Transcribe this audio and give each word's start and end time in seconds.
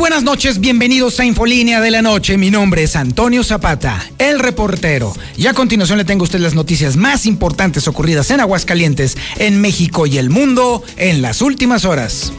Buenas 0.00 0.22
noches, 0.22 0.60
bienvenidos 0.60 1.20
a 1.20 1.26
Infolínea 1.26 1.78
de 1.82 1.90
la 1.90 2.00
Noche. 2.00 2.38
Mi 2.38 2.50
nombre 2.50 2.82
es 2.84 2.96
Antonio 2.96 3.44
Zapata, 3.44 4.02
el 4.16 4.38
reportero. 4.38 5.12
Y 5.36 5.46
a 5.46 5.52
continuación 5.52 5.98
le 5.98 6.06
tengo 6.06 6.22
a 6.22 6.24
usted 6.24 6.38
las 6.38 6.54
noticias 6.54 6.96
más 6.96 7.26
importantes 7.26 7.86
ocurridas 7.86 8.30
en 8.30 8.40
Aguascalientes, 8.40 9.18
en 9.36 9.60
México 9.60 10.06
y 10.06 10.16
el 10.16 10.30
mundo 10.30 10.82
en 10.96 11.20
las 11.20 11.42
últimas 11.42 11.84
horas. 11.84 12.32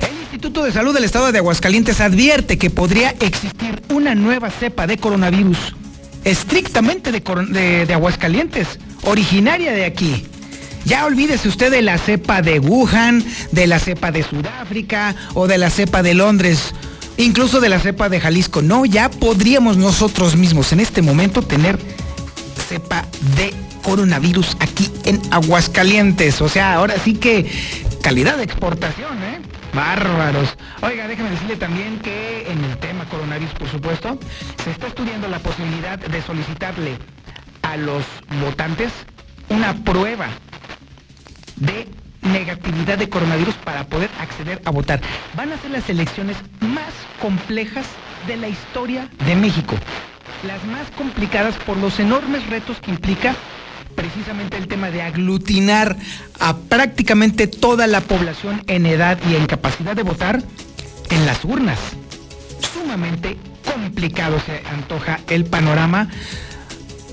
El 0.00 0.20
Instituto 0.22 0.64
de 0.64 0.72
Salud 0.72 0.94
del 0.94 1.04
Estado 1.04 1.32
de 1.32 1.38
Aguascalientes 1.38 2.00
advierte 2.00 2.56
que 2.56 2.70
podría 2.70 3.10
existir 3.10 3.82
una 3.90 4.14
nueva 4.14 4.50
cepa 4.50 4.86
de 4.86 4.96
coronavirus 4.96 5.58
estrictamente 6.24 7.12
de, 7.12 7.92
Aguascalientes, 7.92 8.78
originaria 9.02 9.72
de 9.72 9.84
aquí. 9.84 10.24
Ya 10.84 11.04
olvídese 11.04 11.48
usted 11.48 11.70
de 11.70 11.82
la 11.82 11.98
cepa 11.98 12.42
de 12.42 12.60
Wuhan, 12.60 13.24
de 13.52 13.66
la 13.66 13.78
cepa 13.78 14.10
de 14.10 14.22
Sudáfrica 14.22 15.14
o 15.34 15.46
de 15.46 15.58
la 15.58 15.70
cepa 15.70 16.02
de 16.02 16.14
Londres, 16.14 16.74
incluso 17.16 17.60
de 17.60 17.68
la 17.68 17.78
cepa 17.78 18.08
de 18.08 18.20
Jalisco. 18.20 18.62
No, 18.62 18.84
ya 18.84 19.10
podríamos 19.10 19.76
nosotros 19.76 20.36
mismos 20.36 20.72
en 20.72 20.80
este 20.80 21.02
momento 21.02 21.42
tener 21.42 21.78
cepa 22.68 23.04
de 23.36 23.52
coronavirus 23.82 24.56
aquí 24.60 24.90
en 25.04 25.20
Aguascalientes. 25.30 26.40
O 26.40 26.48
sea, 26.48 26.74
ahora 26.74 26.94
sí 27.02 27.14
que 27.14 27.50
calidad 28.02 28.36
de 28.36 28.44
exportación, 28.44 29.22
¿eh? 29.22 29.40
Bárbaros. 29.74 30.56
Oiga, 30.82 31.06
déjeme 31.08 31.30
decirle 31.30 31.56
también 31.56 31.98
que 31.98 32.50
en 32.50 32.64
el 32.64 32.78
tema 32.78 33.04
coronavirus, 33.06 33.54
por 33.54 33.70
supuesto, 33.70 34.18
se 34.64 34.70
está 34.70 34.86
estudiando 34.86 35.28
la 35.28 35.38
posibilidad 35.38 35.98
de 35.98 36.22
solicitarle 36.22 36.96
a 37.62 37.76
los 37.76 38.04
votantes 38.40 38.92
una 39.48 39.74
prueba 39.84 40.28
de 41.60 41.88
negatividad 42.22 42.98
de 42.98 43.08
coronavirus 43.08 43.54
para 43.56 43.84
poder 43.84 44.10
acceder 44.20 44.60
a 44.64 44.70
votar. 44.70 45.00
Van 45.36 45.52
a 45.52 45.58
ser 45.58 45.70
las 45.70 45.88
elecciones 45.88 46.36
más 46.60 46.92
complejas 47.20 47.86
de 48.26 48.36
la 48.36 48.48
historia 48.48 49.08
de 49.24 49.36
México. 49.36 49.76
Las 50.46 50.64
más 50.64 50.90
complicadas 50.96 51.56
por 51.56 51.76
los 51.76 51.98
enormes 51.98 52.46
retos 52.48 52.78
que 52.80 52.90
implica 52.90 53.34
precisamente 53.94 54.56
el 54.56 54.68
tema 54.68 54.90
de 54.90 55.02
aglutinar 55.02 55.96
a 56.38 56.56
prácticamente 56.56 57.48
toda 57.48 57.86
la 57.88 58.00
población 58.00 58.62
en 58.68 58.86
edad 58.86 59.18
y 59.28 59.34
en 59.34 59.46
capacidad 59.46 59.96
de 59.96 60.04
votar 60.04 60.40
en 61.10 61.26
las 61.26 61.44
urnas. 61.44 61.78
Sumamente 62.72 63.36
complicado 63.64 64.38
se 64.46 64.62
antoja 64.72 65.18
el 65.28 65.44
panorama 65.44 66.08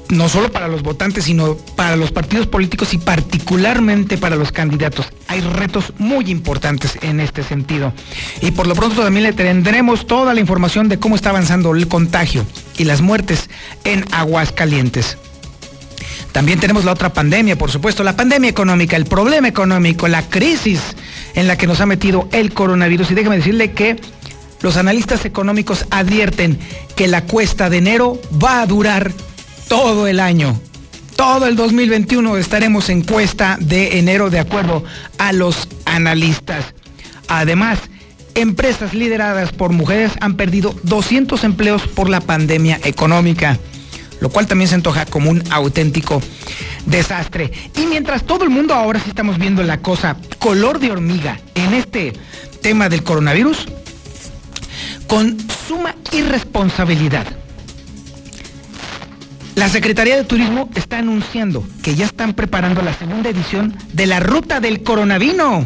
no 0.10 0.30
solo 0.30 0.52
para 0.52 0.68
los 0.68 0.84
votantes, 0.84 1.26
sino 1.26 1.56
para 1.76 1.96
los 1.96 2.12
partidos 2.12 2.48
políticos 2.48 2.94
y 2.94 2.98
particularmente 2.98 4.18
para 4.18 4.36
los 4.36 4.52
candidatos. 4.52 5.08
Hay 5.28 5.42
retos 5.42 5.94
muy 5.98 6.30
importantes 6.30 6.98
en 7.02 7.20
este 7.20 7.44
sentido. 7.44 7.94
Y 8.42 8.52
por 8.52 8.68
lo 8.68 8.76
pronto 8.76 9.02
también 9.02 9.24
le 9.24 9.34
tendremos 9.34 10.08
toda 10.08 10.34
la 10.34 10.40
información 10.40 10.90
de 10.90 11.00
cómo 11.00 11.16
está 11.16 11.30
avanzando 11.30 11.74
el 11.76 11.88
contagio 11.88 12.46
y 12.78 12.84
las 12.84 13.02
muertes 13.02 13.50
en 13.84 14.06
Aguascalientes. 14.12 15.18
También 16.32 16.60
tenemos 16.60 16.84
la 16.84 16.92
otra 16.92 17.14
pandemia, 17.14 17.58
por 17.58 17.72
supuesto, 17.72 18.04
la 18.04 18.18
pandemia 18.18 18.50
económica, 18.50 18.98
el 18.98 19.06
problema 19.06 19.48
económico, 19.48 20.08
la 20.10 20.28
crisis 20.28 20.82
en 21.34 21.48
la 21.48 21.58
que 21.58 21.66
nos 21.66 21.80
ha 21.80 21.86
metido 21.86 22.28
el 22.34 22.54
coronavirus. 22.54 23.12
Y 23.12 23.16
déjeme 23.16 23.38
decirle 23.38 23.72
que 23.72 23.96
los 24.62 24.76
analistas 24.76 25.24
económicos 25.26 25.86
advierten 25.92 26.60
que 26.96 27.08
la 27.08 27.24
cuesta 27.24 27.70
de 27.70 27.78
enero 27.78 28.20
va 28.44 28.62
a 28.62 28.66
durar 28.66 29.14
todo 29.68 30.08
el 30.08 30.20
año. 30.20 30.60
Todo 31.16 31.48
el 31.48 31.56
2021 31.56 32.38
estaremos 32.38 32.90
en 32.90 33.02
cuesta 33.02 33.58
de 33.60 34.00
enero 34.00 34.30
de 34.30 34.40
acuerdo 34.40 34.84
a 35.18 35.32
los 35.32 35.68
analistas. 35.86 36.74
Además, 37.28 37.80
empresas 38.36 38.94
lideradas 38.94 39.54
por 39.54 39.72
mujeres 39.72 40.12
han 40.20 40.36
perdido 40.36 40.76
200 40.84 41.44
empleos 41.46 41.88
por 41.88 42.10
la 42.10 42.20
pandemia 42.20 42.80
económica, 42.84 43.58
lo 44.20 44.30
cual 44.30 44.48
también 44.48 44.68
se 44.68 44.76
antoja 44.76 45.06
como 45.06 45.30
un 45.32 45.42
auténtico 45.52 46.22
desastre. 46.86 47.52
Y 47.78 47.86
mientras 47.86 48.26
todo 48.26 48.44
el 48.44 48.50
mundo 48.50 48.74
ahora 48.74 49.00
sí 49.00 49.10
estamos 49.10 49.38
viendo 49.38 49.64
la 49.64 49.78
cosa 49.78 50.18
color 50.38 50.80
de 50.80 50.92
hormiga 50.92 51.40
en 51.56 51.74
este 51.74 52.14
tema 52.62 52.90
del 52.90 53.04
coronavirus, 53.04 53.66
con 55.08 55.38
suma 55.68 55.96
irresponsabilidad 56.12 57.26
la 59.56 59.70
Secretaría 59.70 60.18
de 60.18 60.26
Turismo 60.26 60.70
está 60.76 61.00
anunciando 61.00 61.66
que 61.82 61.96
ya 61.96 62.06
están 62.06 62.34
preparando 62.34 62.82
la 62.82 62.94
segunda 62.94 63.30
edición 63.30 63.76
de 63.94 64.06
la 64.06 64.20
Ruta 64.20 64.60
del 64.60 64.84
Coronavino. 64.84 65.66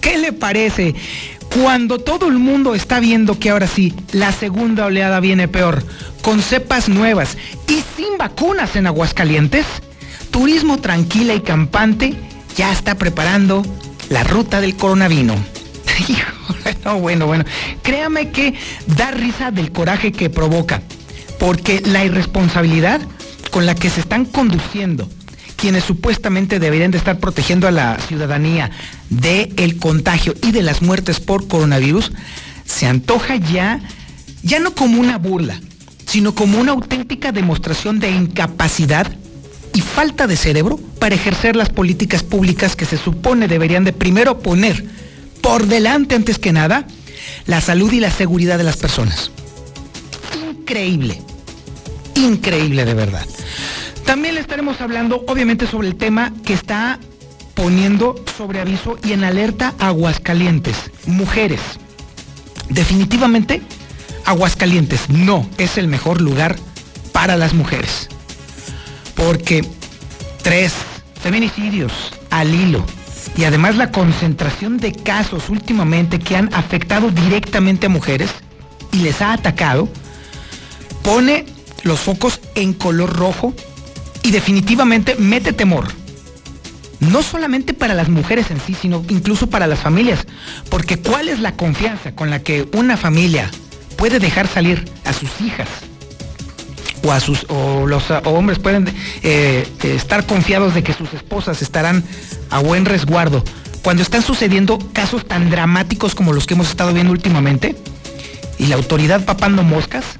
¿Qué 0.00 0.16
le 0.16 0.32
parece? 0.32 0.94
Cuando 1.62 1.98
todo 1.98 2.28
el 2.28 2.38
mundo 2.38 2.74
está 2.74 2.98
viendo 2.98 3.38
que 3.38 3.50
ahora 3.50 3.66
sí, 3.66 3.94
la 4.12 4.32
segunda 4.32 4.86
oleada 4.86 5.20
viene 5.20 5.46
peor, 5.46 5.84
con 6.22 6.40
cepas 6.40 6.88
nuevas 6.88 7.36
y 7.68 7.82
sin 7.96 8.16
vacunas 8.18 8.76
en 8.76 8.86
Aguascalientes, 8.86 9.66
Turismo 10.30 10.78
Tranquila 10.78 11.34
y 11.34 11.40
Campante 11.40 12.14
ya 12.56 12.72
está 12.72 12.94
preparando 12.96 13.62
la 14.08 14.24
Ruta 14.24 14.62
del 14.62 14.74
Coronavino. 14.74 15.34
no, 16.84 16.98
bueno, 16.98 17.26
bueno. 17.26 17.44
Créame 17.82 18.30
que 18.30 18.54
da 18.86 19.10
risa 19.10 19.50
del 19.50 19.70
coraje 19.70 20.12
que 20.12 20.30
provoca 20.30 20.80
porque 21.46 21.80
la 21.80 22.04
irresponsabilidad 22.04 23.00
con 23.52 23.66
la 23.66 23.76
que 23.76 23.88
se 23.88 24.00
están 24.00 24.24
conduciendo 24.24 25.08
quienes 25.54 25.84
supuestamente 25.84 26.58
deberían 26.58 26.90
de 26.90 26.98
estar 26.98 27.20
protegiendo 27.20 27.68
a 27.68 27.70
la 27.70 28.00
ciudadanía 28.00 28.72
del 29.10 29.76
contagio 29.78 30.34
y 30.42 30.50
de 30.50 30.62
las 30.62 30.82
muertes 30.82 31.20
por 31.20 31.46
coronavirus, 31.46 32.10
se 32.64 32.88
antoja 32.88 33.36
ya, 33.36 33.78
ya 34.42 34.58
no 34.58 34.74
como 34.74 35.00
una 35.00 35.18
burla, 35.18 35.60
sino 36.04 36.34
como 36.34 36.58
una 36.58 36.72
auténtica 36.72 37.30
demostración 37.30 38.00
de 38.00 38.10
incapacidad 38.10 39.06
y 39.72 39.82
falta 39.82 40.26
de 40.26 40.36
cerebro 40.36 40.80
para 40.98 41.14
ejercer 41.14 41.54
las 41.54 41.68
políticas 41.68 42.24
públicas 42.24 42.74
que 42.74 42.86
se 42.86 42.98
supone 42.98 43.46
deberían 43.46 43.84
de 43.84 43.92
primero 43.92 44.40
poner 44.40 44.84
por 45.42 45.68
delante 45.68 46.16
antes 46.16 46.40
que 46.40 46.50
nada 46.50 46.88
la 47.46 47.60
salud 47.60 47.92
y 47.92 48.00
la 48.00 48.10
seguridad 48.10 48.58
de 48.58 48.64
las 48.64 48.76
personas. 48.76 49.30
Increíble 50.50 51.22
increíble 52.16 52.84
de 52.84 52.94
verdad. 52.94 53.26
También 54.04 54.34
le 54.34 54.40
estaremos 54.40 54.80
hablando, 54.80 55.24
obviamente, 55.26 55.66
sobre 55.66 55.88
el 55.88 55.96
tema 55.96 56.32
que 56.44 56.52
está 56.52 56.98
poniendo 57.54 58.14
sobre 58.36 58.60
aviso 58.60 58.98
y 59.02 59.12
en 59.12 59.24
alerta 59.24 59.74
Aguascalientes, 59.78 60.76
mujeres. 61.06 61.60
Definitivamente, 62.68 63.62
Aguascalientes 64.24 65.08
no 65.08 65.48
es 65.58 65.78
el 65.78 65.88
mejor 65.88 66.20
lugar 66.20 66.56
para 67.12 67.36
las 67.36 67.54
mujeres. 67.54 68.08
Porque 69.14 69.64
tres 70.42 70.74
feminicidios 71.20 71.92
al 72.30 72.54
hilo 72.54 72.84
y 73.36 73.44
además 73.44 73.76
la 73.76 73.90
concentración 73.90 74.78
de 74.78 74.92
casos 74.92 75.48
últimamente 75.48 76.18
que 76.18 76.36
han 76.36 76.52
afectado 76.54 77.10
directamente 77.10 77.86
a 77.86 77.90
mujeres 77.90 78.30
y 78.92 78.98
les 78.98 79.20
ha 79.20 79.32
atacado, 79.32 79.88
pone 81.02 81.46
los 81.82 82.00
focos 82.00 82.40
en 82.54 82.72
color 82.72 83.16
rojo 83.16 83.54
y 84.22 84.30
definitivamente 84.30 85.14
mete 85.16 85.52
temor. 85.52 85.86
No 87.00 87.22
solamente 87.22 87.74
para 87.74 87.94
las 87.94 88.08
mujeres 88.08 88.50
en 88.50 88.60
sí, 88.60 88.74
sino 88.74 89.04
incluso 89.08 89.48
para 89.48 89.66
las 89.66 89.80
familias. 89.80 90.26
Porque 90.70 90.98
¿cuál 90.98 91.28
es 91.28 91.40
la 91.40 91.52
confianza 91.52 92.12
con 92.12 92.30
la 92.30 92.42
que 92.42 92.68
una 92.72 92.96
familia 92.96 93.50
puede 93.96 94.18
dejar 94.18 94.48
salir 94.48 94.84
a 95.04 95.12
sus 95.12 95.40
hijas? 95.40 95.68
O, 97.04 97.12
a 97.12 97.20
sus, 97.20 97.46
o 97.48 97.86
los 97.86 98.10
hombres 98.24 98.58
pueden 98.58 98.92
eh, 99.22 99.68
estar 99.82 100.26
confiados 100.26 100.74
de 100.74 100.82
que 100.82 100.92
sus 100.92 101.12
esposas 101.12 101.62
estarán 101.62 102.02
a 102.50 102.58
buen 102.58 102.84
resguardo. 102.84 103.44
Cuando 103.82 104.02
están 104.02 104.22
sucediendo 104.22 104.78
casos 104.92 105.24
tan 105.26 105.50
dramáticos 105.50 106.16
como 106.16 106.32
los 106.32 106.46
que 106.46 106.54
hemos 106.54 106.68
estado 106.68 106.92
viendo 106.92 107.12
últimamente, 107.12 107.76
y 108.58 108.66
la 108.66 108.76
autoridad 108.76 109.24
papando 109.24 109.62
moscas, 109.62 110.18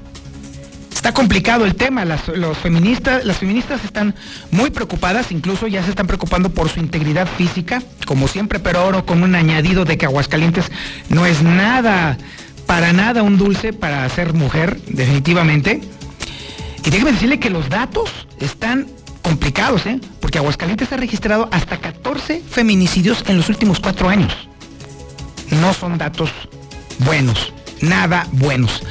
Está 1.07 1.21
complicado 1.21 1.63
el 1.63 1.75
tema, 1.75 2.03
las, 2.03 2.27
los 2.27 2.57
feministas, 2.57 3.23
las 3.23 3.37
feministas 3.37 3.85
están 3.85 4.13
muy 4.51 4.71
preocupadas, 4.71 5.31
incluso 5.31 5.65
ya 5.65 5.81
se 5.81 5.91
están 5.91 6.05
preocupando 6.05 6.49
por 6.49 6.67
su 6.67 6.81
integridad 6.81 7.29
física, 7.37 7.81
como 8.05 8.27
siempre, 8.27 8.59
pero 8.59 8.79
ahora 8.79 9.01
con 9.03 9.23
un 9.23 9.33
añadido 9.33 9.85
de 9.85 9.97
que 9.97 10.05
Aguascalientes 10.05 10.69
no 11.07 11.25
es 11.25 11.43
nada, 11.43 12.17
para 12.65 12.91
nada 12.91 13.23
un 13.23 13.37
dulce 13.37 13.71
para 13.71 14.09
ser 14.09 14.33
mujer, 14.33 14.81
definitivamente. 14.87 15.79
Y 16.83 16.89
déjeme 16.89 17.13
decirle 17.13 17.39
que 17.39 17.51
los 17.51 17.69
datos 17.69 18.11
están 18.41 18.87
complicados, 19.21 19.85
¿eh? 19.85 20.01
Porque 20.19 20.39
Aguascalientes 20.39 20.91
ha 20.91 20.97
registrado 20.97 21.47
hasta 21.53 21.77
14 21.77 22.41
feminicidios 22.41 23.23
en 23.29 23.37
los 23.37 23.47
últimos 23.47 23.79
cuatro 23.79 24.09
años. 24.09 24.49
No 25.51 25.73
son 25.73 25.97
datos 25.97 26.31
buenos, 26.99 27.53
nada 27.79 28.27
buenos. 28.33 28.83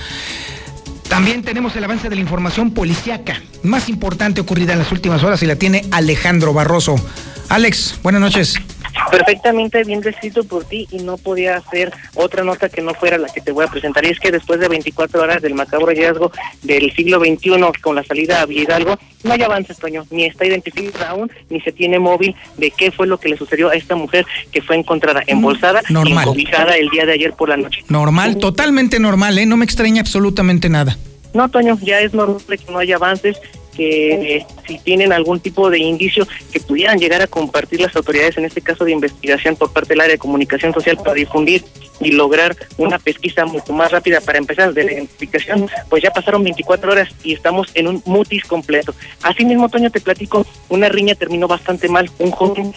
También 1.09 1.43
tenemos 1.43 1.75
el 1.77 1.85
avance 1.85 2.09
de 2.09 2.17
la 2.17 2.21
información 2.21 2.73
policíaca 2.73 3.41
más 3.63 3.89
importante 3.89 4.41
ocurrida 4.41 4.73
en 4.73 4.81
las 4.81 4.93
últimas 4.93 5.23
horas 5.23 5.43
y 5.43 5.47
la 5.47 5.57
tiene 5.57 5.85
Alejandro 5.91 6.53
Barroso. 6.53 6.97
Alex, 7.49 7.99
buenas 8.03 8.21
noches. 8.21 8.57
Perfectamente 9.11 9.85
bien 9.85 10.01
descrito 10.01 10.43
por 10.45 10.65
ti 10.65 10.89
y 10.91 10.99
no 10.99 11.17
podía 11.17 11.57
hacer 11.57 11.93
otra 12.15 12.43
nota 12.43 12.69
que 12.69 12.83
no 12.83 12.93
fuera 12.95 13.19
la 13.19 13.29
que 13.29 13.41
te 13.41 13.53
voy 13.53 13.65
a 13.65 13.69
presentar. 13.69 14.05
Y 14.05 14.09
es 14.09 14.19
que 14.19 14.33
después 14.33 14.59
de 14.59 14.69
24 14.69 15.23
horas 15.23 15.43
del 15.43 15.55
macabro 15.55 15.87
hallazgo 15.87 16.33
del 16.63 16.93
siglo 16.95 17.21
XXI 17.21 17.81
con 17.81 17.95
la 17.95 18.03
salida 18.03 18.43
a 18.43 18.51
Hidalgo, 18.51 18.99
no 19.23 19.33
hay 19.33 19.43
avances, 19.43 19.79
Toño. 19.79 20.05
Ni 20.11 20.25
está 20.25 20.45
identificada 20.45 21.11
aún, 21.11 21.31
ni 21.51 21.61
se 21.61 21.73
tiene 21.73 21.99
móvil 21.99 22.35
de 22.57 22.71
qué 22.71 22.91
fue 22.91 23.07
lo 23.07 23.19
que 23.19 23.29
le 23.29 23.37
sucedió 23.37 23.69
a 23.69 23.75
esta 23.75 23.95
mujer 23.95 24.27
que 24.51 24.63
fue 24.63 24.77
encontrada 24.77 25.21
mm, 25.21 25.31
embolsada 25.31 25.83
y 25.89 26.13
encobijada 26.13 26.77
el 26.77 26.89
día 26.89 27.07
de 27.07 27.13
ayer 27.13 27.33
por 27.33 27.49
la 27.49 27.57
noche. 27.57 27.85
Normal, 27.89 28.39
totalmente 28.39 28.99
normal, 28.99 29.39
¿eh? 29.39 29.47
No 29.47 29.57
me 29.57 29.65
extraña 29.65 30.01
absolutamente 30.01 30.69
nada. 30.69 30.97
No, 31.33 31.49
Toño, 31.49 31.79
ya 31.83 32.01
es 32.01 32.15
normal 32.15 32.41
que 32.49 32.73
no 32.73 32.79
haya 32.79 32.97
avances 32.97 33.37
que 33.77 34.45
si 34.67 34.79
tienen 34.79 35.13
algún 35.13 35.41
tipo 35.41 35.71
de 35.71 35.79
indicio 35.79 36.27
que 36.53 36.61
pudieran 36.61 36.99
llegar 36.99 37.23
a 37.23 37.27
compartir 37.27 37.81
las 37.81 37.95
autoridades, 37.95 38.37
en 38.39 38.45
este 38.45 38.61
caso 38.61 38.85
de 38.85 38.93
investigación 38.93 39.57
por 39.57 39.73
parte 39.73 39.91
del 39.91 40.01
área 40.01 40.15
de 40.15 40.19
comunicación 40.19 40.73
social 40.73 40.97
para 40.97 41.15
difundir 41.15 41.65
y 42.01 42.13
lograr 42.13 42.57
una 42.77 42.99
pesquisa 42.99 43.47
mucho 43.47 43.73
más 43.73 43.91
rápida 43.91 44.21
para 44.21 44.39
empezar 44.39 44.73
de 44.75 44.85
la 44.85 44.93
identificación, 44.93 45.69
pues 45.89 46.03
ya 46.03 46.11
pasaron 46.11 46.43
24 46.43 46.93
horas 46.93 47.09
y 47.23 47.33
estamos 47.33 47.71
en 47.75 47.89
un 47.89 48.03
mutis 48.05 48.45
completo. 48.45 48.95
Asimismo, 49.23 49.69
Toño, 49.69 49.91
te 49.91 50.01
platico, 50.01 50.47
una 50.69 50.89
riña 50.89 51.15
terminó 51.15 51.49
bastante 51.49 51.89
mal. 51.89 52.11
Un 52.19 52.31
joven 52.31 52.75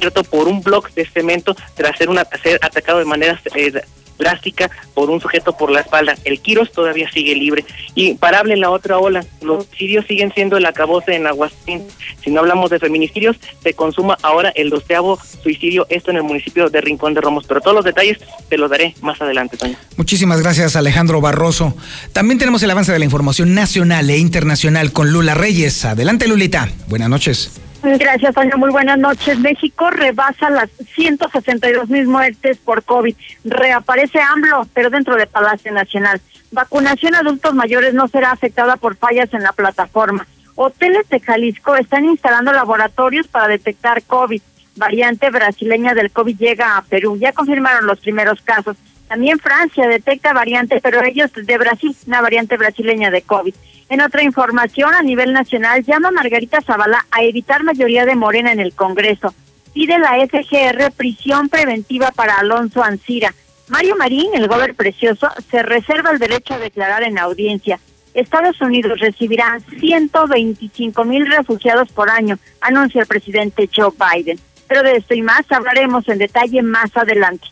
trato 0.00 0.24
por 0.24 0.48
un 0.48 0.62
bloque 0.62 0.92
de 0.94 1.06
cemento 1.06 1.56
tras 1.74 1.96
ser, 1.96 2.08
una, 2.08 2.26
ser 2.42 2.58
atacado 2.62 2.98
de 2.98 3.04
manera 3.04 3.40
eh, 3.54 3.72
drástica 4.20 4.70
por 4.94 5.10
un 5.10 5.20
sujeto 5.20 5.56
por 5.56 5.72
la 5.72 5.80
espalda. 5.80 6.16
El 6.24 6.40
Quiros 6.40 6.70
todavía 6.70 7.10
sigue 7.10 7.34
libre. 7.34 7.64
Y 7.96 8.14
parable 8.14 8.54
en 8.54 8.60
la 8.60 8.70
otra 8.70 8.98
ola, 8.98 9.24
los 9.42 9.66
suicidios 9.66 10.06
siguen 10.06 10.32
siendo 10.32 10.56
el 10.56 10.66
acabose 10.66 11.14
en 11.16 11.26
Aguastín. 11.26 11.82
Si 12.22 12.30
no 12.30 12.40
hablamos 12.40 12.70
de 12.70 12.78
feminicidios, 12.78 13.36
se 13.62 13.74
consuma 13.74 14.16
ahora 14.22 14.52
el 14.54 14.70
doceavo 14.70 15.18
suicidio, 15.42 15.86
esto 15.88 16.10
en 16.12 16.18
el 16.18 16.22
municipio 16.22 16.70
de 16.70 16.80
Rincón 16.80 17.14
de 17.14 17.20
Romos. 17.20 17.46
Pero 17.48 17.60
todos 17.60 17.74
los 17.74 17.84
detalles 17.84 18.18
te 18.48 18.56
los 18.56 18.70
daré 18.70 18.94
más 19.00 19.20
adelante, 19.20 19.56
Toño. 19.56 19.76
Muchísimas 19.96 20.40
gracias, 20.40 20.76
Alejandro 20.76 21.20
Barroso. 21.20 21.74
También 22.12 22.38
tenemos 22.38 22.62
el 22.62 22.70
avance 22.70 22.92
de 22.92 22.98
la 22.98 23.04
información 23.04 23.54
nacional 23.54 24.08
e 24.10 24.18
internacional 24.18 24.92
con 24.92 25.12
Lula 25.12 25.34
Reyes. 25.34 25.84
Adelante, 25.84 26.28
Lulita. 26.28 26.68
Buenas 26.88 27.08
noches. 27.08 27.60
Gracias, 27.82 28.34
Toño. 28.34 28.58
Muy 28.58 28.70
buenas 28.70 28.98
noches. 28.98 29.38
México 29.38 29.90
rebasa 29.90 30.50
las 30.50 30.68
162 30.94 31.88
mil 31.88 32.06
muertes 32.06 32.58
por 32.58 32.84
COVID. 32.84 33.14
Reaparece 33.44 34.20
AMLO, 34.20 34.66
pero 34.74 34.90
dentro 34.90 35.16
de 35.16 35.26
Palacio 35.26 35.72
Nacional. 35.72 36.20
Vacunación 36.52 37.14
a 37.14 37.20
adultos 37.20 37.54
mayores 37.54 37.94
no 37.94 38.08
será 38.08 38.32
afectada 38.32 38.76
por 38.76 38.96
fallas 38.96 39.32
en 39.32 39.42
la 39.42 39.52
plataforma. 39.52 40.26
Hoteles 40.56 41.08
de 41.08 41.20
Jalisco 41.20 41.74
están 41.76 42.04
instalando 42.04 42.52
laboratorios 42.52 43.28
para 43.28 43.48
detectar 43.48 44.02
COVID. 44.02 44.42
Variante 44.76 45.30
brasileña 45.30 45.94
del 45.94 46.10
COVID 46.10 46.36
llega 46.36 46.76
a 46.76 46.82
Perú. 46.82 47.16
Ya 47.18 47.32
confirmaron 47.32 47.86
los 47.86 48.00
primeros 48.00 48.42
casos. 48.42 48.76
También 49.08 49.38
Francia 49.38 49.88
detecta 49.88 50.32
variante, 50.32 50.80
pero 50.82 51.02
ellos 51.02 51.32
de 51.34 51.58
Brasil, 51.58 51.96
una 52.06 52.20
variante 52.20 52.56
brasileña 52.56 53.10
de 53.10 53.22
COVID. 53.22 53.54
En 53.90 54.00
otra 54.00 54.22
información, 54.22 54.94
a 54.94 55.02
nivel 55.02 55.32
nacional, 55.32 55.84
llama 55.84 56.12
Margarita 56.12 56.60
Zavala 56.62 57.06
a 57.10 57.24
evitar 57.24 57.64
mayoría 57.64 58.06
de 58.06 58.14
Morena 58.14 58.52
en 58.52 58.60
el 58.60 58.72
Congreso. 58.72 59.34
Pide 59.74 59.98
la 59.98 60.14
FGR 60.28 60.92
prisión 60.96 61.48
preventiva 61.48 62.12
para 62.12 62.36
Alonso 62.36 62.84
Ancira. 62.84 63.34
Mario 63.66 63.96
Marín, 63.96 64.30
el 64.34 64.46
gober 64.46 64.76
precioso, 64.76 65.28
se 65.50 65.64
reserva 65.64 66.12
el 66.12 66.20
derecho 66.20 66.54
a 66.54 66.58
declarar 66.58 67.02
en 67.02 67.18
audiencia. 67.18 67.80
Estados 68.14 68.60
Unidos 68.60 69.00
recibirá 69.00 69.58
125 69.80 71.04
mil 71.04 71.26
refugiados 71.26 71.88
por 71.90 72.10
año, 72.10 72.38
anuncia 72.60 73.00
el 73.00 73.08
presidente 73.08 73.68
Joe 73.74 73.90
Biden. 73.90 74.38
Pero 74.68 74.84
de 74.84 74.98
esto 74.98 75.14
y 75.14 75.22
más 75.22 75.50
hablaremos 75.50 76.08
en 76.08 76.18
detalle 76.18 76.62
más 76.62 76.96
adelante. 76.96 77.48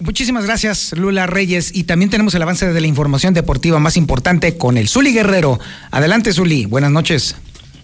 Muchísimas 0.00 0.44
gracias, 0.44 0.92
Lula 0.96 1.26
Reyes. 1.26 1.74
Y 1.74 1.84
también 1.84 2.10
tenemos 2.10 2.34
el 2.34 2.42
avance 2.42 2.70
de 2.70 2.80
la 2.80 2.86
información 2.86 3.32
deportiva 3.32 3.78
más 3.78 3.96
importante 3.96 4.58
con 4.58 4.76
el 4.76 4.88
Zuli 4.88 5.14
Guerrero. 5.14 5.58
Adelante, 5.90 6.32
Zuli. 6.32 6.66
Buenas 6.66 6.90
noches. 6.90 7.36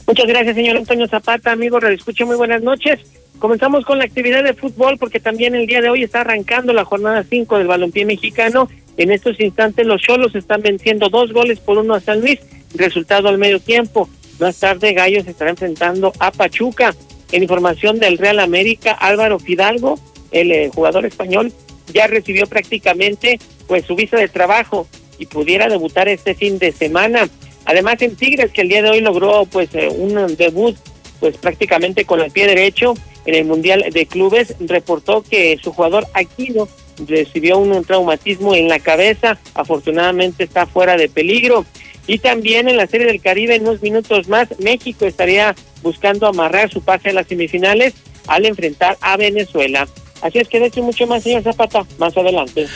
Muchas 0.06 0.26
gracias, 0.26 0.55
señor 0.55 0.76
Antonio 0.76 1.08
Zapata. 1.08 1.52
Amigo, 1.52 1.79
escucho 1.79 2.26
muy 2.26 2.37
buenas 2.37 2.62
noches. 2.62 3.00
Comenzamos 3.38 3.85
con 3.85 3.99
la 3.99 4.05
actividad 4.05 4.44
de 4.44 4.52
fútbol 4.52 4.99
porque 4.99 5.20
también 5.20 5.55
el 5.55 5.67
día 5.67 5.81
de 5.81 5.88
hoy 5.88 6.02
está 6.02 6.23
arrancando 6.23 6.73
la 6.73 6.85
jornada 6.85 7.25
5 7.29 7.56
del 7.56 7.67
balompié 7.67 8.05
mexicano. 8.05 8.69
En 8.96 9.11
estos 9.11 9.41
instantes 9.41 9.87
los 9.87 10.02
Cholos 10.02 10.34
están 10.34 10.61
venciendo 10.61 11.08
dos 11.08 11.32
goles 11.32 11.58
por 11.61 11.79
uno 11.79 11.94
a 11.94 12.00
San 12.00 12.20
Luis. 12.20 12.41
Resultado 12.75 13.29
al 13.29 13.38
medio 13.38 13.61
tiempo. 13.61 14.11
Más 14.41 14.58
tarde 14.58 14.93
Gallos 14.93 15.26
estará 15.26 15.50
enfrentando 15.50 16.12
a 16.19 16.32
Pachuca. 16.32 16.94
En 17.32 17.43
información 17.43 17.99
del 17.99 18.19
Real 18.19 18.41
América, 18.41 18.93
Álvaro 18.93 19.38
Fidalgo, 19.38 19.99
el 20.32 20.50
eh, 20.50 20.70
jugador 20.75 21.06
español, 21.06 21.52
ya 21.93 22.06
recibió 22.06 22.46
prácticamente 22.46 23.38
pues 23.67 23.85
su 23.85 23.94
visa 23.94 24.17
de 24.17 24.29
trabajo 24.29 24.87
y 25.19 25.26
pudiera 25.26 25.69
debutar 25.69 26.08
este 26.08 26.35
fin 26.35 26.58
de 26.58 26.73
semana. 26.73 27.29
Además 27.64 28.00
en 28.00 28.17
Tigres 28.17 28.52
que 28.52 28.62
el 28.62 28.69
día 28.69 28.82
de 28.82 28.90
hoy 28.90 29.00
logró 29.00 29.44
pues 29.46 29.75
eh, 29.75 29.88
un 29.88 30.37
debut 30.37 30.76
pues 31.20 31.37
prácticamente 31.37 32.05
con 32.05 32.20
el 32.20 32.31
pie 32.31 32.46
derecho 32.46 32.94
en 33.26 33.35
el 33.35 33.44
Mundial 33.44 33.85
de 33.93 34.06
Clubes, 34.06 34.55
reportó 34.61 35.23
que 35.23 35.58
su 35.62 35.73
jugador 35.73 36.06
Aquino 36.14 36.69
recibió 37.06 37.58
un 37.58 37.85
traumatismo 37.85 38.55
en 38.55 38.69
la 38.69 38.79
cabeza, 38.79 39.38
afortunadamente 39.55 40.44
está 40.44 40.67
fuera 40.67 40.96
de 40.96 41.08
peligro. 41.08 41.67
Y 42.06 42.19
también 42.20 42.69
en 42.69 42.79
la 42.79 42.87
Serie 42.87 43.06
del 43.06 43.20
Caribe, 43.20 43.56
en 43.56 43.69
unos 43.69 43.82
minutos 43.82 44.29
más, 44.29 44.49
México 44.61 45.05
estaría 45.05 45.55
buscando 45.82 46.26
amarrar 46.26 46.70
su 46.70 46.81
pase 46.81 47.11
a 47.11 47.12
las 47.12 47.26
semifinales 47.26 47.94
al 48.26 48.46
enfrentar 48.46 48.96
a 49.02 49.17
Venezuela. 49.19 49.87
Así 50.23 50.38
es 50.38 50.49
que 50.49 50.61
de 50.61 50.67
hecho 50.67 50.82
mucho 50.82 51.06
más, 51.06 51.23
señor 51.23 51.43
Zapata, 51.43 51.85
más 51.99 52.17
adelante. 52.17 52.67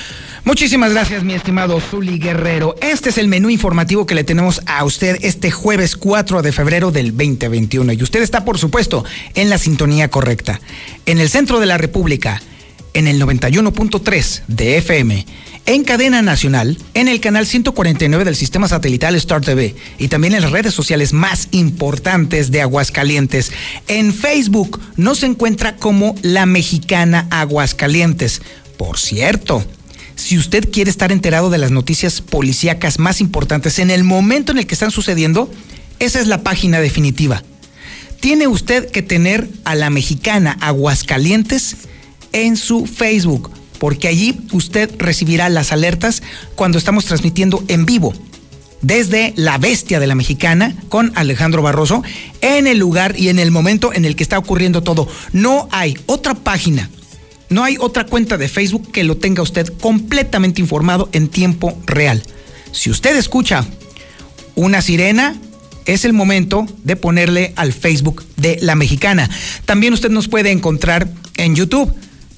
Muchísimas 0.45 0.93
gracias, 0.93 1.23
mi 1.23 1.35
estimado 1.35 1.81
Zuli 1.81 2.19
Guerrero. 2.19 2.75
Este 2.81 3.11
es 3.11 3.19
el 3.19 3.29
menú 3.29 3.51
informativo 3.51 4.07
que 4.07 4.15
le 4.15 4.25
tenemos 4.25 4.61
a 4.67 4.85
usted 4.85 5.19
este 5.23 5.51
jueves 5.51 5.97
4 5.97 6.43
de 6.43 6.53
febrero 6.53 6.91
del 6.91 7.17
2021. 7.17 7.93
Y 7.93 8.03
usted 8.03 8.23
está, 8.23 8.45
por 8.45 8.59
supuesto, 8.59 9.05
en 9.35 9.51
la 9.51 9.59
sintonía 9.59 10.09
correcta. 10.09 10.61
En 11.07 11.19
el 11.19 11.29
centro 11.29 11.61
de 11.61 11.67
la 11.67 11.79
República, 11.79 12.41
en 12.95 13.07
el 13.09 13.21
91.3 13.21 14.43
de 14.49 14.79
FM 14.79 15.27
en 15.65 15.85
cadena 15.85 16.23
nacional, 16.23 16.77
en 16.95 17.09
el 17.09 17.21
canal 17.21 17.47
149 17.47 18.25
del 18.25 18.35
sistema 18.35 18.67
satelital 18.67 19.15
Star 19.15 19.43
TV 19.43 19.77
y 19.99 20.09
también 20.09 20.35
en 20.35 20.43
las 20.43 20.51
redes 20.51 20.75
sociales 20.75 21.13
más 21.13 21.49
importantes 21.53 22.51
de 22.51 22.63
Aguascalientes. 22.63 23.53
En 23.87 24.13
Facebook 24.13 24.81
nos 24.97 25.23
encuentra 25.23 25.77
como 25.77 26.17
La 26.23 26.47
Mexicana 26.47 27.29
Aguascalientes. 27.31 28.43
Por 28.77 28.99
cierto, 28.99 29.65
si 30.17 30.37
usted 30.37 30.69
quiere 30.71 30.91
estar 30.91 31.13
enterado 31.13 31.49
de 31.49 31.59
las 31.59 31.71
noticias 31.71 32.21
policíacas 32.21 32.99
más 32.99 33.21
importantes 33.21 33.79
en 33.79 33.91
el 33.91 34.03
momento 34.03 34.51
en 34.51 34.59
el 34.59 34.67
que 34.67 34.75
están 34.75 34.91
sucediendo, 34.91 35.49
esa 36.01 36.21
es 36.21 36.27
la 36.27 36.43
página 36.43 36.81
definitiva. 36.81 37.45
Tiene 38.19 38.49
usted 38.49 38.91
que 38.91 39.03
tener 39.03 39.49
a 39.65 39.77
la 39.77 39.91
mexicana 39.91 40.57
Aguascalientes 40.61 41.77
en 42.33 42.57
su 42.57 42.87
Facebook 42.87 43.51
porque 43.83 44.07
allí 44.07 44.39
usted 44.53 44.91
recibirá 44.99 45.49
las 45.49 45.73
alertas 45.73 46.23
cuando 46.55 46.79
estamos 46.79 47.05
transmitiendo 47.05 47.65
en 47.67 47.85
vivo 47.85 48.15
desde 48.81 49.33
La 49.37 49.59
Bestia 49.59 49.99
de 49.99 50.07
la 50.07 50.15
Mexicana 50.15 50.77
con 50.89 51.11
Alejandro 51.15 51.63
Barroso 51.63 52.05
en 52.43 52.67
el 52.67 52.79
lugar 52.79 53.19
y 53.19 53.29
en 53.29 53.39
el 53.39 53.51
momento 53.51 53.93
en 53.93 54.05
el 54.05 54.15
que 54.15 54.23
está 54.23 54.39
ocurriendo 54.39 54.83
todo. 54.83 55.09
No 55.33 55.69
hay 55.73 55.97
otra 56.07 56.35
página, 56.35 56.91
no 57.49 57.65
hay 57.65 57.77
otra 57.81 58.07
cuenta 58.07 58.37
de 58.37 58.49
Facebook 58.49 58.93
que 58.93 59.03
lo 59.03 59.17
tenga 59.17 59.43
usted 59.43 59.73
completamente 59.81 60.61
informado 60.61 61.09
en 61.13 61.29
tiempo 61.29 61.77
real. 61.87 62.23
Si 62.73 62.91
usted 62.91 63.17
escucha 63.17 63.65
una 64.55 64.83
sirena, 64.83 65.37
es 65.87 66.05
el 66.05 66.13
momento 66.13 66.67
de 66.85 66.95
ponerle 66.95 67.53
al 67.57 67.73
Facebook 67.73 68.25
de 68.37 68.59
La 68.61 68.77
Mexicana. 68.77 69.29
También 69.65 69.93
usted 69.93 70.11
nos 70.11 70.29
puede 70.29 70.53
encontrar 70.53 71.09
en 71.37 71.57
YouTube 71.57 71.93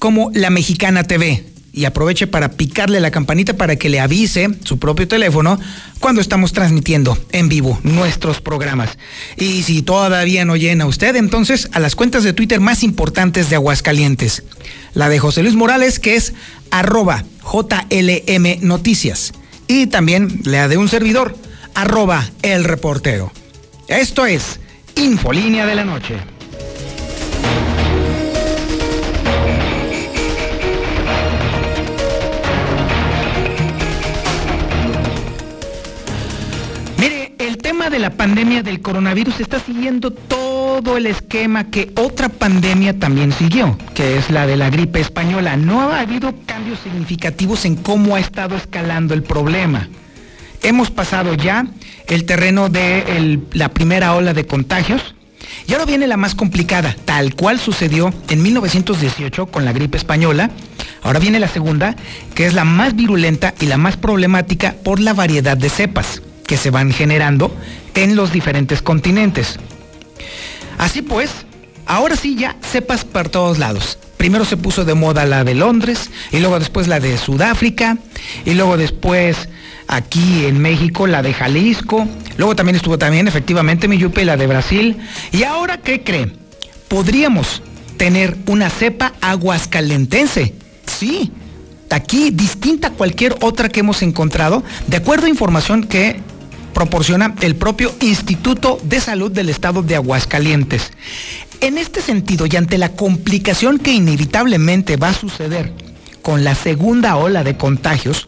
como 0.05 0.29
La 0.35 0.51
Mexicana 0.51 1.03
TV. 1.03 1.45
Y 1.73 1.85
aproveche 1.85 2.27
para 2.27 2.51
picarle 2.51 2.99
la 2.99 3.09
campanita 3.09 3.57
para 3.57 3.75
que 3.75 3.89
le 3.89 3.99
avise 3.99 4.51
su 4.63 4.77
propio 4.77 5.07
teléfono 5.07 5.59
cuando 5.99 6.21
estamos 6.21 6.53
transmitiendo 6.53 7.17
en 7.31 7.49
vivo 7.49 7.79
nuestros 7.81 8.39
programas. 8.39 8.99
Y 9.35 9.63
si 9.63 9.81
todavía 9.81 10.45
no 10.45 10.57
llena 10.57 10.85
usted, 10.85 11.15
entonces 11.15 11.69
a 11.71 11.79
las 11.79 11.95
cuentas 11.95 12.23
de 12.23 12.33
Twitter 12.33 12.59
más 12.59 12.83
importantes 12.83 13.49
de 13.49 13.55
Aguascalientes. 13.55 14.43
La 14.93 15.09
de 15.09 15.17
José 15.17 15.41
Luis 15.41 15.55
Morales, 15.55 15.97
que 15.97 16.15
es 16.15 16.33
arroba 16.69 17.25
JLM 17.41 18.59
Noticias. 18.61 19.33
Y 19.67 19.87
también 19.87 20.41
la 20.43 20.67
de 20.67 20.77
un 20.77 20.87
servidor, 20.87 21.35
arroba 21.73 22.29
el 22.43 22.63
reportero. 22.63 23.31
Esto 23.87 24.27
es 24.27 24.59
Infolínea 24.97 25.65
de 25.65 25.73
la 25.73 25.83
Noche. 25.83 26.34
La 37.99 38.09
pandemia 38.09 38.61
del 38.61 38.81
coronavirus 38.81 39.39
está 39.39 39.59
siguiendo 39.59 40.11
todo 40.11 40.97
el 40.97 41.05
esquema 41.05 41.65
que 41.65 41.91
otra 41.95 42.29
pandemia 42.29 42.99
también 42.99 43.31
siguió, 43.31 43.77
que 43.93 44.17
es 44.17 44.29
la 44.29 44.45
de 44.45 44.57
la 44.57 44.69
gripe 44.69 44.99
española. 44.99 45.55
No 45.55 45.91
ha 45.91 46.01
habido 46.01 46.33
cambios 46.45 46.79
significativos 46.79 47.63
en 47.65 47.75
cómo 47.75 48.15
ha 48.15 48.19
estado 48.19 48.55
escalando 48.55 49.13
el 49.13 49.23
problema. 49.23 49.87
Hemos 50.61 50.91
pasado 50.91 51.35
ya 51.35 51.67
el 52.07 52.25
terreno 52.25 52.69
de 52.69 53.39
la 53.53 53.69
primera 53.69 54.13
ola 54.15 54.33
de 54.33 54.45
contagios, 54.45 55.15
y 55.67 55.73
ahora 55.73 55.85
viene 55.85 56.07
la 56.07 56.17
más 56.17 56.35
complicada, 56.35 56.95
tal 57.05 57.35
cual 57.35 57.59
sucedió 57.59 58.13
en 58.29 58.41
1918 58.41 59.45
con 59.47 59.63
la 59.63 59.73
gripe 59.73 59.97
española. 59.97 60.49
Ahora 61.01 61.19
viene 61.19 61.39
la 61.39 61.47
segunda, 61.47 61.95
que 62.33 62.45
es 62.45 62.53
la 62.53 62.65
más 62.65 62.95
virulenta 62.95 63.53
y 63.61 63.67
la 63.67 63.77
más 63.77 63.95
problemática 63.95 64.75
por 64.83 64.99
la 64.99 65.13
variedad 65.13 65.55
de 65.55 65.69
cepas 65.69 66.21
que 66.45 66.57
se 66.57 66.69
van 66.69 66.91
generando 66.91 67.55
en 67.93 68.15
los 68.15 68.31
diferentes 68.31 68.81
continentes. 68.81 69.57
Así 70.77 71.01
pues, 71.01 71.31
ahora 71.85 72.15
sí 72.15 72.35
ya 72.35 72.55
cepas 72.61 73.05
por 73.05 73.29
todos 73.29 73.59
lados. 73.59 73.97
Primero 74.17 74.45
se 74.45 74.57
puso 74.57 74.85
de 74.85 74.95
moda 74.95 75.25
la 75.25 75.43
de 75.43 75.55
Londres, 75.55 76.09
y 76.31 76.39
luego 76.39 76.57
después 76.59 76.87
la 76.87 76.99
de 76.99 77.17
Sudáfrica, 77.17 77.97
y 78.45 78.53
luego 78.53 78.77
después 78.77 79.49
aquí 79.87 80.45
en 80.45 80.59
México 80.59 81.05
la 81.05 81.21
de 81.21 81.33
Jalisco, 81.33 82.07
luego 82.37 82.55
también 82.55 82.75
estuvo 82.75 82.97
también 82.97 83.27
efectivamente 83.27 83.87
mi 83.87 83.97
yupe 83.97 84.25
la 84.25 84.37
de 84.37 84.47
Brasil, 84.47 84.97
y 85.31 85.43
ahora 85.43 85.77
¿qué 85.77 86.03
creen? 86.03 86.37
Podríamos 86.87 87.61
tener 87.97 88.37
una 88.47 88.69
cepa 88.69 89.13
aguascalentense, 89.21 90.55
sí, 90.87 91.31
aquí 91.89 92.31
distinta 92.31 92.87
a 92.87 92.91
cualquier 92.91 93.35
otra 93.41 93.69
que 93.69 93.81
hemos 93.81 94.01
encontrado, 94.01 94.63
de 94.87 94.97
acuerdo 94.97 95.27
a 95.27 95.29
información 95.29 95.83
que 95.83 96.19
proporciona 96.75 97.33
el 97.39 97.55
propio 97.55 97.95
Instituto 98.01 98.77
de 98.83 98.99
Salud 98.99 99.31
del 99.31 99.47
Estado 99.47 99.81
de 99.81 99.95
Aguascalientes. 99.95 100.91
En 101.61 101.77
este 101.77 102.01
sentido, 102.01 102.45
y 102.45 102.57
ante 102.57 102.77
la 102.77 102.91
complicación 102.91 103.79
que 103.79 103.93
inevitablemente 103.93 104.97
va 104.97 105.09
a 105.09 105.13
suceder 105.13 105.71
con 106.21 106.43
la 106.43 106.53
segunda 106.53 107.15
ola 107.15 107.45
de 107.45 107.55
contagios, 107.55 108.27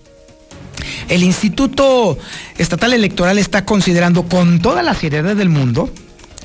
el 1.10 1.24
Instituto 1.24 2.18
Estatal 2.58 2.94
Electoral 2.94 3.38
está 3.38 3.66
considerando 3.66 4.24
con 4.24 4.62
toda 4.62 4.82
la 4.82 4.94
seriedad 4.94 5.36
del 5.36 5.50
mundo 5.50 5.92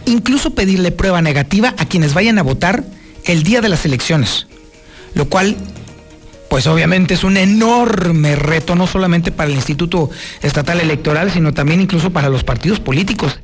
incluso 0.04 0.50
pedirle 0.50 0.90
prueba 0.90 1.22
negativa 1.22 1.72
a 1.78 1.86
quienes 1.86 2.14
vayan 2.14 2.36
a 2.38 2.42
votar 2.42 2.82
el 3.26 3.44
día 3.44 3.60
de 3.60 3.68
las 3.68 3.84
elecciones, 3.84 4.48
lo 5.14 5.28
cual 5.28 5.56
pues 6.52 6.66
obviamente 6.66 7.14
es 7.14 7.24
un 7.24 7.38
enorme 7.38 8.36
reto, 8.36 8.74
no 8.74 8.86
solamente 8.86 9.32
para 9.32 9.48
el 9.48 9.56
Instituto 9.56 10.10
Estatal 10.42 10.82
Electoral, 10.82 11.30
sino 11.30 11.54
también 11.54 11.80
incluso 11.80 12.10
para 12.10 12.28
los 12.28 12.44
partidos 12.44 12.78
políticos. 12.78 13.40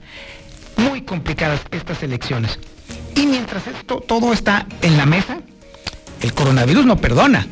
Muy 0.77 1.00
complicadas 1.00 1.62
estas 1.71 2.03
elecciones. 2.03 2.59
Y 3.17 3.25
mientras 3.25 3.67
esto 3.67 4.05
todo 4.07 4.35
está 4.35 4.67
en 4.83 4.99
la 4.99 5.07
mesa, 5.07 5.38
el 6.21 6.35
coronavirus 6.35 6.85
no 6.85 6.99
perdona. 6.99 7.47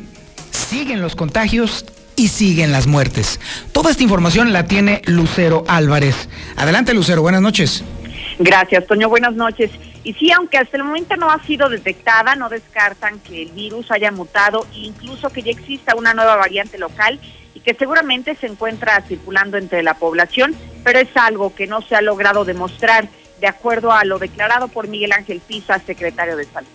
Siguen 0.51 1.01
los 1.01 1.15
contagios 1.15 1.85
y 2.15 2.27
siguen 2.27 2.71
las 2.71 2.85
muertes. 2.85 3.39
Toda 3.71 3.89
esta 3.89 4.03
información 4.03 4.53
la 4.53 4.65
tiene 4.65 5.01
Lucero 5.05 5.63
Álvarez. 5.67 6.29
Adelante 6.55 6.93
Lucero, 6.93 7.23
buenas 7.23 7.41
noches. 7.41 7.83
Gracias, 8.39 8.85
Toño, 8.85 9.09
buenas 9.09 9.33
noches. 9.33 9.71
Y 10.03 10.13
sí, 10.13 10.31
aunque 10.31 10.59
hasta 10.59 10.77
el 10.77 10.83
momento 10.83 11.15
no 11.15 11.31
ha 11.31 11.41
sido 11.43 11.69
detectada, 11.69 12.35
no 12.35 12.49
descartan 12.49 13.19
que 13.19 13.41
el 13.41 13.51
virus 13.51 13.91
haya 13.91 14.11
mutado 14.11 14.65
e 14.73 14.79
incluso 14.79 15.29
que 15.29 15.41
ya 15.41 15.51
exista 15.51 15.95
una 15.95 16.13
nueva 16.13 16.35
variante 16.35 16.77
local 16.77 17.19
y 17.55 17.61
que 17.61 17.73
seguramente 17.73 18.35
se 18.35 18.45
encuentra 18.45 19.01
circulando 19.01 19.57
entre 19.57 19.81
la 19.81 19.95
población, 19.95 20.55
pero 20.83 20.99
es 20.99 21.09
algo 21.15 21.55
que 21.55 21.65
no 21.65 21.81
se 21.81 21.95
ha 21.95 22.01
logrado 22.01 22.45
demostrar 22.45 23.09
de 23.41 23.47
acuerdo 23.47 23.91
a 23.91 24.05
lo 24.05 24.19
declarado 24.19 24.67
por 24.67 24.87
Miguel 24.87 25.13
Ángel 25.13 25.41
Pisa, 25.41 25.79
secretario 25.79 26.37
de 26.37 26.45
Salud. 26.45 26.69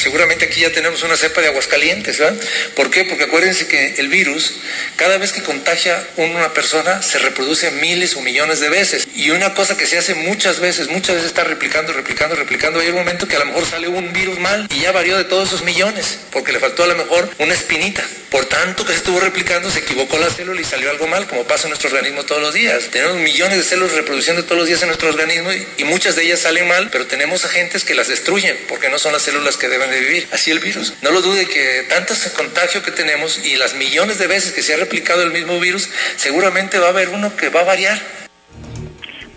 Seguramente 0.00 0.46
aquí 0.46 0.60
ya 0.60 0.72
tenemos 0.72 1.02
una 1.02 1.14
cepa 1.14 1.42
de 1.42 1.48
Aguascalientes, 1.48 2.18
¿verdad? 2.18 2.40
¿Por 2.74 2.90
qué? 2.90 3.04
Porque 3.04 3.24
acuérdense 3.24 3.66
que 3.66 3.96
el 3.98 4.08
virus, 4.08 4.54
cada 4.96 5.18
vez 5.18 5.32
que 5.32 5.42
contagia 5.42 6.02
una 6.16 6.54
persona, 6.54 7.02
se 7.02 7.18
reproduce 7.18 7.70
miles 7.70 8.16
o 8.16 8.22
millones 8.22 8.60
de 8.60 8.70
veces. 8.70 9.06
Y 9.14 9.30
una 9.30 9.52
cosa 9.52 9.76
que 9.76 9.86
se 9.86 9.98
hace 9.98 10.14
muchas 10.14 10.58
veces, 10.58 10.88
muchas 10.88 11.16
veces 11.16 11.28
está 11.28 11.44
replicando, 11.44 11.92
replicando, 11.92 12.34
replicando. 12.34 12.80
Hay 12.80 12.88
un 12.88 12.94
momento 12.94 13.28
que 13.28 13.36
a 13.36 13.40
lo 13.40 13.44
mejor 13.44 13.66
sale 13.66 13.88
un 13.88 14.10
virus 14.14 14.38
mal 14.38 14.66
y 14.74 14.80
ya 14.80 14.92
varió 14.92 15.18
de 15.18 15.24
todos 15.24 15.48
esos 15.48 15.64
millones, 15.64 16.18
porque 16.30 16.52
le 16.52 16.60
faltó 16.60 16.84
a 16.84 16.86
lo 16.86 16.96
mejor 16.96 17.28
una 17.38 17.52
espinita. 17.52 18.02
Por 18.30 18.46
tanto 18.46 18.84
que 18.86 18.92
se 18.92 18.98
estuvo 18.98 19.18
replicando, 19.18 19.70
se 19.70 19.80
equivocó 19.80 20.16
la 20.16 20.30
célula 20.30 20.60
y 20.60 20.64
salió 20.64 20.88
algo 20.90 21.08
mal, 21.08 21.26
como 21.26 21.44
pasa 21.44 21.64
en 21.64 21.70
nuestro 21.70 21.90
organismo 21.90 22.24
todos 22.24 22.40
los 22.40 22.54
días. 22.54 22.84
Tenemos 22.92 23.16
millones 23.16 23.58
de 23.58 23.64
células 23.64 23.92
reproduciendo 23.92 24.44
todos 24.44 24.56
los 24.56 24.68
días 24.68 24.80
en 24.82 24.86
nuestro 24.86 25.08
organismo 25.08 25.50
y 25.76 25.84
muchas 25.84 26.14
de 26.14 26.22
ellas 26.22 26.40
salen 26.40 26.68
mal, 26.68 26.90
pero 26.90 27.06
tenemos 27.06 27.44
agentes 27.44 27.82
que 27.82 27.94
las 27.94 28.06
destruyen, 28.06 28.56
porque 28.68 28.88
no 28.88 29.00
son 29.00 29.12
las 29.12 29.22
células 29.22 29.56
que 29.56 29.68
deben 29.68 29.89
de 29.90 30.00
vivir. 30.00 30.28
Así 30.32 30.50
el 30.50 30.60
virus. 30.60 30.94
No 31.02 31.10
lo 31.10 31.20
dude 31.20 31.46
que 31.46 31.86
tanto 31.88 32.14
contagio 32.34 32.82
que 32.82 32.90
tenemos 32.90 33.38
y 33.44 33.56
las 33.56 33.74
millones 33.74 34.18
de 34.18 34.26
veces 34.26 34.52
que 34.52 34.62
se 34.62 34.74
ha 34.74 34.76
replicado 34.76 35.22
el 35.22 35.32
mismo 35.32 35.58
virus, 35.60 35.88
seguramente 36.16 36.78
va 36.78 36.86
a 36.86 36.90
haber 36.90 37.08
uno 37.10 37.36
que 37.36 37.48
va 37.48 37.60
a 37.60 37.64
variar. 37.64 38.19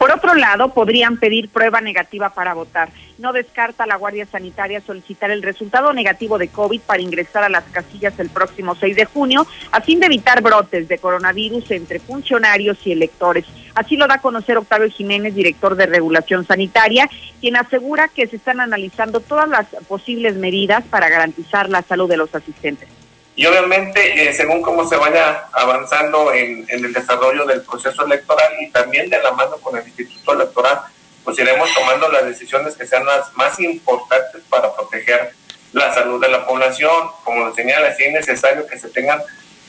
Por 0.04 0.12
otro 0.12 0.34
lado, 0.36 0.74
podrían 0.74 1.16
pedir 1.16 1.48
prueba 1.48 1.80
negativa 1.80 2.30
para 2.32 2.54
votar. 2.54 2.90
No 3.20 3.32
descarta 3.32 3.86
la 3.86 3.96
Guardia 3.96 4.26
Sanitaria 4.26 4.82
solicitar 4.82 5.32
el 5.32 5.42
resultado 5.42 5.94
negativo 5.94 6.38
de 6.38 6.50
COVID 6.50 6.82
para 6.82 7.02
ingresar 7.02 7.46
a 7.46 7.48
las 7.48 7.64
casillas 7.72 8.20
el 8.20 8.30
próximo 8.30 8.76
6 8.76 8.98
de 8.98 9.06
junio, 9.06 9.48
a 9.72 9.80
fin 9.80 10.02
de 10.02 10.08
evitar 10.08 10.42
brotes 10.42 10.90
de 10.90 10.98
coronavirus 10.98 11.72
entre 11.72 12.02
funcionarios 12.02 12.86
y 12.86 12.92
electores. 12.92 13.46
Así 13.76 13.96
lo 13.96 14.08
da 14.08 14.16
a 14.16 14.22
conocer 14.22 14.58
Octavio 14.58 14.90
Jiménez, 14.90 15.36
director 15.36 15.78
de 15.78 15.86
Regulación 15.86 16.46
Sanitaria, 16.46 17.10
quien 17.40 17.56
asegura 17.56 18.10
que 18.10 18.28
se 18.28 18.36
están 18.36 18.60
analizando 18.60 19.22
todas 19.22 19.48
las 19.48 19.68
posibles 19.88 20.36
medidas 20.36 20.84
para 20.84 21.08
garantizar 21.08 21.70
la 21.70 21.82
salud 21.82 22.10
de 22.10 22.18
los 22.18 22.36
asistentes. 22.36 22.90
Y 23.36 23.46
obviamente, 23.48 24.30
eh, 24.30 24.34
según 24.34 24.62
cómo 24.62 24.88
se 24.88 24.96
vaya 24.96 25.46
avanzando 25.52 26.32
en, 26.34 26.66
el 26.70 26.94
desarrollo 26.94 27.46
del 27.46 27.62
proceso 27.64 28.06
electoral 28.06 28.52
y 28.62 28.70
también 28.70 29.10
de 29.10 29.22
la 29.22 29.32
mano 29.32 29.58
con 29.58 29.76
el 29.76 29.88
Instituto 29.88 30.34
Electoral, 30.34 30.82
pues 31.24 31.40
iremos 31.40 31.74
tomando 31.74 32.10
las 32.10 32.26
decisiones 32.26 32.76
que 32.76 32.86
sean 32.86 33.06
las 33.06 33.34
más 33.34 33.60
importantes 33.60 34.42
para 34.50 34.76
proteger 34.76 35.34
la 35.72 35.92
salud 35.94 36.22
de 36.22 36.30
la 36.30 36.46
población. 36.46 37.10
Como 37.24 37.46
lo 37.46 37.56
señala, 37.56 37.96
si 37.96 38.04
es 38.04 38.14
necesario 38.14 38.68
que 38.68 38.78
se 38.78 38.90
tengan 38.90 39.20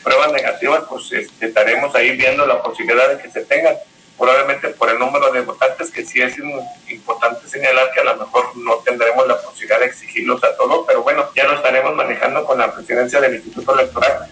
pruebas 0.02 0.32
negativas, 0.32 0.82
pues 0.88 1.10
este, 1.12 1.46
estaremos 1.46 1.94
ahí 1.94 2.16
viendo 2.16 2.44
la 2.46 2.62
posibilidad 2.62 3.08
de 3.08 3.22
que 3.22 3.30
se 3.30 3.46
tengan 3.46 3.76
probablemente 4.18 4.68
por 4.68 4.90
el 4.90 4.98
número 4.98 5.30
de 5.32 5.42
votantes, 5.42 5.90
que 5.90 6.04
sí 6.04 6.22
es 6.22 6.36
importante 6.88 7.48
señalar 7.48 7.90
que 7.92 8.00
a 8.00 8.04
lo 8.04 8.16
mejor 8.16 8.56
no 8.56 8.76
tendremos 8.84 9.26
la 9.26 9.40
posibilidad 9.40 9.80
de 9.80 9.86
exigirlos 9.86 10.44
a 10.44 10.54
todos, 10.56 10.84
pero 10.86 11.02
bueno, 11.02 11.24
ya 11.34 11.44
lo 11.44 11.54
estaremos 11.54 11.94
manejando 11.94 12.44
con 12.44 12.58
la 12.58 12.72
presidencia 12.72 13.20
del 13.20 13.34
Instituto 13.34 13.74
Electoral. 13.74 14.28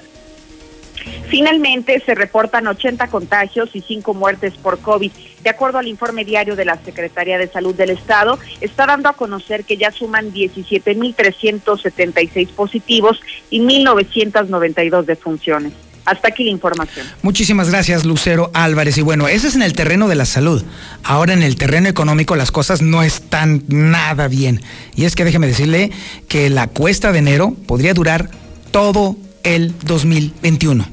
Finalmente 1.28 2.00
se 2.04 2.14
reportan 2.14 2.66
80 2.66 3.08
contagios 3.08 3.70
y 3.74 3.80
5 3.80 4.12
muertes 4.14 4.54
por 4.54 4.80
COVID. 4.80 5.10
De 5.42 5.50
acuerdo 5.50 5.78
al 5.78 5.88
informe 5.88 6.24
diario 6.24 6.56
de 6.56 6.64
la 6.64 6.78
Secretaría 6.84 7.38
de 7.38 7.48
Salud 7.48 7.74
del 7.74 7.90
Estado, 7.90 8.38
está 8.60 8.86
dando 8.86 9.08
a 9.08 9.14
conocer 9.14 9.64
que 9.64 9.76
ya 9.76 9.90
suman 9.90 10.32
17.376 10.32 12.48
positivos 12.50 13.20
y 13.50 13.60
1.992 13.60 15.04
defunciones. 15.04 15.72
Hasta 16.04 16.28
aquí 16.28 16.44
la 16.44 16.50
información. 16.50 17.06
Muchísimas 17.22 17.70
gracias, 17.70 18.04
Lucero 18.04 18.50
Álvarez. 18.54 18.98
Y 18.98 19.02
bueno, 19.02 19.28
ese 19.28 19.48
es 19.48 19.54
en 19.54 19.62
el 19.62 19.72
terreno 19.72 20.08
de 20.08 20.16
la 20.16 20.24
salud. 20.24 20.62
Ahora 21.04 21.32
en 21.32 21.42
el 21.42 21.56
terreno 21.56 21.88
económico 21.88 22.36
las 22.36 22.50
cosas 22.50 22.82
no 22.82 23.02
están 23.02 23.64
nada 23.68 24.28
bien. 24.28 24.60
Y 24.96 25.04
es 25.04 25.14
que 25.14 25.24
déjeme 25.24 25.46
decirle 25.46 25.90
que 26.28 26.50
la 26.50 26.66
cuesta 26.66 27.12
de 27.12 27.18
enero 27.18 27.54
podría 27.66 27.94
durar 27.94 28.30
todo 28.70 29.16
el 29.44 29.74
2021 29.84 30.86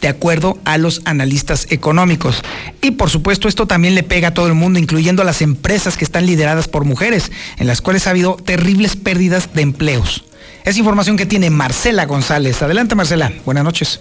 de 0.00 0.08
acuerdo 0.08 0.58
a 0.64 0.78
los 0.78 1.02
analistas 1.04 1.66
económicos. 1.70 2.42
Y 2.80 2.92
por 2.92 3.10
supuesto 3.10 3.48
esto 3.48 3.66
también 3.66 3.94
le 3.94 4.02
pega 4.02 4.28
a 4.28 4.34
todo 4.34 4.46
el 4.46 4.54
mundo, 4.54 4.78
incluyendo 4.78 5.22
a 5.22 5.24
las 5.24 5.42
empresas 5.42 5.96
que 5.96 6.04
están 6.04 6.26
lideradas 6.26 6.68
por 6.68 6.84
mujeres, 6.84 7.32
en 7.56 7.66
las 7.66 7.80
cuales 7.80 8.06
ha 8.06 8.10
habido 8.10 8.36
terribles 8.36 8.96
pérdidas 8.96 9.52
de 9.54 9.62
empleos. 9.62 10.24
Es 10.64 10.76
información 10.76 11.16
que 11.16 11.26
tiene 11.26 11.50
Marcela 11.50 12.04
González. 12.06 12.62
Adelante 12.62 12.94
Marcela, 12.94 13.32
buenas 13.44 13.64
noches. 13.64 14.00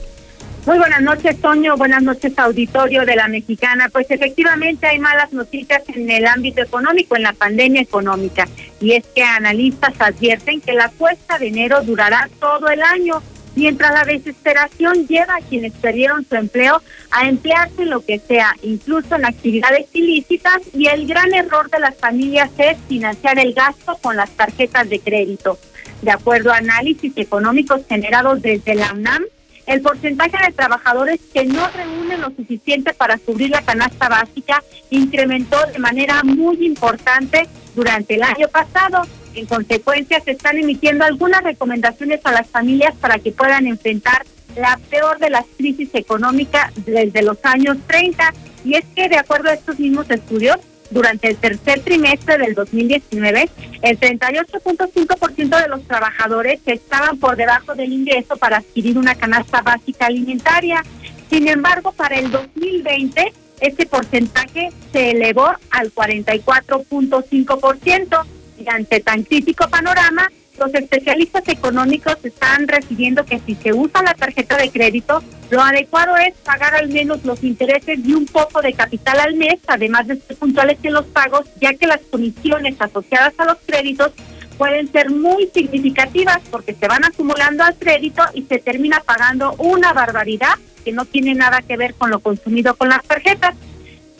Muy 0.68 0.80
buenas 0.80 1.02
noches, 1.02 1.40
Toño. 1.40 1.78
Buenas 1.78 2.04
noches, 2.04 2.38
auditorio 2.38 3.06
de 3.06 3.16
la 3.16 3.30
Mexicana. 3.30 3.88
Pues 3.88 4.12
efectivamente 4.12 4.86
hay 4.86 5.00
malas 5.00 5.32
noticias 5.32 5.82
en 5.88 6.12
el 6.12 6.26
ámbito 6.26 6.62
económico, 6.62 7.16
en 7.16 7.24
la 7.24 7.32
pandemia 7.32 7.80
económica. 7.80 8.50
Y 8.82 8.92
es 8.92 9.06
que 9.16 9.24
analistas 9.24 9.94
advierten 9.98 10.60
que 10.60 10.74
la 10.74 10.90
cuesta 10.90 11.40
de 11.40 11.48
enero 11.48 11.84
durará 11.84 12.30
todo 12.42 12.68
el 12.68 12.82
año, 12.82 13.24
mientras 13.56 13.94
la 13.94 14.04
desesperación 14.04 15.08
lleva 15.08 15.36
a 15.36 15.42
quienes 15.48 15.72
perdieron 15.72 16.26
su 16.28 16.36
empleo 16.36 16.82
a 17.12 17.30
emplearse 17.30 17.84
en 17.84 17.90
lo 17.90 18.06
que 18.06 18.20
sea, 18.20 18.54
incluso 18.62 19.16
en 19.16 19.24
actividades 19.24 19.86
ilícitas. 19.94 20.64
Y 20.74 20.88
el 20.90 21.08
gran 21.08 21.34
error 21.34 21.70
de 21.70 21.80
las 21.80 21.96
familias 21.96 22.52
es 22.58 22.76
financiar 22.90 23.40
el 23.40 23.54
gasto 23.54 23.98
con 24.02 24.18
las 24.18 24.32
tarjetas 24.32 24.90
de 24.90 25.00
crédito. 25.00 25.58
De 26.02 26.12
acuerdo 26.12 26.52
a 26.52 26.58
análisis 26.58 27.14
económicos 27.16 27.84
generados 27.88 28.42
desde 28.42 28.76
la 28.76 28.92
UNAM, 28.92 29.24
el 29.68 29.82
porcentaje 29.82 30.38
de 30.46 30.54
trabajadores 30.54 31.20
que 31.34 31.46
no 31.46 31.68
reúnen 31.70 32.22
lo 32.22 32.32
suficiente 32.32 32.94
para 32.94 33.18
cubrir 33.18 33.50
la 33.50 33.62
canasta 33.62 34.08
básica 34.08 34.64
incrementó 34.90 35.58
de 35.68 35.78
manera 35.78 36.24
muy 36.24 36.66
importante 36.66 37.48
durante 37.76 38.16
el 38.16 38.24
año 38.24 38.48
pasado. 38.48 39.04
En 39.36 39.46
consecuencia, 39.46 40.22
se 40.22 40.32
están 40.32 40.58
emitiendo 40.58 41.04
algunas 41.04 41.44
recomendaciones 41.44 42.22
a 42.24 42.32
las 42.32 42.50
familias 42.50 42.96
para 42.96 43.20
que 43.20 43.34
puedan 43.34 43.68
enfrentar 43.68 44.26
la 44.56 44.80
peor 44.90 45.20
de 45.20 45.30
las 45.30 45.46
crisis 45.58 45.90
económicas 45.94 46.72
desde 46.86 47.22
los 47.22 47.38
años 47.44 47.78
30. 47.88 48.34
Y 48.64 48.76
es 48.76 48.86
que, 48.96 49.10
de 49.10 49.18
acuerdo 49.18 49.50
a 49.50 49.54
estos 49.54 49.78
mismos 49.80 50.10
estudios, 50.10 50.58
durante 50.90 51.30
el 51.30 51.38
tercer 51.38 51.82
trimestre 51.82 52.38
del 52.38 52.54
2019, 52.54 53.50
el 53.82 54.00
38.5% 54.00 55.62
de 55.62 55.68
los 55.68 55.84
trabajadores 55.84 56.60
estaban 56.66 57.18
por 57.18 57.36
debajo 57.36 57.76
del 57.76 57.92
ingreso 57.92 58.38
para 58.38 58.58
adquirir 58.58 58.98
una 58.98 59.16
canasta 59.16 59.62
básica 59.62 60.06
alimentaria. 60.08 60.84
Sin 61.30 61.48
embargo, 61.48 61.92
para 61.92 62.18
el 62.18 62.32
2020, 62.32 63.34
este 63.60 63.86
porcentaje 63.86 64.70
se 64.92 65.12
elevó 65.12 65.52
al 65.72 65.94
44.5% 65.94 68.26
y 68.60 68.70
ante 68.70 69.00
tan 69.00 69.24
crítico 69.24 69.68
panorama, 69.70 70.30
los 70.58 70.74
especialistas 70.74 71.48
económicos 71.48 72.18
están 72.24 72.68
recibiendo 72.68 73.26
que 73.26 73.40
si 73.40 73.56
se 73.56 73.74
usa 73.74 74.02
la 74.04 74.14
tarjeta 74.14 74.58
de 74.58 74.70
crédito, 74.70 75.24
lo 75.50 75.62
adecuado 75.62 76.18
es 76.18 76.34
pagar 76.44 76.76
al 76.76 76.90
menos 76.90 77.24
los 77.24 77.44
intereses 77.44 78.00
y 78.04 78.14
un 78.14 78.26
poco 78.26 78.62
de 78.62 78.74
capital 78.74 79.20
al 79.20 79.36
mes, 79.36 79.60
además 79.68 80.08
de 80.08 80.18
ser 80.18 80.36
puntuales 80.38 80.78
en 80.84 80.94
los 80.94 81.06
pagos, 81.06 81.46
ya 81.62 81.74
que 81.74 81.88
las 81.88 82.02
comisiones 82.12 82.76
asociadas 82.80 83.34
a 83.38 83.46
los 83.46 83.58
créditos 83.66 84.12
pueden 84.58 84.92
ser 84.92 85.12
muy 85.12 85.50
significativas 85.54 86.40
porque 86.50 86.74
se 86.74 86.88
van 86.88 87.06
acumulando 87.06 87.64
al 87.64 87.76
crédito 87.76 88.24
y 88.34 88.44
se 88.44 88.58
termina 88.58 89.02
pagando 89.06 89.54
una 89.60 89.94
barbaridad 89.94 90.56
que 90.84 90.92
no 90.92 91.06
tiene 91.06 91.36
nada 91.36 91.62
que 91.62 91.78
ver 91.78 91.94
con 91.94 92.10
lo 92.10 92.20
consumido 92.20 92.76
con 92.76 92.90
las 92.90 93.04
tarjetas. 93.04 93.56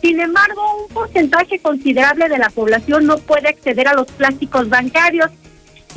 Sin 0.00 0.20
embargo, 0.20 0.62
un 0.86 0.94
porcentaje 0.94 1.58
considerable 1.58 2.28
de 2.28 2.38
la 2.38 2.50
población 2.50 3.06
no 3.06 3.18
puede 3.18 3.48
acceder 3.48 3.88
a 3.88 3.94
los 3.94 4.06
plásticos 4.12 4.68
bancarios 4.68 5.30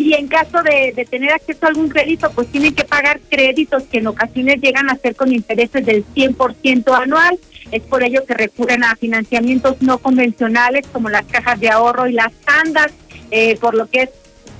y 0.01 0.13
en 0.13 0.27
caso 0.27 0.61
de, 0.63 1.05
tener 1.09 1.31
acceso 1.31 1.65
a 1.65 1.69
algún 1.69 1.89
crédito, 1.89 2.31
pues 2.31 2.47
tienen 2.47 2.73
que 2.73 2.83
pagar 2.83 3.19
créditos 3.29 3.83
que 3.83 3.99
en 3.99 4.07
ocasiones 4.07 4.59
llegan 4.61 4.89
a 4.89 4.95
ser 4.95 5.15
con 5.15 5.31
intereses 5.31 5.85
del 5.85 6.03
100% 6.15 6.93
anual. 6.99 7.39
Es 7.71 7.83
por 7.83 8.03
ello 8.03 8.25
que 8.25 8.33
recurren 8.33 8.83
a 8.83 8.95
financiamientos 8.95 9.81
no 9.81 9.99
convencionales 9.99 10.87
como 10.87 11.09
las 11.09 11.25
cajas 11.25 11.59
de 11.59 11.69
ahorro 11.69 12.07
y 12.07 12.13
las 12.13 12.33
tandas, 12.45 12.91
eh, 13.29 13.57
por 13.57 13.75
lo 13.75 13.87
que 13.87 14.09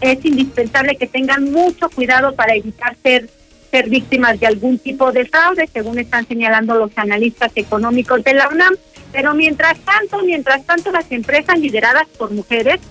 es, 0.02 0.26
indispensable 0.26 0.96
que 0.96 1.08
tengan 1.08 1.52
mucho 1.52 1.90
cuidado 1.90 2.34
para 2.36 2.56
evitar 2.56 2.96
ser 3.04 3.30
ser 3.70 3.90
víctimas 3.90 4.38
de 4.38 4.48
algún 4.48 4.80
tipo 4.80 5.14
de 5.14 5.26
fraude, 5.26 5.66
según 5.72 5.98
están 5.98 6.28
señalando 6.28 6.76
los 6.76 6.92
analistas 6.98 7.54
económicos 7.56 8.22
de 8.22 8.34
la 8.34 8.50
UNAM. 8.50 8.76
Pero 9.14 9.34
mientras 9.34 9.80
tanto, 9.80 10.22
mientras 10.26 10.66
tanto, 10.66 10.92
las 10.92 11.10
empresas 11.10 11.58
lideradas 11.58 12.06
por 12.18 12.32
mujeres 12.32 12.82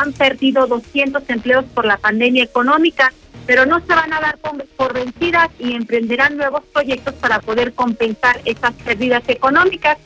han 0.00 0.12
perdido 0.12 0.66
200 0.66 1.22
empleos 1.28 1.64
por 1.74 1.84
la 1.84 1.96
pandemia 1.96 2.44
económica, 2.44 3.12
pero 3.46 3.64
no 3.66 3.80
se 3.80 3.94
van 3.94 4.12
a 4.12 4.20
dar 4.20 4.38
por 4.76 4.92
vencidas 4.92 5.48
y 5.58 5.72
emprenderán 5.72 6.36
nuevos 6.36 6.62
proyectos 6.72 7.14
para 7.14 7.40
poder 7.40 7.72
compensar 7.74 8.40
esas 8.44 8.72
pérdidas 8.74 9.22
económicas. 9.28 9.98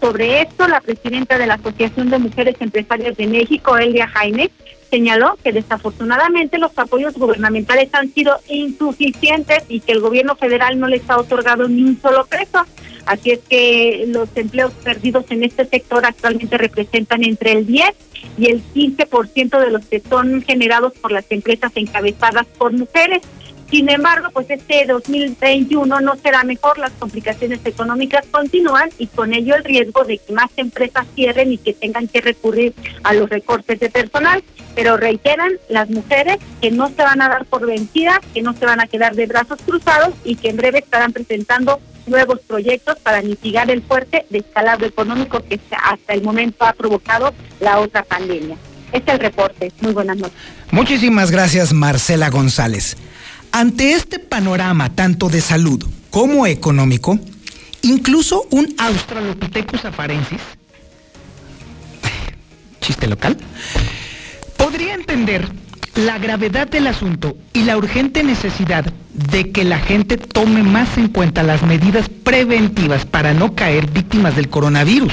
Sobre 0.00 0.42
esto, 0.42 0.66
la 0.66 0.80
presidenta 0.80 1.38
de 1.38 1.46
la 1.46 1.54
Asociación 1.54 2.10
de 2.10 2.18
Mujeres 2.18 2.56
Empresarias 2.60 3.16
de 3.16 3.26
México, 3.26 3.76
Elia 3.76 4.08
Jaime, 4.08 4.50
señaló 4.90 5.38
que 5.42 5.52
desafortunadamente 5.52 6.58
los 6.58 6.76
apoyos 6.76 7.14
gubernamentales 7.14 7.94
han 7.94 8.12
sido 8.12 8.40
insuficientes 8.48 9.64
y 9.68 9.80
que 9.80 9.92
el 9.92 10.00
gobierno 10.00 10.36
federal 10.36 10.80
no 10.80 10.88
les 10.88 11.08
ha 11.08 11.18
otorgado 11.18 11.68
ni 11.68 11.82
un 11.84 12.00
solo 12.00 12.26
peso. 12.26 12.64
Así 13.06 13.30
es 13.30 13.40
que 13.48 14.04
los 14.08 14.28
empleos 14.34 14.72
perdidos 14.72 15.24
en 15.30 15.44
este 15.44 15.64
sector 15.64 16.04
actualmente 16.04 16.58
representan 16.58 17.24
entre 17.24 17.52
el 17.52 17.66
10 17.66 17.90
y 18.38 18.46
el 18.50 18.62
15% 18.74 19.58
de 19.58 19.70
los 19.70 19.86
que 19.86 20.00
son 20.00 20.42
generados 20.42 20.92
por 20.94 21.12
las 21.12 21.24
empresas 21.30 21.72
encabezadas 21.74 22.46
por 22.58 22.72
mujeres. 22.72 23.22
Sin 23.70 23.88
embargo, 23.88 24.30
pues 24.32 24.50
este 24.50 24.84
2021 24.86 26.00
no 26.00 26.16
será 26.16 26.42
mejor, 26.42 26.76
las 26.78 26.90
complicaciones 26.92 27.60
económicas 27.64 28.26
continúan 28.28 28.90
y 28.98 29.06
con 29.06 29.32
ello 29.32 29.54
el 29.54 29.62
riesgo 29.62 30.02
de 30.04 30.18
que 30.18 30.32
más 30.32 30.50
empresas 30.56 31.06
cierren 31.14 31.52
y 31.52 31.58
que 31.58 31.72
tengan 31.72 32.08
que 32.08 32.20
recurrir 32.20 32.74
a 33.04 33.14
los 33.14 33.30
recortes 33.30 33.78
de 33.78 33.88
personal. 33.88 34.42
Pero 34.74 34.96
reiteran 34.96 35.52
las 35.68 35.88
mujeres 35.88 36.38
que 36.60 36.72
no 36.72 36.88
se 36.88 37.02
van 37.02 37.22
a 37.22 37.28
dar 37.28 37.44
por 37.44 37.64
vencidas, 37.64 38.18
que 38.34 38.42
no 38.42 38.54
se 38.54 38.66
van 38.66 38.80
a 38.80 38.86
quedar 38.86 39.14
de 39.14 39.26
brazos 39.26 39.60
cruzados 39.64 40.14
y 40.24 40.34
que 40.34 40.48
en 40.48 40.56
breve 40.56 40.80
estarán 40.80 41.12
presentando 41.12 41.80
nuevos 42.06 42.40
proyectos 42.40 42.98
para 42.98 43.22
mitigar 43.22 43.70
el 43.70 43.82
fuerte 43.82 44.26
descalabro 44.30 44.86
económico 44.86 45.42
que 45.48 45.60
hasta 45.82 46.12
el 46.12 46.22
momento 46.22 46.64
ha 46.64 46.72
provocado 46.72 47.32
la 47.60 47.78
otra 47.78 48.02
pandemia. 48.02 48.56
Este 48.92 49.12
es 49.12 49.18
el 49.18 49.20
reporte. 49.20 49.72
Muy 49.80 49.92
buenas 49.92 50.16
noches. 50.16 50.36
Muchísimas 50.72 51.30
gracias, 51.30 51.72
Marcela 51.72 52.30
González. 52.30 52.96
Ante 53.52 53.92
este 53.92 54.18
panorama 54.20 54.90
tanto 54.90 55.28
de 55.28 55.40
salud 55.40 55.84
como 56.10 56.46
económico, 56.46 57.18
incluso 57.82 58.46
un 58.50 58.74
Australopithecus 58.78 59.84
afarensis, 59.84 60.40
chiste 62.80 63.08
local, 63.08 63.36
podría 64.56 64.94
entender 64.94 65.48
la 65.96 66.18
gravedad 66.18 66.68
del 66.68 66.86
asunto 66.86 67.36
y 67.52 67.64
la 67.64 67.76
urgente 67.76 68.22
necesidad 68.22 68.84
de 69.12 69.50
que 69.50 69.64
la 69.64 69.80
gente 69.80 70.16
tome 70.16 70.62
más 70.62 70.96
en 70.96 71.08
cuenta 71.08 71.42
las 71.42 71.62
medidas 71.62 72.08
preventivas 72.08 73.04
para 73.04 73.34
no 73.34 73.54
caer 73.56 73.90
víctimas 73.90 74.36
del 74.36 74.48
coronavirus, 74.48 75.12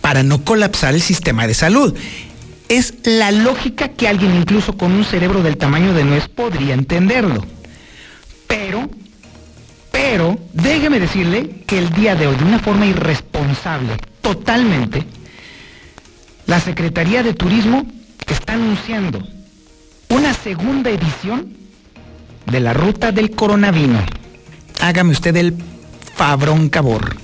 para 0.00 0.22
no 0.22 0.44
colapsar 0.44 0.94
el 0.94 1.02
sistema 1.02 1.48
de 1.48 1.54
salud 1.54 1.94
es 2.70 2.94
la 3.02 3.32
lógica 3.32 3.88
que 3.88 4.06
alguien 4.06 4.36
incluso 4.36 4.78
con 4.78 4.92
un 4.92 5.04
cerebro 5.04 5.42
del 5.42 5.56
tamaño 5.56 5.92
de 5.92 6.04
nuez 6.04 6.28
podría 6.28 6.72
entenderlo. 6.72 7.44
Pero, 8.46 8.88
pero, 9.90 10.38
déjeme 10.52 11.00
decirle 11.00 11.64
que 11.66 11.78
el 11.78 11.92
día 11.92 12.14
de 12.14 12.28
hoy, 12.28 12.36
de 12.36 12.44
una 12.44 12.60
forma 12.60 12.86
irresponsable, 12.86 13.96
totalmente, 14.20 15.04
la 16.46 16.60
Secretaría 16.60 17.24
de 17.24 17.34
Turismo 17.34 17.84
está 18.28 18.52
anunciando 18.52 19.20
una 20.08 20.32
segunda 20.32 20.90
edición 20.90 21.52
de 22.46 22.60
la 22.60 22.72
ruta 22.72 23.10
del 23.10 23.32
coronavino. 23.32 23.98
Hágame 24.80 25.10
usted 25.10 25.34
el 25.36 25.56
fabrón 26.14 26.68
cabor. 26.68 27.16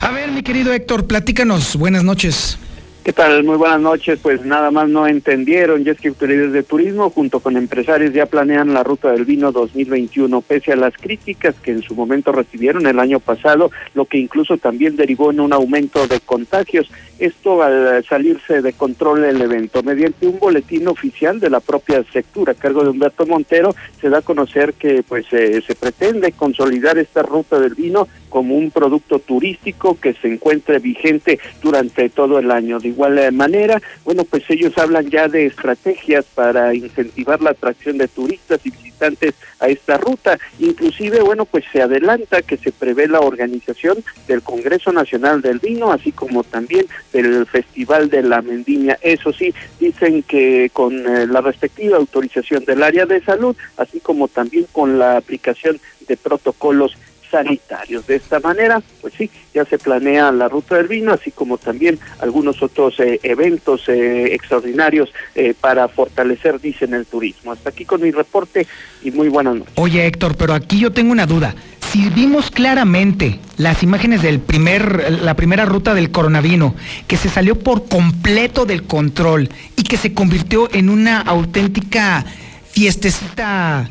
A 0.00 0.10
ver, 0.10 0.30
mi 0.32 0.42
querido 0.42 0.72
Héctor, 0.72 1.06
platícanos. 1.06 1.76
Buenas 1.76 2.02
noches. 2.02 2.59
¿Qué 3.02 3.14
tal? 3.14 3.44
Muy 3.44 3.56
buenas 3.56 3.80
noches. 3.80 4.18
Pues 4.22 4.44
nada 4.44 4.70
más 4.70 4.86
no 4.90 5.06
entendieron, 5.06 5.88
es 5.88 5.98
que 5.98 6.08
autoridades 6.08 6.52
de 6.52 6.62
turismo 6.62 7.08
junto 7.08 7.40
con 7.40 7.56
empresarios 7.56 8.12
ya 8.12 8.26
planean 8.26 8.74
la 8.74 8.82
ruta 8.82 9.10
del 9.10 9.24
vino 9.24 9.52
2021, 9.52 10.42
pese 10.42 10.72
a 10.72 10.76
las 10.76 10.92
críticas 10.98 11.54
que 11.62 11.70
en 11.70 11.80
su 11.80 11.94
momento 11.94 12.30
recibieron 12.30 12.86
el 12.86 12.98
año 12.98 13.18
pasado, 13.18 13.70
lo 13.94 14.04
que 14.04 14.18
incluso 14.18 14.58
también 14.58 14.96
derivó 14.96 15.30
en 15.30 15.40
un 15.40 15.54
aumento 15.54 16.06
de 16.06 16.20
contagios. 16.20 16.90
Esto 17.18 17.62
al 17.62 18.04
salirse 18.04 18.60
de 18.60 18.72
control 18.74 19.24
el 19.24 19.40
evento. 19.40 19.82
Mediante 19.82 20.26
un 20.26 20.38
boletín 20.38 20.86
oficial 20.88 21.40
de 21.40 21.50
la 21.50 21.60
propia 21.60 22.04
sectura 22.12 22.52
a 22.52 22.54
cargo 22.54 22.82
de 22.82 22.90
Humberto 22.90 23.26
Montero, 23.26 23.74
se 24.00 24.10
da 24.10 24.18
a 24.18 24.22
conocer 24.22 24.74
que 24.74 25.02
pues 25.02 25.26
eh, 25.32 25.62
se 25.66 25.74
pretende 25.74 26.32
consolidar 26.32 26.98
esta 26.98 27.22
ruta 27.22 27.58
del 27.58 27.74
vino 27.74 28.08
como 28.30 28.54
un 28.54 28.70
producto 28.70 29.18
turístico 29.18 29.98
que 30.00 30.14
se 30.14 30.32
encuentre 30.32 30.78
vigente 30.78 31.38
durante 31.62 32.08
todo 32.08 32.38
el 32.38 32.50
año. 32.50 32.78
Igual 32.90 33.18
eh, 33.18 33.30
manera, 33.30 33.80
bueno, 34.04 34.24
pues 34.24 34.42
ellos 34.48 34.76
hablan 34.76 35.08
ya 35.10 35.28
de 35.28 35.46
estrategias 35.46 36.24
para 36.34 36.74
incentivar 36.74 37.40
la 37.40 37.50
atracción 37.50 37.98
de 37.98 38.08
turistas 38.08 38.60
y 38.64 38.70
visitantes 38.70 39.34
a 39.60 39.68
esta 39.68 39.96
ruta. 39.96 40.38
Inclusive, 40.58 41.20
bueno, 41.20 41.44
pues 41.44 41.64
se 41.72 41.82
adelanta 41.82 42.42
que 42.42 42.56
se 42.56 42.72
prevé 42.72 43.06
la 43.06 43.20
organización 43.20 44.02
del 44.26 44.42
Congreso 44.42 44.92
Nacional 44.92 45.40
del 45.40 45.60
Vino, 45.60 45.92
así 45.92 46.10
como 46.12 46.42
también 46.42 46.86
del 47.12 47.46
Festival 47.46 48.10
de 48.10 48.22
la 48.22 48.42
Mendiña. 48.42 48.98
Eso 49.02 49.32
sí, 49.32 49.54
dicen 49.78 50.22
que 50.24 50.70
con 50.72 50.94
eh, 51.06 51.26
la 51.26 51.40
respectiva 51.40 51.96
autorización 51.96 52.64
del 52.64 52.82
área 52.82 53.06
de 53.06 53.22
salud, 53.22 53.56
así 53.76 54.00
como 54.00 54.28
también 54.28 54.66
con 54.72 54.98
la 54.98 55.16
aplicación 55.16 55.80
de 56.08 56.16
protocolos 56.16 56.96
sanitarios. 57.30 58.06
De 58.06 58.16
esta 58.16 58.40
manera, 58.40 58.82
pues 59.00 59.14
sí, 59.14 59.30
ya 59.54 59.64
se 59.64 59.78
planea 59.78 60.32
la 60.32 60.48
ruta 60.48 60.76
del 60.76 60.88
vino, 60.88 61.12
así 61.12 61.30
como 61.30 61.58
también 61.58 61.98
algunos 62.20 62.62
otros 62.62 62.98
eh, 63.00 63.20
eventos 63.22 63.88
eh, 63.88 64.34
extraordinarios 64.34 65.12
eh, 65.34 65.54
para 65.58 65.88
fortalecer, 65.88 66.60
dicen, 66.60 66.94
el 66.94 67.06
turismo. 67.06 67.52
Hasta 67.52 67.70
aquí 67.70 67.84
con 67.84 68.02
mi 68.02 68.10
reporte 68.10 68.66
y 69.02 69.10
muy 69.10 69.28
buenas 69.28 69.56
noches. 69.56 69.72
Oye, 69.76 70.06
Héctor, 70.06 70.36
pero 70.36 70.54
aquí 70.54 70.80
yo 70.80 70.92
tengo 70.92 71.12
una 71.12 71.26
duda. 71.26 71.54
Si 71.90 72.08
vimos 72.10 72.50
claramente 72.50 73.40
las 73.56 73.82
imágenes 73.82 74.22
del 74.22 74.38
primer, 74.38 75.20
la 75.22 75.34
primera 75.34 75.64
ruta 75.64 75.92
del 75.92 76.10
coronavino, 76.12 76.74
que 77.08 77.16
se 77.16 77.28
salió 77.28 77.58
por 77.58 77.88
completo 77.88 78.64
del 78.64 78.84
control 78.84 79.48
y 79.76 79.82
que 79.82 79.96
se 79.96 80.14
convirtió 80.14 80.72
en 80.72 80.88
una 80.88 81.20
auténtica 81.20 82.24
fiestecita 82.70 83.90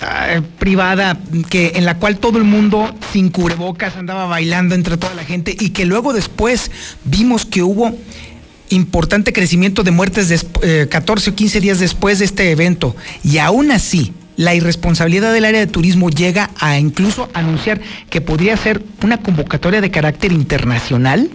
ah, 0.00 0.40
privada 0.58 1.18
que 1.48 1.72
en 1.76 1.84
la 1.84 1.98
cual 1.98 2.18
todo 2.18 2.38
el 2.38 2.44
mundo 2.44 2.94
sin 3.12 3.30
cubrebocas 3.30 3.96
andaba 3.96 4.26
bailando 4.26 4.74
entre 4.74 4.96
toda 4.96 5.14
la 5.14 5.24
gente 5.24 5.56
y 5.58 5.70
que 5.70 5.84
luego 5.84 6.12
después 6.12 6.70
vimos 7.04 7.46
que 7.46 7.62
hubo 7.62 7.96
importante 8.70 9.32
crecimiento 9.32 9.82
de 9.82 9.90
muertes 9.90 10.28
de, 10.28 10.88
14 10.88 11.30
o 11.30 11.34
15 11.34 11.60
días 11.60 11.78
después 11.78 12.18
de 12.20 12.24
este 12.24 12.50
evento. 12.50 12.94
Y 13.24 13.38
aún 13.38 13.70
así 13.72 14.12
la 14.36 14.54
irresponsabilidad 14.54 15.32
del 15.32 15.44
área 15.44 15.60
de 15.60 15.66
turismo 15.66 16.08
llega 16.08 16.50
a 16.58 16.78
incluso 16.78 17.28
anunciar 17.34 17.80
que 18.08 18.20
podría 18.20 18.56
ser 18.56 18.82
una 19.02 19.18
convocatoria 19.18 19.80
de 19.80 19.90
carácter 19.90 20.32
internacional 20.32 21.30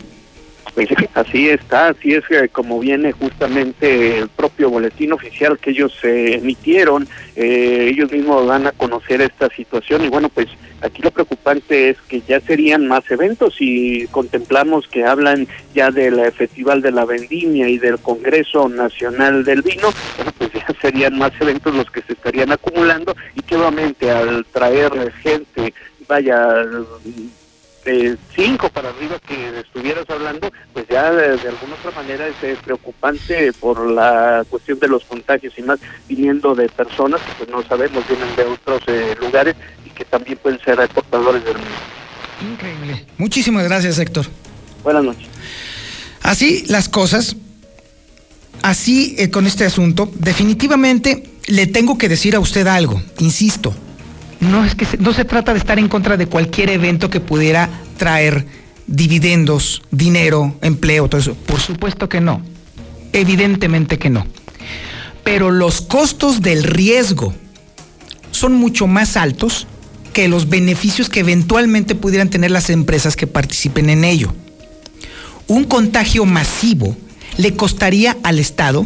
pues 0.76 0.90
así 1.16 1.50
está, 1.50 1.88
así 1.88 2.14
es 2.14 2.24
como 2.52 2.80
viene 2.80 3.14
justamente 3.14 4.20
el 4.20 4.30
propio 4.30 4.70
boletín 4.70 5.14
oficial 5.14 5.58
que 5.58 5.72
ellos 5.72 5.98
eh, 6.04 6.36
emitieron, 6.36 7.08
eh, 7.36 7.88
ellos 7.92 8.12
mismos 8.12 8.46
van 8.46 8.68
a 8.68 8.72
conocer 8.74 9.22
esta 9.22 9.50
situación 9.50 10.06
y 10.06 10.10
bueno, 10.10 10.30
pues 10.30 10.48
aquí 10.82 11.02
lo 11.02 11.12
preocupante 11.12 11.90
es 11.90 11.98
que 12.02 12.22
ya 12.22 12.40
serían 12.42 12.88
más 12.88 13.10
eventos 13.10 13.56
y 13.60 14.06
contemplamos 14.08 14.88
que 14.88 15.06
hablan 15.06 15.48
ya 15.74 15.90
del 15.90 16.32
Festival 16.34 16.82
de 16.82 16.92
la 16.92 17.06
Vendimia 17.06 17.70
y 17.70 17.78
del 17.78 17.98
Congreso 17.98 18.70
Nacional 18.70 19.46
del 19.46 19.62
Vino, 19.62 19.90
bueno, 20.18 20.32
pues 20.38 20.52
ya 20.54 20.68
serían 20.82 21.18
más 21.18 21.32
eventos 21.40 21.74
los 21.74 21.90
que 21.90 22.02
se 22.02 22.14
estarían 22.14 22.52
acumulando 22.52 23.16
y 23.34 23.42
que 23.42 23.56
al 24.12 24.46
traer 24.52 25.12
gente, 25.24 25.74
vaya 26.08 26.64
de 27.86 28.17
cinco 28.36 28.69
para 28.69 28.89
arriba 28.89 29.17
que 29.19 29.60
estuvieras 29.60 30.10
hablando, 30.10 30.52
pues 30.74 30.86
ya 30.89 31.12
de, 31.12 31.34
alguna 31.48 31.76
otra 31.80 31.91
manera 31.91 32.28
es 32.28 32.36
eh, 32.43 32.58
preocupante 32.63 33.54
por 33.54 33.89
la 33.89 34.43
cuestión 34.50 34.80
de 34.80 34.88
los 34.88 35.06
contagios 35.06 35.54
y 35.58 35.62
más 35.62 35.80
viniendo 36.10 36.56
de 36.56 36.67
personas 36.67 37.21
que 37.21 37.32
pues 37.38 37.50
no 37.50 37.63
sabemos, 37.63 38.04
vienen 38.08 38.36
de 38.36 38.43
otros 38.43 38.82
eh, 38.88 39.15
lugares 39.21 39.56
y 39.86 39.89
que 39.91 40.04
también 40.04 40.38
pueden 40.39 40.60
ser 40.62 40.78
portadores 40.89 41.45
del 41.45 41.56
mismo. 41.56 42.52
Increíble. 42.52 43.06
Muchísimas 43.17 43.63
gracias, 43.63 44.00
Héctor. 44.00 44.26
Buenas 44.84 45.04
noches. 45.04 45.28
Así 46.21 46.65
las 46.67 46.89
cosas, 46.89 47.36
así 48.63 49.15
eh, 49.19 49.30
con 49.30 49.45
este 49.45 49.63
asunto, 49.63 50.12
definitivamente 50.15 51.36
le 51.48 51.67
tengo 51.67 52.00
que 52.00 52.10
decir 52.10 52.36
a 52.36 52.39
usted 52.39 52.65
algo, 52.65 53.02
insisto, 53.19 53.76
no 54.46 54.64
es 54.64 54.76
que 54.76 54.88
no 55.00 55.14
se 55.14 55.26
trata 55.26 55.54
de 55.54 55.60
estar 55.60 55.80
en 55.80 55.88
contra 55.88 56.18
de 56.18 56.28
cualquier 56.28 56.70
evento 56.70 57.10
que 57.10 57.20
pudiera 57.20 57.70
traer 57.98 58.46
dividendos, 58.88 59.82
dinero, 59.92 60.56
empleo, 60.62 61.08
todo 61.08 61.22
eso. 61.22 61.34
Por 61.34 61.60
supuesto 61.60 62.10
que 62.10 62.22
no. 62.22 62.42
Evidentemente 63.14 63.98
que 63.98 64.10
no. 64.10 64.26
Pero 65.24 65.52
los 65.52 65.82
costos 65.82 66.42
del 66.42 66.64
riesgo 66.64 67.34
son 68.32 68.54
mucho 68.54 68.88
más 68.88 69.18
altos 69.18 69.68
que 70.14 70.28
los 70.28 70.50
beneficios 70.50 71.10
que 71.10 71.22
eventualmente 71.22 71.96
pudieran 71.96 72.30
tener 72.30 72.52
las 72.52 72.70
empresas 72.70 73.16
que 73.16 73.28
participen 73.28 73.90
en 73.90 74.04
ello. 74.04 74.34
Un 75.48 75.66
contagio 75.66 76.26
masivo 76.26 76.96
le 77.38 77.56
costaría 77.56 78.18
al 78.24 78.40
Estado 78.40 78.86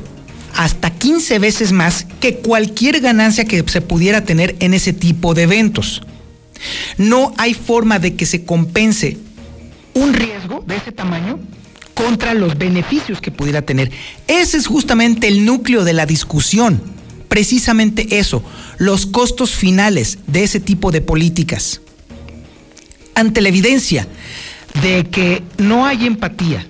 hasta 0.60 0.90
15 0.90 1.40
veces 1.40 1.72
más 1.72 2.06
que 2.20 2.36
cualquier 2.36 3.00
ganancia 3.00 3.46
que 3.46 3.64
se 3.66 3.80
pudiera 3.80 4.26
tener 4.26 4.58
en 4.60 4.74
ese 4.74 4.92
tipo 4.92 5.34
de 5.34 5.44
eventos. 5.44 6.02
No 6.98 7.34
hay 7.38 7.54
forma 7.54 7.98
de 7.98 8.16
que 8.16 8.26
se 8.26 8.44
compense 8.44 9.18
un 9.94 10.14
riesgo 10.14 10.62
de 10.68 10.76
ese 10.76 10.92
tamaño 10.92 11.40
contra 11.94 12.34
los 12.34 12.58
beneficios 12.58 13.22
que 13.22 13.32
pudiera 13.32 13.62
tener. 13.62 13.90
Ese 14.28 14.58
es 14.58 14.68
justamente 14.68 15.30
el 15.30 15.46
núcleo 15.46 15.86
de 15.86 15.94
la 15.94 16.06
discusión. 16.06 16.82
Precisamente 17.30 18.20
eso, 18.20 18.44
los 18.80 19.06
costos 19.06 19.52
finales 19.52 20.20
de 20.28 20.44
ese 20.44 20.60
tipo 20.60 20.92
de 20.92 21.00
políticas. 21.00 21.80
Ante 23.16 23.40
la 23.40 23.48
evidencia 23.48 24.10
de 24.84 25.06
que 25.06 25.42
no 25.58 25.86
hay 25.86 26.06
empatía, 26.06 26.68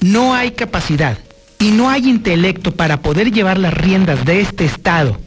no 0.00 0.34
hay 0.34 0.50
capacidad 0.50 1.18
y 1.58 1.70
no 1.70 1.90
hay 1.90 2.08
intelecto 2.08 2.72
para 2.72 3.02
poder 3.02 3.32
llevar 3.32 3.58
las 3.58 3.74
riendas 3.74 4.24
de 4.24 4.40
este 4.40 4.64
Estado, 4.64 5.18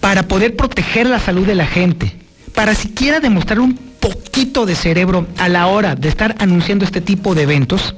para 0.00 0.26
poder 0.28 0.56
proteger 0.56 1.06
la 1.06 1.20
salud 1.20 1.46
de 1.46 1.54
la 1.54 1.66
gente, 1.66 2.16
para 2.54 2.74
siquiera 2.74 3.20
demostrar 3.20 3.60
un 3.60 3.74
poquito 3.74 4.66
de 4.66 4.74
cerebro 4.74 5.26
a 5.38 5.48
la 5.48 5.66
hora 5.66 5.94
de 5.94 6.08
estar 6.08 6.36
anunciando 6.38 6.84
este 6.84 7.00
tipo 7.00 7.34
de 7.34 7.42
eventos, 7.42 7.94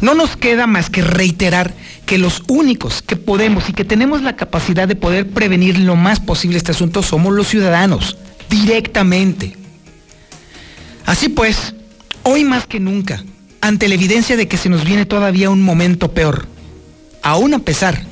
no 0.00 0.14
nos 0.14 0.36
queda 0.36 0.66
más 0.66 0.90
que 0.90 1.02
reiterar 1.02 1.74
que 2.04 2.18
los 2.18 2.42
únicos 2.46 3.02
que 3.02 3.16
podemos 3.16 3.68
y 3.68 3.72
que 3.72 3.84
tenemos 3.84 4.22
la 4.22 4.36
capacidad 4.36 4.86
de 4.86 4.94
poder 4.94 5.28
prevenir 5.28 5.78
lo 5.78 5.96
más 5.96 6.20
posible 6.20 6.58
este 6.58 6.72
asunto 6.72 7.02
somos 7.02 7.34
los 7.34 7.48
ciudadanos, 7.48 8.16
directamente. 8.48 9.56
Así 11.04 11.28
pues, 11.28 11.74
hoy 12.22 12.44
más 12.44 12.66
que 12.66 12.80
nunca, 12.80 13.24
ante 13.60 13.88
la 13.88 13.94
evidencia 13.94 14.36
de 14.36 14.48
que 14.48 14.56
se 14.56 14.68
nos 14.68 14.84
viene 14.84 15.06
todavía 15.06 15.50
un 15.50 15.62
momento 15.62 16.12
peor, 16.12 16.46
aún 17.22 17.54
a 17.54 17.58
pesar 17.58 18.02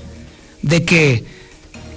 de 0.63 0.85
que 0.85 1.25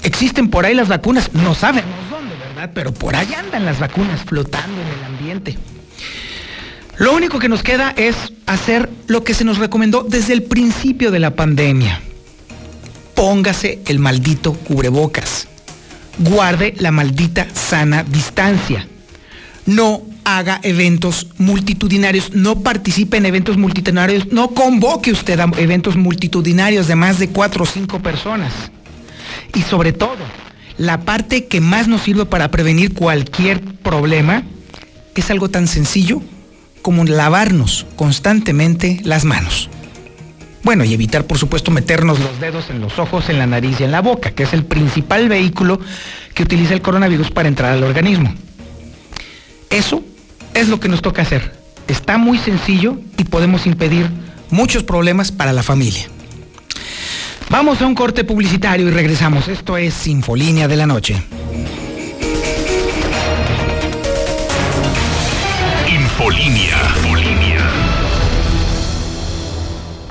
existen 0.04 0.50
por 0.50 0.66
ahí 0.66 0.74
las 0.74 0.88
vacunas, 0.88 1.34
no 1.34 1.56
sabemos 1.56 1.96
dónde, 2.10 2.36
¿verdad? 2.36 2.72
Pero 2.74 2.94
por 2.94 3.16
ahí 3.16 3.34
andan 3.34 3.66
las 3.66 3.80
vacunas 3.80 4.22
flotando 4.22 4.82
en 4.82 4.88
el 4.88 5.04
ambiente. 5.06 5.58
Lo 6.98 7.14
único 7.14 7.38
que 7.38 7.50
nos 7.50 7.62
queda 7.62 7.94
es 7.96 8.16
hacer 8.48 8.90
lo 9.06 9.24
que 9.24 9.36
se 9.36 9.44
nos 9.44 9.60
recomendó 9.60 10.04
desde 10.04 10.34
el 10.34 10.44
principio 10.44 11.12
de 11.12 11.20
la 11.20 11.36
pandemia. 11.36 12.02
Póngase 13.14 13.82
el 13.86 14.00
maldito 14.00 14.54
cubrebocas. 14.54 15.48
Guarde 16.18 16.74
la 16.80 16.92
maldita 16.92 17.48
sana 17.54 18.04
distancia. 18.04 18.88
No 19.68 20.07
haga 20.28 20.60
eventos 20.62 21.28
multitudinarios, 21.38 22.34
no 22.34 22.60
participe 22.60 23.16
en 23.16 23.26
eventos 23.26 23.56
multitudinarios, 23.56 24.28
no 24.34 24.50
convoque 24.50 25.14
usted 25.14 25.40
a 25.40 25.50
eventos 25.58 25.96
multitudinarios 25.96 26.88
de 26.88 26.96
más 26.96 27.18
de 27.18 27.30
cuatro 27.30 27.64
o 27.64 27.66
cinco 27.66 28.02
personas. 28.02 28.52
Y 29.56 29.62
sobre 29.62 29.94
todo, 29.94 30.18
la 30.78 31.00
parte 31.00 31.46
que 31.46 31.62
más 31.62 31.88
nos 31.88 32.02
sirve 32.02 32.26
para 32.26 32.52
prevenir 32.52 32.94
cualquier 32.94 33.64
problema 33.64 34.44
es 35.16 35.32
algo 35.32 35.48
tan 35.50 35.66
sencillo 35.66 36.22
como 36.82 37.06
lavarnos 37.06 37.86
constantemente 37.96 39.00
las 39.06 39.24
manos. 39.24 39.70
Bueno, 40.62 40.84
y 40.84 40.94
evitar, 40.94 41.26
por 41.26 41.38
supuesto, 41.38 41.72
meternos 41.72 42.20
los 42.20 42.42
dedos 42.42 42.70
en 42.70 42.82
los 42.82 43.00
ojos, 43.00 43.30
en 43.30 43.40
la 43.40 43.48
nariz 43.48 43.80
y 43.80 43.86
en 43.86 43.94
la 43.94 44.02
boca, 44.02 44.32
que 44.32 44.44
es 44.44 44.52
el 44.52 44.66
principal 44.66 45.30
vehículo 45.30 45.80
que 46.34 46.44
utiliza 46.44 46.74
el 46.74 46.82
coronavirus 46.82 47.32
para 47.32 47.48
entrar 47.48 47.72
al 47.72 47.84
organismo. 47.86 48.34
Eso 49.70 50.04
es 50.60 50.70
lo 50.70 50.80
que 50.80 50.90
nos 50.90 51.02
toca 51.02 51.22
hacer. 51.22 51.54
Está 51.88 52.18
muy 52.18 52.38
sencillo 52.40 52.98
y 53.18 53.24
podemos 53.26 53.66
impedir 53.68 54.10
muchos 54.50 54.84
problemas 54.84 55.32
para 55.32 55.54
la 55.54 55.64
familia. 55.64 56.08
Vamos 57.50 57.82
a 57.82 57.86
un 57.86 57.96
corte 57.96 58.24
publicitario 58.24 58.88
y 58.88 58.92
regresamos. 58.92 59.48
Esto 59.48 59.78
es 59.78 59.94
Sinfolínea 59.94 60.68
de 60.68 60.76
la 60.76 60.86
Noche. 60.86 61.22
Infolínea. 65.88 66.78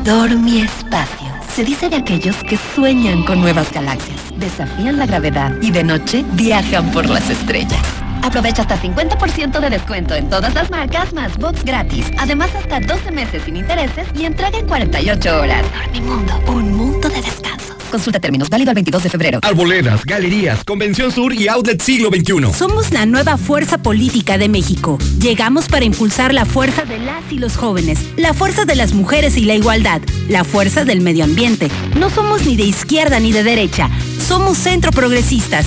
Dormi 0.04 0.60
espacio. 0.60 1.26
Se 1.54 1.64
dice 1.64 1.88
de 1.88 1.96
aquellos 1.96 2.36
que 2.44 2.58
sueñan 2.74 3.24
con 3.24 3.40
nuevas 3.40 3.72
galaxias, 3.72 4.20
desafían 4.38 4.98
la 4.98 5.06
gravedad 5.06 5.52
y 5.60 5.70
de 5.72 5.82
noche 5.82 6.24
viajan 6.34 6.90
por 6.92 7.08
las 7.08 7.28
estrellas. 7.30 8.05
Aprovecha 8.22 8.62
hasta 8.62 8.80
50% 8.80 9.60
de 9.60 9.70
descuento 9.70 10.14
en 10.14 10.28
todas 10.28 10.54
las 10.54 10.70
marcas 10.70 11.12
más 11.12 11.36
box 11.38 11.64
gratis. 11.64 12.10
Además, 12.18 12.50
hasta 12.54 12.80
12 12.80 13.10
meses 13.10 13.42
sin 13.44 13.56
intereses 13.56 14.06
y 14.14 14.24
entrega 14.24 14.58
en 14.58 14.66
48 14.66 15.40
horas. 15.40 15.64
Dormimundo, 15.84 16.40
un 16.48 16.74
mundo 16.74 17.08
de 17.08 17.22
descanso. 17.22 17.76
Consulta 17.90 18.18
términos, 18.18 18.50
válido 18.50 18.70
al 18.70 18.74
22 18.74 19.02
de 19.04 19.10
febrero. 19.10 19.38
Arboledas, 19.42 20.04
galerías, 20.04 20.64
Convención 20.64 21.12
Sur 21.12 21.32
y 21.32 21.48
Outlet 21.48 21.80
Siglo 21.80 22.10
XXI. 22.10 22.52
Somos 22.52 22.92
la 22.92 23.06
nueva 23.06 23.36
fuerza 23.36 23.78
política 23.78 24.38
de 24.38 24.48
México. 24.48 24.98
Llegamos 25.20 25.68
para 25.68 25.84
impulsar 25.84 26.34
la 26.34 26.44
fuerza 26.44 26.84
de 26.84 26.98
las 26.98 27.22
y 27.30 27.38
los 27.38 27.56
jóvenes, 27.56 27.98
la 28.16 28.34
fuerza 28.34 28.64
de 28.64 28.74
las 28.74 28.92
mujeres 28.92 29.36
y 29.36 29.44
la 29.44 29.54
igualdad, 29.54 30.02
la 30.28 30.44
fuerza 30.44 30.84
del 30.84 31.00
medio 31.00 31.24
ambiente. 31.24 31.70
No 31.96 32.10
somos 32.10 32.44
ni 32.44 32.56
de 32.56 32.64
izquierda 32.64 33.20
ni 33.20 33.32
de 33.32 33.44
derecha. 33.44 33.88
Somos 34.26 34.58
centro 34.58 34.90
progresistas. 34.90 35.66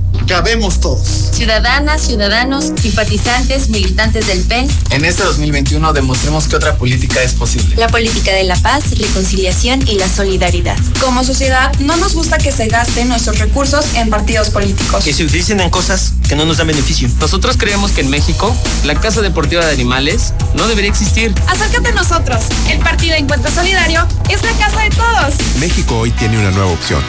cabemos 0.31 0.79
todos. 0.79 1.01
Ciudadanas, 1.33 2.03
ciudadanos, 2.03 2.71
simpatizantes, 2.81 3.67
militantes 3.67 4.27
del 4.27 4.39
PEN. 4.43 4.65
En 4.91 5.03
este 5.03 5.23
2021 5.23 5.91
demostremos 5.91 6.47
que 6.47 6.55
otra 6.55 6.77
política 6.77 7.21
es 7.21 7.33
posible. 7.33 7.75
La 7.75 7.89
política 7.89 8.31
de 8.31 8.45
la 8.45 8.55
paz, 8.55 8.97
reconciliación 8.97 9.85
y 9.85 9.95
la 9.95 10.07
solidaridad. 10.07 10.77
Como 11.01 11.25
sociedad, 11.25 11.73
no 11.79 11.97
nos 11.97 12.13
gusta 12.13 12.37
que 12.37 12.53
se 12.53 12.67
gasten 12.67 13.09
nuestros 13.09 13.39
recursos 13.39 13.85
en 13.95 14.09
partidos 14.09 14.51
políticos. 14.51 15.03
Que 15.03 15.11
se 15.11 15.25
utilicen 15.25 15.59
en 15.59 15.69
cosas 15.69 16.13
que 16.29 16.37
no 16.37 16.45
nos 16.45 16.59
dan 16.59 16.67
beneficio. 16.67 17.09
Nosotros 17.19 17.57
creemos 17.57 17.91
que 17.91 17.99
en 17.99 18.09
México, 18.09 18.55
la 18.85 18.95
Casa 18.95 19.21
Deportiva 19.21 19.65
de 19.65 19.73
Animales 19.73 20.33
no 20.53 20.65
debería 20.69 20.89
existir. 20.89 21.35
Acércate 21.47 21.89
a 21.89 21.91
nosotros. 21.91 22.39
El 22.69 22.79
Partido 22.79 23.15
Encuentro 23.15 23.51
Solidario 23.51 24.07
es 24.29 24.41
la 24.43 24.53
casa 24.53 24.81
de 24.81 24.91
todos. 24.91 25.33
México 25.59 25.97
hoy 25.97 26.11
tiene 26.11 26.39
una 26.39 26.51
nueva 26.51 26.71
opción. 26.71 27.03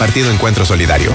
Partido 0.00 0.28
Encuentro 0.32 0.66
Solidario. 0.66 1.14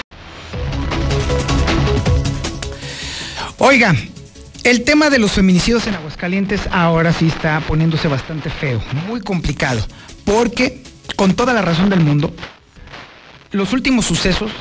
Oiga, 3.63 3.95
el 4.63 4.83
tema 4.85 5.11
de 5.11 5.19
los 5.19 5.33
feminicidios 5.33 5.85
en 5.85 5.93
Aguascalientes 5.93 6.61
ahora 6.71 7.13
sí 7.13 7.27
está 7.27 7.59
poniéndose 7.59 8.07
bastante 8.07 8.49
feo, 8.49 8.81
muy 9.07 9.21
complicado, 9.21 9.85
porque 10.25 10.81
con 11.15 11.35
toda 11.35 11.53
la 11.53 11.61
razón 11.61 11.87
del 11.91 11.99
mundo, 11.99 12.33
los 13.51 13.71
últimos 13.71 14.05
sucesos 14.05 14.51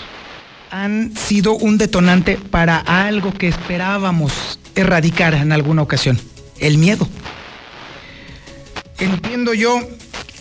han 0.70 1.16
sido 1.16 1.54
un 1.54 1.78
detonante 1.78 2.36
para 2.36 2.76
algo 2.76 3.32
que 3.32 3.48
esperábamos 3.48 4.60
erradicar 4.74 5.32
en 5.32 5.52
alguna 5.52 5.80
ocasión, 5.80 6.20
el 6.58 6.76
miedo. 6.76 7.08
Entiendo 8.98 9.54
yo 9.54 9.80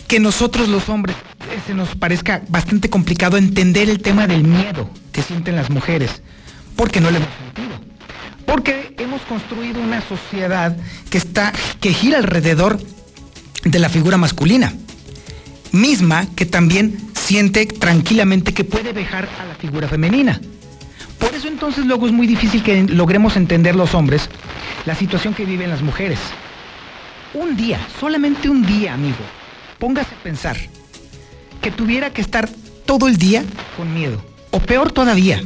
que 0.06 0.20
nosotros 0.20 0.68
los 0.68 0.90
hombres 0.90 1.16
eh, 1.50 1.58
se 1.66 1.72
nos 1.72 1.96
parezca 1.96 2.42
bastante 2.50 2.90
complicado 2.90 3.38
entender 3.38 3.88
el 3.88 4.02
tema 4.02 4.26
del 4.26 4.44
miedo 4.44 4.90
que 5.12 5.22
sienten 5.22 5.56
las 5.56 5.70
mujeres, 5.70 6.20
porque 6.76 7.00
no 7.00 7.10
lo 7.10 7.16
hemos 7.16 7.30
sentido 7.42 7.69
porque 8.50 8.96
hemos 8.98 9.22
construido 9.22 9.80
una 9.80 10.00
sociedad 10.00 10.76
que 11.08 11.18
está 11.18 11.52
que 11.80 11.94
gira 11.94 12.18
alrededor 12.18 12.80
de 13.62 13.78
la 13.78 13.88
figura 13.88 14.16
masculina, 14.16 14.74
misma 15.70 16.26
que 16.34 16.46
también 16.46 16.98
siente 17.14 17.64
tranquilamente 17.66 18.52
que 18.52 18.64
puede 18.64 18.92
dejar 18.92 19.28
a 19.40 19.44
la 19.44 19.54
figura 19.54 19.86
femenina. 19.86 20.40
Por 21.20 21.32
eso 21.32 21.46
entonces 21.46 21.86
luego 21.86 22.06
es 22.08 22.12
muy 22.12 22.26
difícil 22.26 22.64
que 22.64 22.82
logremos 22.82 23.36
entender 23.36 23.76
los 23.76 23.94
hombres 23.94 24.28
la 24.84 24.96
situación 24.96 25.32
que 25.32 25.44
viven 25.44 25.70
las 25.70 25.82
mujeres. 25.82 26.18
Un 27.34 27.56
día, 27.56 27.78
solamente 28.00 28.48
un 28.48 28.66
día, 28.66 28.94
amigo, 28.94 29.24
póngase 29.78 30.12
a 30.12 30.22
pensar 30.24 30.56
que 31.62 31.70
tuviera 31.70 32.10
que 32.10 32.20
estar 32.20 32.48
todo 32.84 33.06
el 33.06 33.16
día 33.16 33.44
con 33.76 33.94
miedo, 33.94 34.20
o 34.50 34.58
peor 34.58 34.90
todavía, 34.90 35.40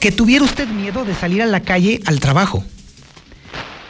que 0.00 0.12
tuviera 0.12 0.44
usted 0.44 0.68
miedo 0.68 1.04
de 1.04 1.14
salir 1.14 1.42
a 1.42 1.46
la 1.46 1.60
calle 1.60 2.00
al 2.06 2.20
trabajo. 2.20 2.64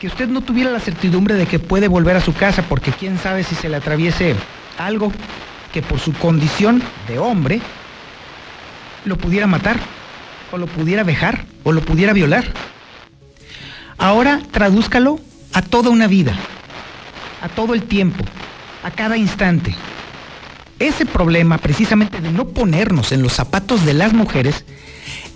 Que 0.00 0.06
usted 0.06 0.28
no 0.28 0.40
tuviera 0.40 0.70
la 0.70 0.80
certidumbre 0.80 1.34
de 1.34 1.46
que 1.46 1.58
puede 1.58 1.88
volver 1.88 2.16
a 2.16 2.20
su 2.20 2.34
casa 2.34 2.62
porque 2.68 2.92
quién 2.92 3.18
sabe 3.18 3.44
si 3.44 3.54
se 3.54 3.68
le 3.68 3.76
atraviese 3.76 4.34
algo 4.78 5.12
que 5.72 5.82
por 5.82 6.00
su 6.00 6.12
condición 6.12 6.82
de 7.08 7.18
hombre 7.18 7.60
lo 9.04 9.16
pudiera 9.16 9.46
matar, 9.46 9.78
o 10.52 10.58
lo 10.58 10.66
pudiera 10.66 11.02
vejar, 11.02 11.44
o 11.64 11.72
lo 11.72 11.80
pudiera 11.80 12.12
violar. 12.12 12.44
Ahora 13.98 14.40
tradúzcalo 14.50 15.18
a 15.52 15.62
toda 15.62 15.90
una 15.90 16.06
vida, 16.06 16.36
a 17.40 17.48
todo 17.48 17.74
el 17.74 17.82
tiempo, 17.84 18.24
a 18.82 18.90
cada 18.90 19.16
instante. 19.16 19.74
Ese 20.78 21.06
problema 21.06 21.58
precisamente 21.58 22.20
de 22.20 22.32
no 22.32 22.48
ponernos 22.48 23.12
en 23.12 23.22
los 23.22 23.32
zapatos 23.32 23.84
de 23.84 23.94
las 23.94 24.12
mujeres 24.12 24.64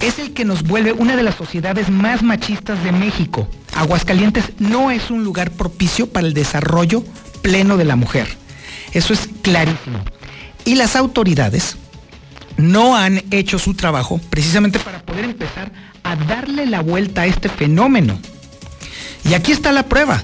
es 0.01 0.19
el 0.19 0.33
que 0.33 0.45
nos 0.45 0.63
vuelve 0.63 0.93
una 0.93 1.17
de 1.17 1.23
las 1.23 1.35
sociedades 1.35 1.91
más 1.91 2.23
machistas 2.23 2.83
de 2.85 2.93
México. 2.93 3.49
Aguascalientes 3.75 4.45
no 4.59 4.91
es 4.91 5.11
un 5.11 5.25
lugar 5.25 5.51
propicio 5.51 6.09
para 6.09 6.27
el 6.27 6.35
desarrollo 6.35 7.03
pleno 7.43 7.77
de 7.77 7.85
la 7.85 7.97
mujer. 7.97 8.27
Eso 8.93 9.13
es 9.13 9.29
clarísimo. 9.43 10.01
Y 10.65 10.75
las 10.75 10.97
autoridades 10.97 11.77
no 12.57 12.97
han 12.97 13.23
hecho 13.31 13.59
su 13.59 13.75
trabajo 13.75 14.21
precisamente 14.31 14.79
para 14.79 15.03
poder 15.03 15.25
empezar 15.25 15.73
a 16.03 16.17
darle 16.17 16.67
la 16.67 16.81
vuelta 16.81 17.23
a 17.23 17.27
este 17.27 17.49
fenómeno. 17.49 18.19
Y 19.29 19.35
aquí 19.35 19.53
está 19.53 19.73
la 19.73 19.85
prueba. 19.85 20.23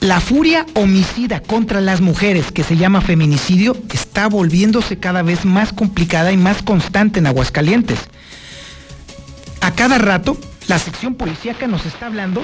La 0.00 0.20
furia 0.20 0.64
homicida 0.74 1.40
contra 1.40 1.80
las 1.80 2.00
mujeres, 2.00 2.52
que 2.52 2.62
se 2.62 2.76
llama 2.76 3.00
feminicidio, 3.00 3.76
está 3.92 4.28
volviéndose 4.28 4.98
cada 4.98 5.22
vez 5.22 5.44
más 5.44 5.72
complicada 5.72 6.30
y 6.30 6.36
más 6.36 6.62
constante 6.62 7.18
en 7.18 7.26
Aguascalientes 7.26 7.98
a 9.60 9.72
cada 9.72 9.98
rato 9.98 10.36
la 10.66 10.78
sección 10.78 11.14
policíaca 11.14 11.66
nos 11.66 11.86
está 11.86 12.06
hablando 12.06 12.42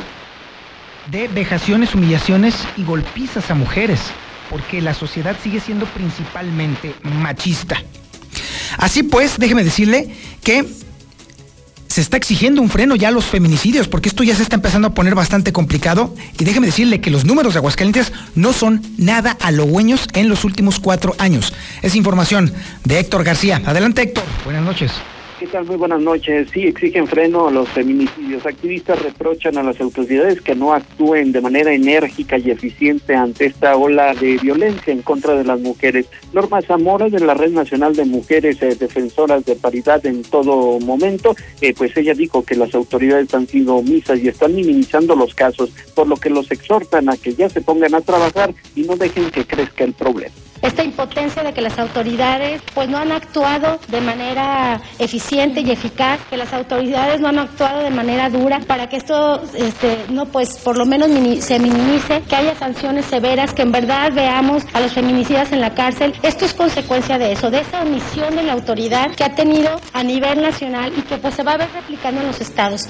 de 1.11 1.29
vejaciones, 1.29 1.94
humillaciones 1.94 2.55
y 2.77 2.85
golpizas 2.85 3.50
a 3.50 3.55
mujeres, 3.55 4.00
porque 4.48 4.81
la 4.81 4.94
sociedad 4.94 5.37
sigue 5.42 5.61
siendo 5.61 5.87
principalmente 5.87 6.94
machista. 7.03 7.83
Así 8.79 9.03
pues, 9.03 9.38
déjeme 9.38 9.62
decirle 9.64 10.14
que 10.42 10.66
se 11.94 12.00
está 12.00 12.16
exigiendo 12.16 12.61
un 12.61 12.70
freno 12.70 12.96
ya 12.96 13.09
a 13.09 13.11
los 13.12 13.27
feminicidios, 13.27 13.87
porque 13.87 14.09
esto 14.09 14.24
ya 14.24 14.35
se 14.35 14.42
está 14.42 14.57
empezando 14.57 14.88
a 14.88 14.94
poner 14.94 15.14
bastante 15.14 15.53
complicado. 15.53 16.12
Y 16.38 16.44
déjeme 16.44 16.66
decirle 16.66 17.00
que 17.00 17.11
los 17.11 17.24
números 17.24 17.55
de 17.55 17.59
Aguascalientes 17.59 18.12
no 18.35 18.53
son 18.53 18.83
nada 18.96 19.37
halagüeños 19.40 20.09
en 20.14 20.29
los 20.29 20.44
últimos 20.44 20.81
cuatro 20.81 21.14
años. 21.18 21.53
Es 21.83 21.94
información 21.94 22.53
de 22.83 22.98
Héctor 22.98 23.22
García. 23.22 23.62
Adelante, 23.64 24.03
Héctor. 24.03 24.24
Buenas 24.44 24.64
noches. 24.64 24.90
¿Qué 25.45 25.51
tal? 25.51 25.67
Muy 25.67 25.77
buenas 25.77 26.01
noches. 26.01 26.49
Sí, 26.55 26.67
exigen 26.67 27.07
freno 27.07 27.49
a 27.49 27.51
los 27.51 27.69
feminicidios. 27.69 28.47
Activistas 28.47 29.03
reprochan 29.03 29.59
a 29.59 29.63
las 29.63 29.79
autoridades 29.79 30.41
que 30.41 30.55
no 30.55 30.73
actúen 30.73 31.33
de 31.33 31.43
manera 31.43 31.71
enérgica 31.71 32.39
y 32.39 32.51
eficiente 32.51 33.15
ante 33.15 33.45
esta 33.45 33.77
ola 33.77 34.15
de 34.15 34.39
violencia 34.39 34.91
en 34.91 35.03
contra 35.03 35.35
de 35.35 35.45
las 35.45 35.61
mujeres. 35.61 36.07
Norma 36.33 36.63
Zamora, 36.63 37.11
de 37.11 37.21
la 37.21 37.35
Red 37.35 37.51
Nacional 37.51 37.95
de 37.95 38.07
Mujeres 38.07 38.63
eh, 38.63 38.75
Defensoras 38.75 39.45
de 39.45 39.55
Paridad 39.55 40.07
en 40.07 40.23
todo 40.23 40.81
momento, 40.81 41.37
eh, 41.61 41.75
pues 41.77 41.95
ella 41.95 42.15
dijo 42.15 42.43
que 42.43 42.55
las 42.55 42.75
autoridades 42.75 43.35
han 43.35 43.47
sido 43.47 43.77
omisas 43.77 44.21
y 44.21 44.29
están 44.29 44.55
minimizando 44.55 45.15
los 45.15 45.35
casos, 45.35 45.69
por 45.95 46.09
lo 46.09 46.17
que 46.17 46.31
los 46.31 46.51
exhortan 46.51 47.11
a 47.11 47.19
que 47.19 47.35
ya 47.35 47.51
se 47.51 47.61
pongan 47.61 47.95
a 47.95 48.01
trabajar 48.01 48.55
y 48.75 48.85
no 48.85 48.97
dejen 48.97 49.31
que 49.31 49.45
crezca 49.45 49.85
el 49.85 49.93
problema 49.93 50.33
esta 50.64 50.83
impotencia 50.83 51.42
de 51.42 51.53
que 51.53 51.61
las 51.61 51.79
autoridades 51.79 52.62
pues 52.74 52.88
no 52.88 52.98
han 52.98 53.12
actuado 53.12 53.79
de 53.88 54.00
manera 54.00 54.81
eficiente 54.98 55.61
y 55.61 55.70
eficaz, 55.70 56.18
que 56.31 56.37
las 56.37 56.53
autoridades 56.53 57.20
no 57.20 57.29
han 57.29 57.38
actuado 57.38 57.83
de 57.83 57.90
manera 57.90 58.31
dura 58.31 58.61
para 58.61 58.88
que 58.88 58.96
esto 58.96 59.42
este, 59.55 60.07
no 60.09 60.27
pues 60.27 60.59
por 60.59 60.79
lo 60.79 60.87
menos 60.87 61.09
se 61.44 61.59
minimice, 61.59 62.22
que 62.29 62.37
haya 62.37 62.55
sanciones 62.55 63.05
severas, 63.05 63.53
que 63.53 63.62
en 63.62 63.72
verdad 63.72 64.12
veamos 64.14 64.64
a 64.72 64.81
los 64.81 64.92
feminicidas 64.92 65.53
en 65.53 65.61
la 65.61 65.74
cárcel. 65.74 66.14
Esto 66.22 66.46
es 66.46 66.55
consecuencia 66.55 67.18
de 67.18 67.33
eso, 67.33 67.50
de 67.50 67.61
esa 67.61 67.83
omisión 67.83 68.35
de 68.35 68.42
la 68.42 68.55
autoridad 68.55 69.14
que 69.14 69.24
ha 69.24 69.35
tenido 69.35 69.79
a 69.92 70.03
nivel 70.03 70.40
nacional 70.40 70.92
y 70.96 71.03
que 71.03 71.18
pues 71.18 71.35
se 71.35 71.42
va 71.42 71.53
a 71.53 71.57
ver 71.59 71.68
replicando 71.74 72.22
en 72.22 72.29
los 72.29 72.40
estados. 72.40 72.88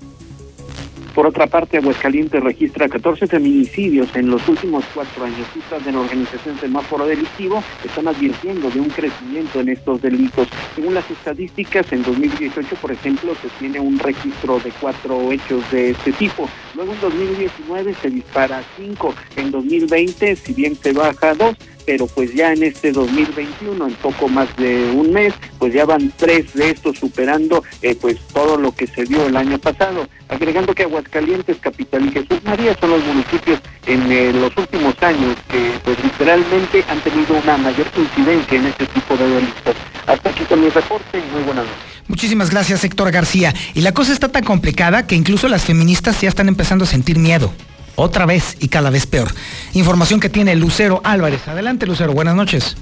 Por 1.15 1.29
otra 1.29 1.47
parte, 1.47 1.77
Aguascalientes 1.77 2.43
registra 2.43 2.89
14 2.89 3.29
feminicidios 3.29 4.09
en 4.17 4.31
los 4.31 4.49
últimos 4.49 4.85
cuatro 4.93 5.25
años. 5.25 5.47
Cifras 5.55 5.85
de 5.85 5.93
la 5.93 6.01
organización 6.01 6.59
Semáforo 6.59 7.07
Delictivo 7.07 7.63
están 7.85 8.09
advirtiendo 8.09 8.69
de 8.69 8.81
un 8.81 8.89
crecimiento 8.89 9.61
en 9.61 9.69
estos 9.69 10.03
delitos. 10.03 10.49
Según 10.75 10.95
las 10.95 11.09
estadísticas, 11.09 11.93
en 11.93 12.03
2018, 12.03 12.75
por 12.77 12.91
ejemplo, 12.91 13.33
se 13.41 13.49
tiene 13.61 13.79
un 13.79 13.97
registro 14.01 14.59
de 14.59 14.73
cuatro 14.81 15.31
hechos 15.31 15.63
de 15.71 15.91
este 15.91 16.13
tipo. 16.15 16.49
Luego 16.75 16.93
en 16.93 17.01
2019 17.01 17.95
se 17.95 18.11
dispara 18.11 18.65
cinco. 18.77 19.15
En 19.37 19.53
2020, 19.53 20.35
si 20.35 20.53
bien 20.53 20.75
se 20.75 20.93
baja 20.93 21.35
dos, 21.35 21.57
pero 21.87 22.07
pues 22.07 22.35
ya 22.35 22.53
en 22.53 22.63
este 22.63 22.93
2021, 22.93 23.87
en 23.87 23.95
poco 23.95 24.29
más 24.29 24.55
de 24.57 24.91
un 24.95 25.13
mes, 25.13 25.35
pues 25.59 25.73
ya 25.75 25.85
van 25.85 26.13
tres 26.17 26.53
de 26.55 26.71
estos 26.71 26.99
superando 26.99 27.63
eh, 27.83 27.97
pues 28.01 28.19
todo 28.33 28.57
lo 28.57 28.73
que 28.73 28.87
se 28.87 29.05
dio 29.05 29.27
el 29.27 29.37
año 29.37 29.59
pasado, 29.59 30.09
agregando 30.29 30.75
que 30.75 30.85
Aguascalientes, 30.85 31.59
Capital 31.59 32.07
y 32.07 32.13
Jesús 32.13 32.43
María 32.45 32.77
son 32.81 32.91
los 32.91 33.05
municipios 33.05 33.61
en 33.87 34.11
eh, 34.11 34.33
los 34.33 34.57
últimos 34.57 34.95
años 35.03 35.37
que 35.51 35.73
pues 35.85 36.03
literalmente 36.03 36.85
han 36.89 37.01
tenido 37.01 37.37
una 37.43 37.57
mayor 37.57 37.87
incidencia 37.97 38.59
en 38.59 38.67
este 38.67 38.87
tipo 38.87 39.17
de 39.17 39.29
delitos. 39.29 39.77
Hasta 40.07 40.31
aquí 40.31 40.45
con 40.45 40.61
mi 40.61 40.69
reporte 40.69 41.19
y 41.19 41.33
muy 41.33 41.43
buenas 41.43 41.65
noches. 41.65 41.95
Muchísimas 42.07 42.51
gracias, 42.51 42.85
Héctor 42.85 43.11
García. 43.11 43.55
Y 43.73 43.81
la 43.81 43.93
cosa 43.93 44.13
está 44.13 44.29
tan 44.29 44.45
complicada 44.45 45.07
que 45.07 45.15
incluso 45.15 45.49
las 45.49 45.65
feministas 45.65 46.21
ya 46.21 46.29
están 46.29 46.49
empezando 46.49 46.85
a 46.85 46.87
sentir 46.87 47.19
miedo 47.19 47.53
otra 47.97 48.27
vez 48.27 48.57
y 48.61 48.69
cada 48.69 48.91
vez 48.91 49.07
peor. 49.07 49.29
Información 49.73 50.21
que 50.21 50.29
tiene 50.29 50.55
Lucero 50.57 51.01
Álvarez. 51.05 51.47
Adelante, 51.49 51.87
Lucero, 51.87 52.13
buenas 52.13 52.35
noches. 52.35 52.77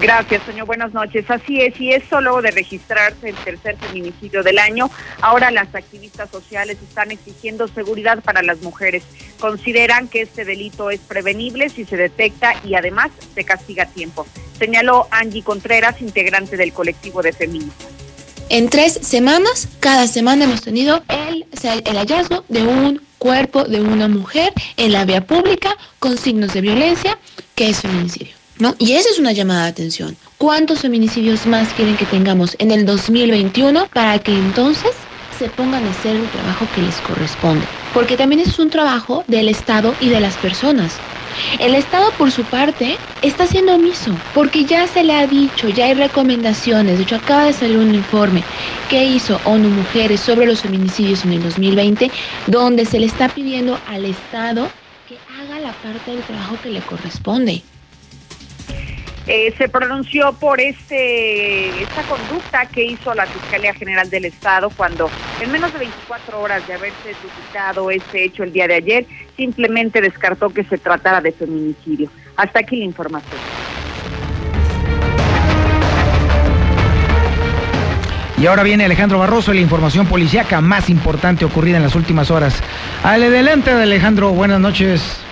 Gracias, 0.00 0.42
señor. 0.44 0.66
Buenas 0.66 0.92
noches. 0.92 1.30
Así 1.30 1.60
es, 1.60 1.80
y 1.80 1.92
eso 1.92 2.20
luego 2.20 2.42
de 2.42 2.50
registrarse 2.50 3.28
el 3.28 3.36
tercer 3.36 3.76
feminicidio 3.76 4.42
del 4.42 4.58
año, 4.58 4.90
ahora 5.20 5.50
las 5.50 5.74
activistas 5.74 6.30
sociales 6.30 6.78
están 6.86 7.10
exigiendo 7.10 7.68
seguridad 7.68 8.22
para 8.22 8.42
las 8.42 8.60
mujeres. 8.62 9.04
Consideran 9.38 10.08
que 10.08 10.22
este 10.22 10.44
delito 10.44 10.90
es 10.90 11.00
prevenible 11.00 11.68
si 11.68 11.84
se 11.84 11.96
detecta 11.96 12.54
y 12.64 12.74
además 12.74 13.10
se 13.34 13.44
castiga 13.44 13.84
a 13.84 13.86
tiempo. 13.86 14.26
Señaló 14.58 15.06
Angie 15.10 15.42
Contreras, 15.42 16.00
integrante 16.00 16.56
del 16.56 16.72
colectivo 16.72 17.22
de 17.22 17.32
feministas. 17.32 17.88
En 18.50 18.68
tres 18.68 18.92
semanas, 18.92 19.68
cada 19.80 20.06
semana 20.06 20.44
hemos 20.44 20.60
tenido 20.60 21.02
el, 21.08 21.46
el 21.62 21.96
hallazgo 21.96 22.44
de 22.48 22.66
un 22.66 23.00
cuerpo 23.24 23.64
de 23.64 23.80
una 23.80 24.06
mujer 24.06 24.52
en 24.76 24.92
la 24.92 25.06
vía 25.06 25.26
pública 25.26 25.78
con 25.98 26.18
signos 26.18 26.52
de 26.52 26.60
violencia, 26.60 27.18
que 27.54 27.70
es 27.70 27.80
feminicidio. 27.80 28.34
¿no? 28.58 28.74
Y 28.78 28.92
esa 28.92 29.08
es 29.08 29.18
una 29.18 29.32
llamada 29.32 29.62
de 29.62 29.70
atención. 29.70 30.14
¿Cuántos 30.36 30.80
feminicidios 30.80 31.46
más 31.46 31.72
quieren 31.72 31.96
que 31.96 32.04
tengamos 32.04 32.54
en 32.58 32.70
el 32.70 32.84
2021 32.84 33.86
para 33.94 34.18
que 34.18 34.32
entonces 34.32 34.90
se 35.38 35.48
pongan 35.48 35.86
a 35.86 35.90
hacer 35.90 36.16
el 36.16 36.28
trabajo 36.28 36.66
que 36.74 36.82
les 36.82 36.96
corresponde? 36.96 37.64
Porque 37.94 38.18
también 38.18 38.42
es 38.42 38.58
un 38.58 38.68
trabajo 38.68 39.24
del 39.26 39.48
Estado 39.48 39.94
y 40.02 40.10
de 40.10 40.20
las 40.20 40.36
personas. 40.36 40.92
El 41.58 41.74
Estado, 41.74 42.16
por 42.16 42.30
su 42.30 42.48
parte, 42.48 43.02
está 43.20 43.46
siendo 43.46 43.74
omiso, 43.74 44.22
porque 44.32 44.64
ya 44.66 44.86
se 44.86 45.04
le 45.04 45.14
ha 45.14 45.26
dicho, 45.26 45.68
ya 45.68 45.86
hay 45.86 45.94
recomendaciones, 45.94 46.98
de 46.98 47.02
hecho 47.04 47.16
acaba 47.16 47.46
de 47.46 47.52
salir 47.52 47.78
un 47.78 47.94
informe 47.94 48.46
que 48.88 49.04
hizo 49.04 49.40
ONU 49.44 49.70
Mujeres 49.70 50.20
sobre 50.20 50.46
los 50.46 50.62
feminicidios 50.62 51.24
en 51.24 51.32
el 51.32 51.42
2020, 51.42 52.12
donde 52.46 52.86
se 52.86 53.00
le 53.00 53.06
está 53.06 53.34
pidiendo 53.34 53.82
al 53.86 54.04
Estado 54.04 54.74
que 55.04 55.22
haga 55.26 55.58
la 55.60 55.74
parte 55.74 56.10
del 56.12 56.24
trabajo 56.24 56.60
que 56.60 56.70
le 56.70 56.84
corresponde. 56.84 57.62
Eh, 59.26 59.54
se 59.56 59.70
pronunció 59.70 60.34
por 60.34 60.60
este 60.60 61.82
esta 61.82 62.02
conducta 62.02 62.66
que 62.66 62.84
hizo 62.84 63.14
la 63.14 63.24
Fiscalía 63.24 63.72
General 63.72 64.10
del 64.10 64.26
Estado 64.26 64.68
cuando 64.68 65.08
en 65.40 65.50
menos 65.50 65.72
de 65.72 65.78
24 65.78 66.40
horas 66.40 66.66
de 66.66 66.74
haberse 66.74 67.14
suscitado 67.22 67.90
este 67.90 68.22
hecho 68.22 68.42
el 68.42 68.52
día 68.52 68.68
de 68.68 68.74
ayer, 68.74 69.06
simplemente 69.34 70.02
descartó 70.02 70.50
que 70.50 70.62
se 70.64 70.76
tratara 70.76 71.22
de 71.22 71.32
feminicidio. 71.32 72.10
Hasta 72.36 72.60
aquí 72.60 72.76
la 72.76 72.84
información. 72.84 73.40
Y 78.36 78.46
ahora 78.46 78.62
viene 78.62 78.84
Alejandro 78.84 79.18
Barroso, 79.18 79.54
la 79.54 79.60
información 79.60 80.06
policíaca 80.06 80.60
más 80.60 80.90
importante 80.90 81.46
ocurrida 81.46 81.78
en 81.78 81.84
las 81.84 81.94
últimas 81.94 82.30
horas. 82.30 82.62
Adelante, 83.02 83.70
Alejandro, 83.70 84.32
buenas 84.32 84.60
noches 84.60 85.23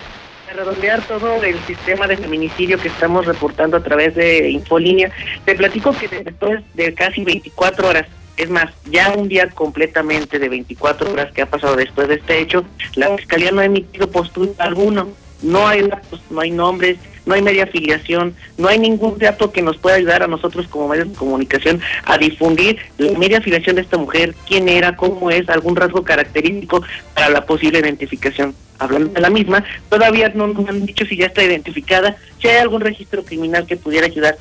redondear 0.52 1.02
todo 1.02 1.42
el 1.42 1.58
sistema 1.66 2.06
de 2.06 2.16
feminicidio 2.16 2.78
que 2.78 2.88
estamos 2.88 3.26
reportando 3.26 3.76
a 3.76 3.82
través 3.82 4.14
de 4.14 4.50
Infolínea, 4.50 5.10
te 5.44 5.54
platico 5.54 5.92
que 5.92 6.08
después 6.08 6.62
de 6.74 6.94
casi 6.94 7.24
24 7.24 7.88
horas 7.88 8.06
es 8.36 8.48
más, 8.48 8.70
ya 8.90 9.12
un 9.12 9.28
día 9.28 9.48
completamente 9.50 10.38
de 10.38 10.48
24 10.48 11.12
horas 11.12 11.32
que 11.32 11.42
ha 11.42 11.46
pasado 11.46 11.76
después 11.76 12.08
de 12.08 12.14
este 12.14 12.40
hecho, 12.40 12.64
la 12.94 13.14
Fiscalía 13.16 13.50
no 13.50 13.60
ha 13.60 13.66
emitido 13.66 14.10
postura 14.10 14.52
alguno. 14.58 15.08
No 15.42 15.66
hay 15.66 15.82
datos, 15.82 16.22
no 16.30 16.40
hay 16.40 16.52
nombres, 16.52 16.98
no 17.26 17.34
hay 17.34 17.42
media 17.42 17.64
afiliación, 17.64 18.34
no 18.58 18.68
hay 18.68 18.78
ningún 18.78 19.18
dato 19.18 19.52
que 19.52 19.62
nos 19.62 19.76
pueda 19.76 19.96
ayudar 19.96 20.22
a 20.22 20.26
nosotros 20.26 20.66
como 20.68 20.88
medios 20.88 21.10
de 21.10 21.14
comunicación 21.14 21.80
a 22.04 22.18
difundir 22.18 22.78
la 22.98 23.18
media 23.18 23.38
afiliación 23.38 23.76
de 23.76 23.82
esta 23.82 23.96
mujer, 23.96 24.34
quién 24.46 24.68
era, 24.68 24.96
cómo 24.96 25.30
es, 25.30 25.48
algún 25.48 25.76
rasgo 25.76 26.02
característico 26.02 26.82
para 27.14 27.28
la 27.28 27.46
posible 27.46 27.78
identificación. 27.78 28.54
Hablando 28.78 29.12
de 29.12 29.20
la 29.20 29.30
misma, 29.30 29.64
todavía 29.88 30.32
no 30.34 30.48
nos 30.48 30.68
han 30.68 30.84
dicho 30.84 31.04
si 31.04 31.16
ya 31.16 31.26
está 31.26 31.44
identificada, 31.44 32.16
si 32.40 32.48
hay 32.48 32.56
algún 32.56 32.80
registro 32.80 33.24
criminal 33.24 33.64
que 33.66 33.76
pudiera 33.76 34.06
ayudar 34.06 34.36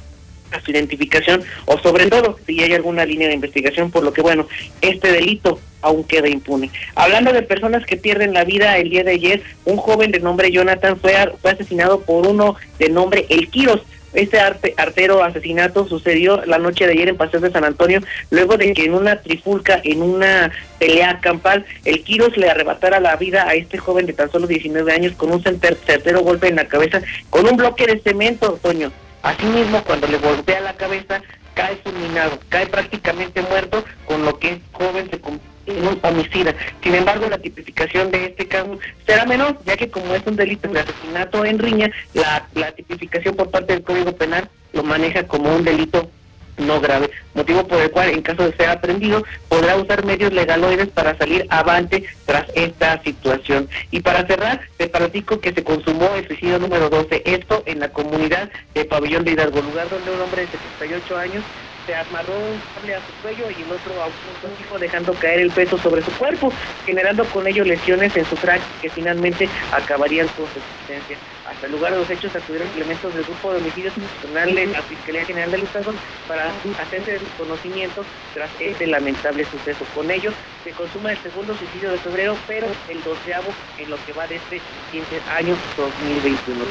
a 0.51 0.61
su 0.61 0.71
identificación 0.71 1.43
o 1.65 1.77
sobre 1.79 2.07
todo 2.07 2.37
si 2.45 2.61
hay 2.61 2.73
alguna 2.73 3.05
línea 3.05 3.27
de 3.27 3.35
investigación, 3.35 3.91
por 3.91 4.03
lo 4.03 4.13
que 4.13 4.21
bueno, 4.21 4.47
este 4.81 5.11
delito 5.11 5.59
aún 5.81 6.03
queda 6.03 6.29
impune. 6.29 6.69
Hablando 6.95 7.33
de 7.33 7.41
personas 7.41 7.85
que 7.85 7.97
pierden 7.97 8.33
la 8.33 8.43
vida 8.43 8.77
el 8.77 8.89
día 8.89 9.03
de 9.03 9.11
ayer, 9.11 9.41
un 9.65 9.77
joven 9.77 10.11
de 10.11 10.19
nombre 10.19 10.51
Jonathan 10.51 10.97
fue, 10.97 11.13
fue 11.41 11.51
asesinado 11.51 12.01
por 12.01 12.27
uno 12.27 12.55
de 12.79 12.89
nombre 12.89 13.25
El 13.29 13.49
Quiros. 13.49 13.81
Este 14.13 14.41
arte, 14.41 14.73
artero 14.75 15.23
asesinato 15.23 15.87
sucedió 15.87 16.43
la 16.45 16.57
noche 16.57 16.85
de 16.85 16.91
ayer 16.91 17.07
en 17.07 17.15
Paseo 17.15 17.39
de 17.39 17.49
San 17.49 17.63
Antonio, 17.63 18.01
luego 18.29 18.57
de 18.57 18.73
que 18.73 18.83
en 18.83 18.93
una 18.93 19.21
trifulca, 19.21 19.79
en 19.85 20.01
una 20.01 20.51
pelea 20.79 21.19
campal, 21.21 21.65
el 21.85 22.03
Quiros 22.03 22.35
le 22.35 22.49
arrebatara 22.49 22.99
la 22.99 23.15
vida 23.15 23.47
a 23.47 23.53
este 23.53 23.77
joven 23.77 24.07
de 24.07 24.13
tan 24.13 24.29
solo 24.29 24.47
19 24.47 24.91
años 24.91 25.13
con 25.13 25.31
un 25.31 25.41
certero 25.41 26.21
golpe 26.23 26.49
en 26.49 26.57
la 26.57 26.67
cabeza, 26.67 27.01
con 27.29 27.47
un 27.47 27.55
bloque 27.55 27.87
de 27.87 27.99
cemento, 27.99 28.59
Toño. 28.61 28.91
Asimismo, 29.23 29.83
cuando 29.83 30.07
le 30.07 30.17
golpea 30.17 30.61
la 30.61 30.73
cabeza, 30.73 31.21
cae 31.53 31.75
fulminado, 31.77 32.39
cae 32.49 32.67
prácticamente 32.67 33.41
muerto, 33.41 33.83
con 34.05 34.25
lo 34.25 34.37
que 34.39 34.49
el 34.49 34.61
joven 34.71 35.09
se 35.09 35.19
en 35.67 35.87
un 35.87 35.99
homicida. 36.01 36.55
Sin 36.81 36.95
embargo, 36.95 37.27
la 37.29 37.37
tipificación 37.37 38.11
de 38.11 38.25
este 38.25 38.47
caso 38.47 38.79
será 39.05 39.25
menor, 39.25 39.57
ya 39.65 39.77
que 39.77 39.89
como 39.89 40.13
es 40.15 40.25
un 40.25 40.35
delito 40.35 40.67
de 40.67 40.79
asesinato 40.79 41.45
en 41.45 41.59
riña, 41.59 41.91
la, 42.13 42.47
la 42.55 42.71
tipificación 42.71 43.35
por 43.35 43.51
parte 43.51 43.73
del 43.73 43.83
Código 43.83 44.11
Penal 44.13 44.49
lo 44.73 44.83
maneja 44.83 45.23
como 45.27 45.55
un 45.55 45.63
delito 45.63 46.09
no 46.57 46.79
grave, 46.79 47.09
motivo 47.33 47.67
por 47.67 47.81
el 47.81 47.91
cual 47.91 48.09
en 48.09 48.21
caso 48.21 48.43
de 48.43 48.55
ser 48.55 48.69
aprendido 48.69 49.23
podrá 49.49 49.75
usar 49.75 50.05
medios 50.05 50.33
legaloides 50.33 50.89
para 50.89 51.17
salir 51.17 51.45
avante 51.49 52.03
tras 52.25 52.45
esta 52.55 53.01
situación. 53.03 53.69
Y 53.91 54.01
para 54.01 54.25
cerrar, 54.25 54.61
te 54.77 54.87
platico 54.87 55.39
que 55.39 55.53
se 55.53 55.63
consumó 55.63 56.09
el 56.15 56.27
suicidio 56.27 56.59
número 56.59 56.89
12, 56.89 57.23
esto 57.25 57.63
en 57.65 57.79
la 57.79 57.89
comunidad 57.89 58.49
de 58.73 58.85
Pabellón 58.85 59.23
de 59.23 59.31
Hidalgo, 59.31 59.61
lugar 59.61 59.89
donde 59.89 60.11
un 60.11 60.21
hombre 60.21 60.41
de 60.41 60.47
78 60.47 61.17
años 61.17 61.43
se 61.85 61.95
amarró 61.95 62.33
un 62.33 62.61
cable 62.75 62.95
a 62.95 62.99
su 62.99 63.11
cuello 63.21 63.49
y 63.49 63.61
el 63.61 63.71
otro 63.71 64.01
a 64.01 64.05
un 64.05 64.63
hijo 64.63 64.77
dejando 64.77 65.13
caer 65.13 65.39
el 65.39 65.51
peso 65.51 65.77
sobre 65.77 66.01
su 66.03 66.11
cuerpo, 66.11 66.53
generando 66.85 67.25
con 67.25 67.47
ello 67.47 67.63
lesiones 67.63 68.15
en 68.15 68.25
su 68.25 68.35
crack 68.35 68.61
que 68.81 68.89
finalmente 68.89 69.49
acabarían 69.71 70.27
con 70.29 70.45
su 70.47 70.59
existencia. 70.59 71.17
El 71.63 71.71
lugar 71.71 71.93
de 71.93 71.99
los 71.99 72.09
hechos 72.09 72.35
acudieron 72.35 72.67
elementos 72.75 73.13
del 73.13 73.23
grupo 73.23 73.51
de 73.51 73.59
homicidios 73.59 73.93
de 73.95 74.65
la 74.67 74.81
Fiscalía 74.81 75.25
General 75.25 75.51
del 75.51 75.63
Estado 75.63 75.93
para 76.27 76.49
hacerse 76.81 77.15
el 77.15 77.21
conocimiento 77.37 78.03
tras 78.33 78.49
este 78.59 78.87
lamentable 78.87 79.45
suceso. 79.45 79.85
Con 79.93 80.09
ello 80.09 80.31
se 80.63 80.71
consuma 80.71 81.11
el 81.11 81.17
segundo 81.19 81.55
suicidio 81.55 81.91
de 81.91 81.97
febrero, 81.99 82.35
pero 82.47 82.67
el 82.89 83.03
doceavo 83.03 83.51
en 83.77 83.89
lo 83.89 83.97
que 84.05 84.13
va 84.13 84.25
de 84.27 84.37
este 84.37 84.59
siguiente 84.89 85.21
año 85.29 85.55
2021. 85.77 86.65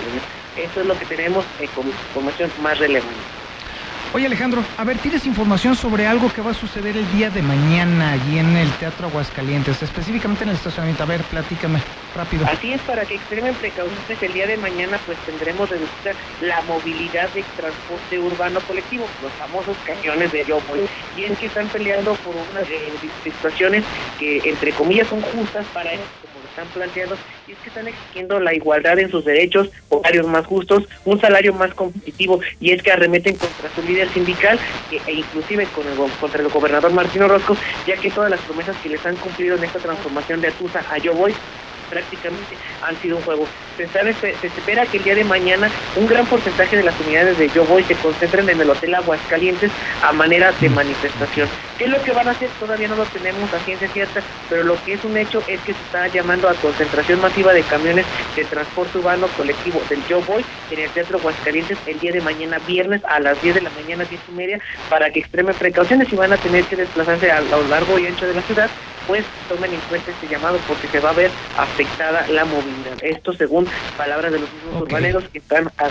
Esto 0.57 0.81
es 0.81 0.87
lo 0.87 0.99
que 0.99 1.07
tenemos 1.07 1.45
como 1.75 1.91
información 1.91 2.51
más 2.61 2.79
relevante. 2.79 3.50
Oye 4.13 4.27
Alejandro, 4.27 4.61
a 4.77 4.85
ver, 4.85 4.99
¿tienes 4.99 5.25
información 5.25 5.77
sobre 5.77 6.05
algo 6.05 6.29
que 6.31 6.43
va 6.43 6.51
a 6.51 6.55
suceder 6.55 6.97
el 6.97 7.09
día 7.17 7.31
de 7.31 7.43
mañana 7.43 8.13
allí 8.13 8.41
en 8.41 8.57
el 8.57 8.69
Teatro 8.73 9.07
Aguascalientes, 9.07 9.81
específicamente 9.85 10.43
en 10.43 10.51
el 10.51 10.57
estacionamiento? 10.57 11.05
A 11.05 11.07
ver, 11.07 11.23
platícame 11.23 11.79
rápido. 12.17 12.45
Así 12.45 12.73
es, 12.73 12.81
para 12.83 13.05
que 13.07 13.15
extremen 13.15 13.55
precauciones 13.55 14.21
el 14.21 14.33
día 14.33 14.49
de 14.49 14.57
mañana, 14.57 14.99
pues 15.07 15.17
tendremos 15.19 15.71
reducida 15.71 16.13
la 16.41 16.61
movilidad 16.63 17.29
de 17.31 17.45
transporte 17.57 18.19
urbano 18.19 18.59
colectivo, 18.67 19.07
los 19.23 19.33
famosos 19.35 19.77
cañones 19.85 20.33
de 20.33 20.45
Yo 20.45 20.59
Y 21.17 21.25
es 21.25 21.39
que 21.39 21.47
están 21.47 21.69
peleando 21.69 22.13
por 22.15 22.35
unas 22.35 22.67
situaciones 23.23 23.85
que, 24.19 24.39
entre 24.45 24.73
comillas, 24.73 25.07
son 25.07 25.23
justas 25.23 25.65
para 25.73 25.91
como 25.93 26.30
están 26.51 26.69
planteando 26.69 27.17
y 27.49 27.53
es 27.53 27.59
que 27.59 27.69
están 27.69 27.89
exigiendo 27.89 28.39
la 28.41 28.55
igualdad 28.55 28.99
en 28.99 29.11
sus 29.11 29.25
derechos, 29.25 29.71
horarios 29.89 30.27
más 30.27 30.47
justos, 30.47 30.85
un 31.05 31.21
salario 31.21 31.55
más 31.55 31.73
competitivo 31.75 32.41
y 32.61 32.73
es 32.73 32.83
que 32.83 32.93
arremeten 32.93 33.37
contra 33.37 33.71
su 33.75 33.83
líder 33.83 34.09
sindical 34.11 34.59
e, 34.91 35.01
e 35.07 35.15
inclusive 35.15 35.67
con 35.67 35.87
el, 35.87 35.97
contra 36.21 36.43
el 36.43 36.49
gobernador 36.49 36.93
Martín 36.93 37.23
Orozco, 37.23 37.57
ya 37.87 37.97
que 37.97 38.11
todas 38.11 38.31
las 38.31 38.41
promesas 38.41 38.77
que 38.83 38.91
les 38.91 39.05
han 39.07 39.17
cumplido 39.17 39.57
en 39.57 39.65
esta 39.65 39.79
transformación 39.79 40.41
de 40.41 40.49
Atusa 40.49 40.85
a 40.91 40.99
Yo 40.99 41.15
Voy 41.15 41.35
prácticamente 41.91 42.57
han 42.81 42.97
sido 43.01 43.17
un 43.17 43.23
juego. 43.23 43.47
Se, 43.77 43.87
se, 43.89 44.47
espera 44.47 44.87
que 44.87 44.99
el 44.99 45.05
día 45.05 45.15
de 45.15 45.25
mañana 45.25 45.71
un 45.95 46.07
gran 46.07 46.27
porcentaje 46.27 46.77
de 46.77 46.85
las 46.85 46.99
unidades 47.01 47.37
de 47.37 47.49
Yo 47.51 47.65
Voy 47.65 47.83
se 47.85 47.97
concentren 47.97 48.49
en 48.49 48.61
el 48.61 48.71
Hotel 48.71 48.95
Aguascalientes 48.95 49.71
a 50.03 50.13
manera 50.13 50.53
de 50.53 50.69
manifestación. 50.69 51.49
¿Qué 51.77 51.85
es 51.85 51.91
lo 51.91 52.03
que 52.03 52.13
van 52.13 52.29
a 52.29 52.33
hacer? 52.33 52.51
Todavía 52.59 52.89
no 52.89 52.97
lo 52.97 53.07
tenemos 53.07 53.53
a 53.53 53.59
ciencia 53.61 53.89
cierta, 53.89 54.23
pero 54.49 54.65
lo 54.65 54.81
que 54.83 54.95
es 54.95 55.05
un 55.05 55.17
hecho 55.17 55.43
es 55.47 55.61
que 55.63 55.75
se 55.75 55.83
está 55.83 56.09
llamando 56.09 56.49
a 56.49 56.55
concentración 56.55 57.21
masiva 57.21 57.53
de 57.53 57.65
camiones 57.65 58.07
de 58.35 58.45
transporte 58.45 58.99
urbano 58.99 59.29
colectivo 59.29 59.85
del 59.89 60.05
Yo 60.07 60.21
Voy 60.23 60.45
en 60.71 60.79
el 60.79 60.91
Teatro 60.91 61.19
Aguascalientes 61.19 61.79
el 61.87 61.99
día 61.99 62.13
de 62.13 62.21
mañana, 62.21 62.59
viernes 62.59 63.03
a 63.05 63.19
las 63.19 63.41
10 63.41 63.55
de 63.57 63.61
la 63.63 63.71
mañana, 63.71 64.05
10 64.05 64.21
y 64.29 64.33
media, 64.33 64.61
para 64.89 65.11
que 65.11 65.21
extremen 65.21 65.57
precauciones 65.57 66.13
y 66.13 66.17
van 66.17 66.33
a 66.33 66.39
tener 66.39 66.67
que 66.67 66.77
desplazarse 66.77 67.31
a 67.31 67.41
lo 67.41 67.65
largo 67.65 67.99
y 67.99 68.07
ancho 68.07 68.27
de 68.27 68.35
la 68.35 68.43
ciudad 68.43 68.71
pues 69.11 69.25
tomen 69.49 69.75
en 69.75 69.81
cuenta 69.89 70.09
este 70.13 70.29
llamado 70.29 70.57
porque 70.69 70.87
se 70.87 71.01
va 71.01 71.11
a 71.11 71.15
ver 71.15 71.33
afectada 71.59 72.29
la 72.29 72.45
movilidad. 72.45 72.97
Esto 73.03 73.33
según 73.33 73.67
palabras 73.97 74.31
de 74.31 74.39
los 74.39 74.49
mismos 74.53 74.83
urbaneros 74.83 75.25
que 75.33 75.39
están... 75.39 75.67
A, 75.79 75.89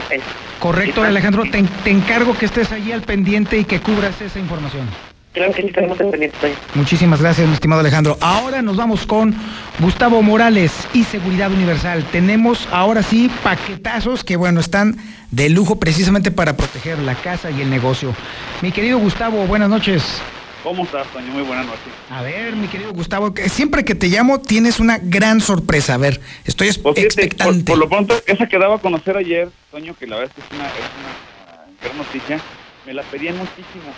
Correcto, 0.60 1.04
Alejandro, 1.04 1.44
te, 1.52 1.90
encargo 1.90 2.34
que 2.38 2.46
estés 2.46 2.72
allí 2.72 2.94
al 2.94 3.02
pendiente 3.02 3.58
y 3.58 3.66
que 3.66 3.82
cubras 3.82 4.22
esa 4.22 4.40
información. 4.40 4.88
Claro 5.34 5.52
que 5.52 5.64
sí, 5.64 5.68
estaremos 5.68 6.00
al 6.00 6.12
pendiente. 6.12 6.56
Muchísimas 6.76 7.22
gracias, 7.22 7.46
mi 7.46 7.56
estimado 7.56 7.82
Alejandro. 7.82 8.18
Ahora 8.22 8.62
nos 8.62 8.78
vamos 8.78 9.06
con 9.06 9.36
Gustavo 9.80 10.22
Morales 10.22 10.72
y 10.94 11.04
Seguridad 11.04 11.52
Universal. 11.52 12.06
Tenemos 12.14 12.70
ahora 12.72 13.04
sí 13.04 13.30
paquetazos 13.44 14.24
que, 14.24 14.38
bueno, 14.38 14.62
están 14.62 14.96
de 15.32 15.50
lujo 15.50 15.78
precisamente 15.78 16.32
para 16.32 16.56
proteger 16.56 16.98
la 17.00 17.16
casa 17.16 17.52
y 17.52 17.60
el 17.64 17.70
negocio. 17.70 18.16
Mi 18.62 18.72
querido 18.72 18.98
Gustavo, 18.98 19.46
buenas 19.46 19.68
noches. 19.68 20.22
¿Cómo 20.64 20.84
estás, 20.84 21.08
Toño? 21.08 21.32
Muy 21.32 21.44
buenas 21.44 21.66
noches. 21.66 21.88
A 22.10 22.22
ver, 22.22 22.54
mi 22.56 22.68
querido 22.68 22.92
Gustavo, 22.92 23.34
siempre 23.48 23.86
que 23.86 23.96
te 23.96 24.08
llamo 24.08 24.42
tienes 24.42 24.80
una 24.80 24.98
gran 25.02 25.40
sorpresa. 25.40 25.94
A 25.94 25.98
ver, 25.98 26.20
estoy 26.44 26.72
pues 26.74 26.98
expectante. 26.98 27.72
Por, 27.72 27.78
lo 27.78 27.88
pronto, 27.88 28.22
esa 28.26 28.48
que 28.48 28.58
daba 28.58 28.76
a 28.76 28.80
conocer 28.80 29.16
ayer, 29.16 29.50
Toño, 29.72 29.96
que 29.98 30.06
la 30.06 30.18
verdad 30.18 30.34
es 30.38 30.44
que 30.44 30.54
es 30.54 30.60
una, 30.60 30.70
gran 31.82 31.98
noticia, 31.98 32.42
me 32.86 32.94
la 32.94 33.04
pedían 33.04 33.38
muchísimo. 33.38 33.94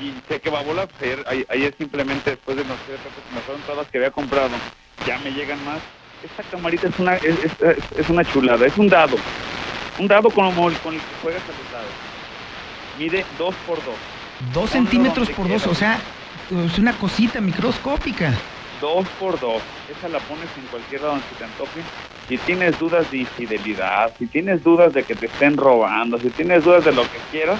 Y 0.00 0.12
sé 0.28 0.40
que 0.40 0.50
va 0.50 0.60
a 0.60 0.62
volar, 0.64 0.88
pues 0.98 1.18
ayer, 1.48 1.74
simplemente 1.78 2.30
después 2.30 2.56
de 2.56 2.64
no 2.64 2.74
sé, 2.74 2.92
me 3.32 3.40
fueron 3.42 3.62
todas 3.62 3.78
las 3.78 3.86
que 3.88 3.98
había 3.98 4.10
comprado, 4.10 4.50
ya 5.06 5.18
me 5.18 5.30
llegan 5.30 5.64
más. 5.64 5.78
Esta 6.24 6.42
camarita 6.50 6.88
es 6.88 6.98
una, 6.98 7.16
es, 7.16 7.36
es, 7.96 8.08
una 8.08 8.24
chulada, 8.24 8.66
es 8.66 8.76
un 8.76 8.88
dado. 8.88 9.16
Un 9.98 10.08
dado 10.08 10.28
con, 10.30 10.52
con 10.54 10.72
el 10.72 11.00
que 11.00 11.16
juegas 11.22 11.42
a 11.42 11.62
los 11.62 11.72
dados. 11.72 11.92
Mide 12.98 13.24
2 13.38 13.54
por 13.66 13.76
2 13.84 13.94
Dos 14.54 14.70
centímetros 14.70 15.28
por 15.30 15.48
dos, 15.48 15.66
o 15.66 15.74
sea, 15.74 15.98
es 16.50 16.78
una 16.78 16.92
cosita 16.94 17.40
microscópica. 17.40 18.32
Dos 18.80 19.06
por 19.18 19.38
dos. 19.38 19.62
Esa 19.88 20.08
la 20.08 20.18
pones 20.20 20.48
en 20.56 20.64
cualquier 20.70 21.02
lado 21.02 21.12
donde 21.12 21.26
te 21.38 21.44
antoje. 21.44 21.80
Si 22.26 22.38
tienes 22.38 22.78
dudas 22.78 23.10
de 23.10 23.18
infidelidad, 23.18 24.12
si 24.18 24.26
tienes 24.26 24.64
dudas 24.64 24.94
de 24.94 25.04
que 25.04 25.14
te 25.14 25.26
estén 25.26 25.56
robando, 25.56 26.18
si 26.18 26.30
tienes 26.30 26.64
dudas 26.64 26.84
de 26.84 26.92
lo 26.92 27.02
que 27.02 27.18
quieras, 27.30 27.58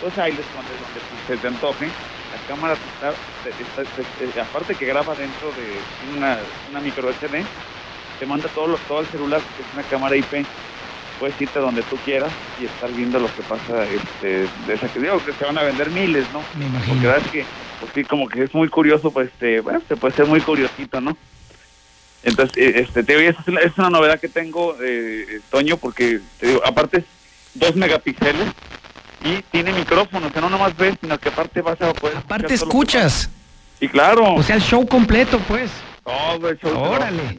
pues 0.00 0.18
ahí 0.18 0.32
les 0.32 0.46
pones 0.46 0.70
donde 0.70 1.00
se 1.28 1.36
te 1.36 1.46
antoje. 1.46 1.86
La 1.86 2.54
cámara 2.54 2.74
está, 2.74 4.42
aparte 4.42 4.74
que 4.74 4.86
graba 4.86 5.14
dentro 5.14 5.48
de 5.52 6.16
una, 6.16 6.38
una 6.70 6.80
micro 6.80 7.12
SD, 7.12 7.44
te 8.18 8.26
manda 8.26 8.48
todo, 8.48 8.76
todo 8.88 9.00
el 9.00 9.06
celular, 9.06 9.40
que 9.40 9.62
es 9.62 9.68
una 9.74 9.82
cámara 9.84 10.16
IP 10.16 10.44
puedes 11.22 11.40
irte 11.40 11.60
donde 11.60 11.82
tú 11.82 11.96
quieras 12.04 12.32
y 12.60 12.64
estar 12.64 12.90
viendo 12.90 13.20
lo 13.20 13.32
que 13.32 13.42
pasa 13.42 13.84
este, 13.84 14.48
de 14.66 14.74
esa 14.74 14.88
que 14.88 14.98
digo 14.98 15.24
que 15.24 15.32
se 15.32 15.44
van 15.44 15.56
a 15.56 15.62
vender 15.62 15.88
miles, 15.90 16.26
¿no? 16.32 16.42
Me 16.58 16.66
imagino. 16.66 16.94
Porque 16.94 17.06
verdad 17.06 17.22
es 17.24 17.30
que, 17.30 17.44
pues 17.78 17.92
sí, 17.94 18.02
como 18.02 18.28
que 18.28 18.42
es 18.42 18.52
muy 18.52 18.68
curioso, 18.68 19.12
pues 19.12 19.28
este, 19.28 19.60
bueno, 19.60 19.80
se 19.86 19.94
puede 19.94 20.16
ser 20.16 20.26
muy 20.26 20.40
curiosito, 20.40 21.00
¿no? 21.00 21.16
Entonces, 22.24 22.56
eh, 22.56 22.80
este, 22.80 23.04
te 23.04 23.16
digo, 23.16 23.30
es 23.30 23.46
una, 23.46 23.60
es 23.60 23.78
una 23.78 23.88
novedad 23.90 24.18
que 24.18 24.26
tengo, 24.26 24.76
eh, 24.82 25.38
Toño, 25.48 25.76
porque 25.76 26.18
te 26.40 26.48
digo, 26.48 26.62
aparte 26.66 26.98
es 26.98 27.04
dos 27.54 27.76
megapíxeles 27.76 28.48
y 29.22 29.42
tiene 29.42 29.72
micrófono, 29.72 30.26
o 30.26 30.30
sea, 30.30 30.40
no 30.40 30.50
nomás 30.50 30.76
ves, 30.76 30.96
sino 31.00 31.16
que 31.18 31.28
aparte 31.28 31.62
vas 31.62 31.80
a 31.82 31.92
poder... 31.92 32.16
Aparte 32.16 32.52
escuchas. 32.52 33.30
Y 33.78 33.86
claro. 33.86 34.34
O 34.34 34.42
sea, 34.42 34.56
el 34.56 34.62
show 34.62 34.84
completo, 34.88 35.38
pues. 35.46 35.70
Todo 36.04 36.48
el 36.48 36.58
show. 36.58 36.76
Órale. 36.76 37.38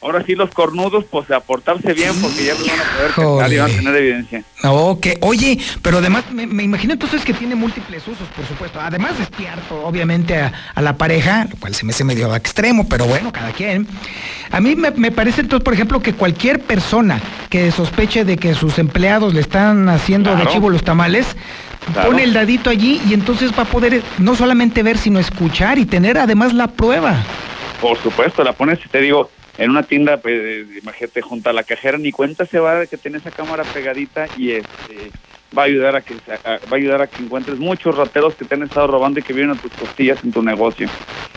Ahora 0.00 0.24
sí 0.24 0.36
los 0.36 0.50
cornudos, 0.50 1.06
pues 1.10 1.28
a 1.32 1.40
portarse 1.40 1.92
bien 1.92 2.12
porque 2.22 2.44
ya 2.44 2.54
van 2.54 2.70
a 2.70 3.16
poder 3.16 3.52
y 3.52 3.56
van 3.58 3.70
a 3.70 3.74
tener 3.74 3.96
evidencia. 3.96 4.44
Ok, 4.62 5.08
oye, 5.22 5.58
pero 5.82 5.98
además 5.98 6.30
me, 6.30 6.62
imagino 6.62 6.92
entonces 6.92 7.24
que 7.24 7.34
tiene 7.34 7.56
múltiples 7.56 8.06
usos, 8.06 8.28
por 8.28 8.46
supuesto. 8.46 8.80
Además 8.80 9.18
despierto, 9.18 9.84
obviamente, 9.84 10.40
a, 10.40 10.80
la 10.80 10.96
pareja, 10.96 11.48
lo 11.50 11.56
cual 11.56 11.74
se 11.74 11.84
me 11.84 11.90
hace 11.90 12.04
medio 12.04 12.32
extremo, 12.36 12.88
pero 12.88 13.06
bueno, 13.06 13.32
cada 13.32 13.50
quien. 13.50 13.88
A 14.52 14.60
mí 14.60 14.76
me, 14.76 15.10
parece 15.10 15.40
entonces, 15.40 15.64
por 15.64 15.74
ejemplo, 15.74 16.00
que 16.00 16.12
cualquier 16.12 16.60
persona 16.60 17.20
que 17.50 17.72
sospeche 17.72 18.24
de 18.24 18.36
que 18.36 18.54
sus 18.54 18.78
empleados 18.78 19.34
le 19.34 19.40
están 19.40 19.88
haciendo 19.88 20.36
de 20.36 20.46
chivo 20.46 20.70
los 20.70 20.84
tamales, 20.84 21.26
pone 22.04 22.22
el 22.22 22.34
dadito 22.34 22.70
allí 22.70 23.00
y 23.08 23.14
entonces 23.14 23.50
va 23.58 23.64
a 23.64 23.66
poder 23.66 24.04
no 24.18 24.36
solamente 24.36 24.84
ver, 24.84 24.96
sino 24.96 25.18
escuchar 25.18 25.76
y 25.76 25.86
tener 25.86 26.18
además 26.18 26.54
la 26.54 26.68
prueba. 26.68 27.16
Por 27.80 27.98
supuesto, 27.98 28.42
la 28.42 28.52
pones 28.52 28.84
y 28.84 28.88
te 28.88 29.00
digo, 29.00 29.30
en 29.58 29.70
una 29.70 29.82
tienda, 29.82 30.18
pues, 30.18 30.66
imagínate, 30.80 31.20
junto 31.20 31.50
a 31.50 31.52
la 31.52 31.64
cajera, 31.64 31.98
ni 31.98 32.12
cuenta 32.12 32.46
se 32.46 32.58
va 32.58 32.76
de 32.76 32.86
que 32.86 32.96
tiene 32.96 33.18
esa 33.18 33.32
cámara 33.32 33.64
pegadita 33.64 34.26
y 34.36 34.52
este 34.52 35.10
va 35.56 35.62
a 35.62 35.64
ayudar 35.66 35.96
a 35.96 36.02
que 36.02 36.14
va 36.14 36.58
a 36.70 36.74
ayudar 36.74 37.02
a 37.02 37.06
que 37.06 37.22
encuentres 37.22 37.58
muchos 37.58 37.96
rateros 37.96 38.34
que 38.34 38.44
te 38.44 38.54
han 38.54 38.62
estado 38.62 38.86
robando 38.86 39.18
y 39.18 39.22
que 39.22 39.32
vienen 39.32 39.56
a 39.56 39.60
tus 39.60 39.72
costillas 39.72 40.22
en 40.22 40.32
tu 40.32 40.42
negocio. 40.42 40.88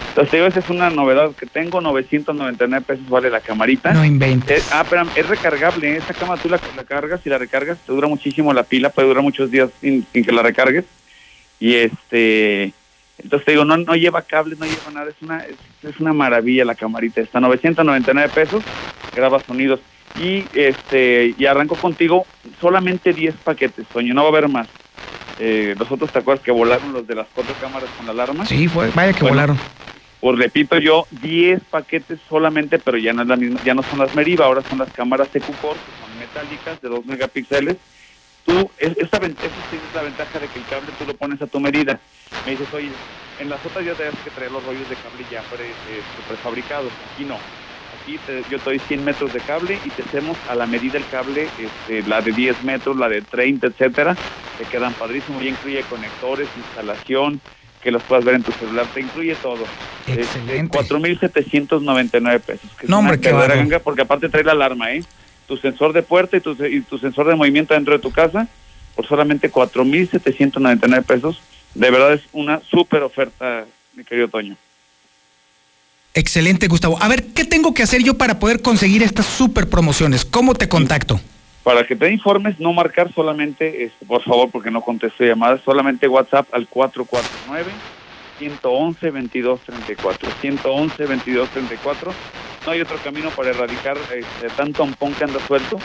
Entonces, 0.09 0.31
digo, 0.33 0.45
esa 0.45 0.59
es 0.59 0.69
una 0.69 0.89
novedad 0.89 1.31
que 1.33 1.45
tengo, 1.45 1.79
999 1.79 2.85
pesos 2.85 3.09
vale 3.09 3.29
la 3.29 3.39
camarita. 3.39 3.93
No 3.93 4.03
inventes. 4.03 4.67
ah, 4.71 4.85
pero 4.89 5.03
es 5.15 5.27
recargable, 5.27 5.93
¿eh? 5.93 5.97
esa 5.97 6.13
cámara 6.13 6.41
tú 6.41 6.49
la, 6.49 6.59
cargas 6.83 7.21
y 7.25 7.29
la 7.29 7.37
recargas, 7.37 7.77
te 7.79 7.93
dura 7.93 8.07
muchísimo 8.07 8.53
la 8.53 8.63
pila, 8.63 8.89
puede 8.89 9.07
durar 9.07 9.23
muchos 9.23 9.49
días 9.49 9.69
sin, 9.79 10.05
sin 10.11 10.25
que 10.25 10.31
la 10.31 10.43
recargues. 10.43 10.85
Y 11.59 11.75
este 11.75 12.73
entonces 13.23 13.45
te 13.45 13.51
digo, 13.51 13.65
no, 13.65 13.77
no 13.77 13.95
lleva 13.95 14.21
cables, 14.21 14.59
no 14.59 14.65
lleva 14.65 14.91
nada, 14.93 15.09
es 15.09 15.15
una, 15.21 15.45
es, 15.83 15.99
una 15.99 16.13
maravilla 16.13 16.65
la 16.65 16.75
camarita, 16.75 17.21
está 17.21 17.39
999 17.39 18.31
pesos, 18.33 18.63
graba 19.15 19.39
sonidos. 19.39 19.79
Y 20.19 20.43
este 20.53 21.33
y 21.37 21.45
arranco 21.45 21.75
contigo 21.75 22.25
solamente 22.59 23.13
10 23.13 23.35
paquetes, 23.35 23.87
Toño, 23.87 24.13
no 24.13 24.23
va 24.23 24.27
a 24.27 24.31
haber 24.31 24.49
más. 24.49 24.67
Eh, 25.39 25.73
los 25.79 25.89
otros 25.89 26.11
te 26.11 26.19
acuerdas 26.19 26.43
que 26.43 26.51
volaron 26.51 26.91
los 26.91 27.07
de 27.07 27.15
las 27.15 27.27
cuatro 27.33 27.55
cámaras 27.61 27.89
con 27.97 28.05
la 28.05 28.11
alarma. 28.11 28.45
Sí, 28.45 28.67
fue, 28.67 28.89
vaya 28.93 29.13
que 29.13 29.23
volaron. 29.23 29.57
Pues 30.19 30.37
repito 30.37 30.77
yo, 30.77 31.07
10 31.21 31.61
paquetes 31.63 32.19
solamente, 32.29 32.77
pero 32.77 32.97
ya 32.97 33.13
no 33.13 33.23
es 33.23 33.27
la 33.27 33.37
misma, 33.37 33.59
ya 33.63 33.73
no 33.73 33.81
son 33.83 33.99
las 33.99 34.13
Meriva, 34.13 34.45
ahora 34.45 34.61
son 34.69 34.79
las 34.79 34.91
cámaras 34.91 35.29
EQ 35.33 35.45
que 35.45 35.51
son 35.51 36.19
metálicas 36.19 36.81
de 36.81 36.89
2 36.89 37.05
megapíxeles 37.05 37.77
tú, 38.45 38.69
esta, 38.77 39.17
esa 39.17 39.25
es 39.25 39.95
la 39.95 40.01
ventaja 40.03 40.39
de 40.39 40.47
que 40.47 40.59
el 40.59 40.65
cable 40.65 40.89
tú 40.97 41.05
lo 41.05 41.13
pones 41.15 41.41
a 41.41 41.47
tu 41.47 41.59
medida. 41.59 41.99
Me 42.45 42.51
dices, 42.51 42.67
oye, 42.73 42.89
en 43.39 43.49
las 43.49 43.65
otras 43.65 43.85
ya 43.85 43.93
tienes 43.93 44.15
que 44.23 44.29
traer 44.29 44.51
los 44.51 44.63
rollos 44.63 44.87
de 44.89 44.95
cable 44.95 45.25
ya 45.31 45.39
este, 45.39 46.21
prefabricados. 46.27 46.91
Aquí 47.13 47.25
no. 47.25 47.37
Aquí 48.01 48.19
yo 48.49 48.57
te 48.57 48.63
doy 48.63 48.79
100 48.79 49.03
metros 49.03 49.33
de 49.33 49.39
cable 49.41 49.77
y 49.85 49.89
te 49.89 50.03
hacemos 50.03 50.37
a 50.49 50.55
la 50.55 50.65
medida 50.65 50.97
el 50.97 51.07
cable, 51.07 51.47
este, 51.59 52.07
la 52.07 52.21
de 52.21 52.31
10 52.31 52.63
metros, 52.63 52.97
la 52.97 53.09
de 53.09 53.21
30, 53.21 53.67
etcétera. 53.67 54.15
Te 54.57 54.65
quedan 54.65 54.93
padrísimos. 54.93 55.43
Y 55.43 55.49
incluye 55.49 55.81
conectores, 55.83 56.47
instalación, 56.57 57.41
que 57.81 57.91
los 57.91 58.01
puedas 58.03 58.23
ver 58.23 58.35
en 58.35 58.43
tu 58.43 58.51
celular. 58.53 58.85
Te 58.93 59.01
incluye 59.01 59.35
todo. 59.35 59.63
Excelente. 60.07 60.77
4.799 60.77 62.39
pesos. 62.41 62.69
Que 62.79 62.87
no, 62.87 62.99
hombre, 62.99 63.19
qué 63.19 63.31
ganga 63.31 63.79
Porque 63.79 64.01
aparte 64.01 64.29
trae 64.29 64.43
la 64.43 64.53
alarma, 64.53 64.91
¿eh? 64.91 65.03
Tu 65.47 65.57
sensor 65.57 65.93
de 65.93 66.03
puerta 66.03 66.37
y 66.37 66.41
tu, 66.41 66.51
y 66.65 66.81
tu 66.81 66.97
sensor 66.97 67.27
de 67.27 67.35
movimiento 67.35 67.73
dentro 67.73 67.93
de 67.93 67.99
tu 67.99 68.11
casa 68.11 68.47
por 68.95 69.07
solamente 69.07 69.51
4.799 69.51 71.03
pesos. 71.03 71.41
De 71.73 71.89
verdad 71.89 72.13
es 72.13 72.21
una 72.33 72.61
súper 72.69 73.03
oferta, 73.03 73.65
mi 73.95 74.03
querido 74.03 74.27
Toño. 74.27 74.55
Excelente, 76.13 76.67
Gustavo. 76.67 77.01
A 77.01 77.07
ver, 77.07 77.27
¿qué 77.27 77.45
tengo 77.45 77.73
que 77.73 77.83
hacer 77.83 78.03
yo 78.03 78.15
para 78.17 78.37
poder 78.39 78.61
conseguir 78.61 79.01
estas 79.01 79.25
super 79.25 79.69
promociones? 79.69 80.25
¿Cómo 80.25 80.55
te 80.55 80.67
contacto? 80.67 81.21
Para 81.63 81.85
que 81.85 81.95
te 81.95 82.11
informes, 82.11 82.59
no 82.59 82.73
marcar 82.73 83.13
solamente, 83.13 83.85
este, 83.85 84.05
por 84.05 84.21
favor, 84.23 84.49
porque 84.51 84.71
no 84.71 84.81
contesto 84.81 85.23
llamadas, 85.23 85.61
solamente 85.63 86.07
WhatsApp 86.07 86.47
al 86.53 86.67
449 86.67 87.71
111 88.39 89.11
2234 89.11 90.29
111 90.41 91.03
2234 91.03 92.13
no 92.65 92.71
hay 92.71 92.81
otro 92.81 92.97
camino 93.03 93.29
para 93.31 93.49
erradicar 93.49 93.97
este, 94.15 94.47
tanto 94.55 94.83
ampón 94.83 95.13
que 95.13 95.23
anda 95.23 95.39
suelto 95.47 95.79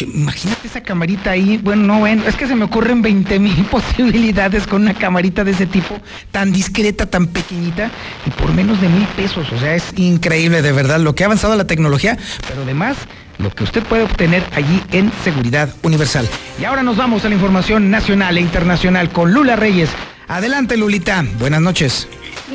Imagínate 0.00 0.66
esa 0.66 0.82
camarita 0.82 1.30
ahí. 1.30 1.58
Bueno, 1.58 1.84
no, 1.84 2.00
bueno, 2.00 2.24
es 2.26 2.34
que 2.34 2.48
se 2.48 2.56
me 2.56 2.64
ocurren 2.64 3.02
20 3.02 3.38
mil 3.38 3.64
posibilidades 3.70 4.66
con 4.66 4.82
una 4.82 4.94
camarita 4.94 5.44
de 5.44 5.52
ese 5.52 5.66
tipo, 5.66 6.00
tan 6.32 6.52
discreta, 6.52 7.06
tan 7.06 7.28
pequeñita, 7.28 7.90
y 8.26 8.30
por 8.30 8.52
menos 8.52 8.80
de 8.80 8.88
mil 8.88 9.06
pesos. 9.08 9.52
O 9.52 9.58
sea, 9.58 9.74
es 9.74 9.92
increíble 9.96 10.62
de 10.62 10.72
verdad 10.72 10.98
lo 10.98 11.14
que 11.14 11.22
ha 11.22 11.26
avanzado 11.26 11.54
la 11.54 11.66
tecnología, 11.66 12.16
pero 12.48 12.62
además 12.62 12.96
lo 13.38 13.50
que 13.50 13.64
usted 13.64 13.82
puede 13.84 14.04
obtener 14.04 14.42
allí 14.54 14.82
en 14.92 15.12
Seguridad 15.22 15.68
Universal. 15.82 16.26
Y 16.60 16.64
ahora 16.64 16.82
nos 16.82 16.96
vamos 16.96 17.24
a 17.24 17.28
la 17.28 17.34
información 17.34 17.90
nacional 17.90 18.38
e 18.38 18.40
internacional 18.40 19.10
con 19.10 19.32
Lula 19.32 19.54
Reyes. 19.54 19.90
Adelante, 20.26 20.76
Lulita. 20.76 21.24
Buenas 21.38 21.60
noches. 21.60 22.08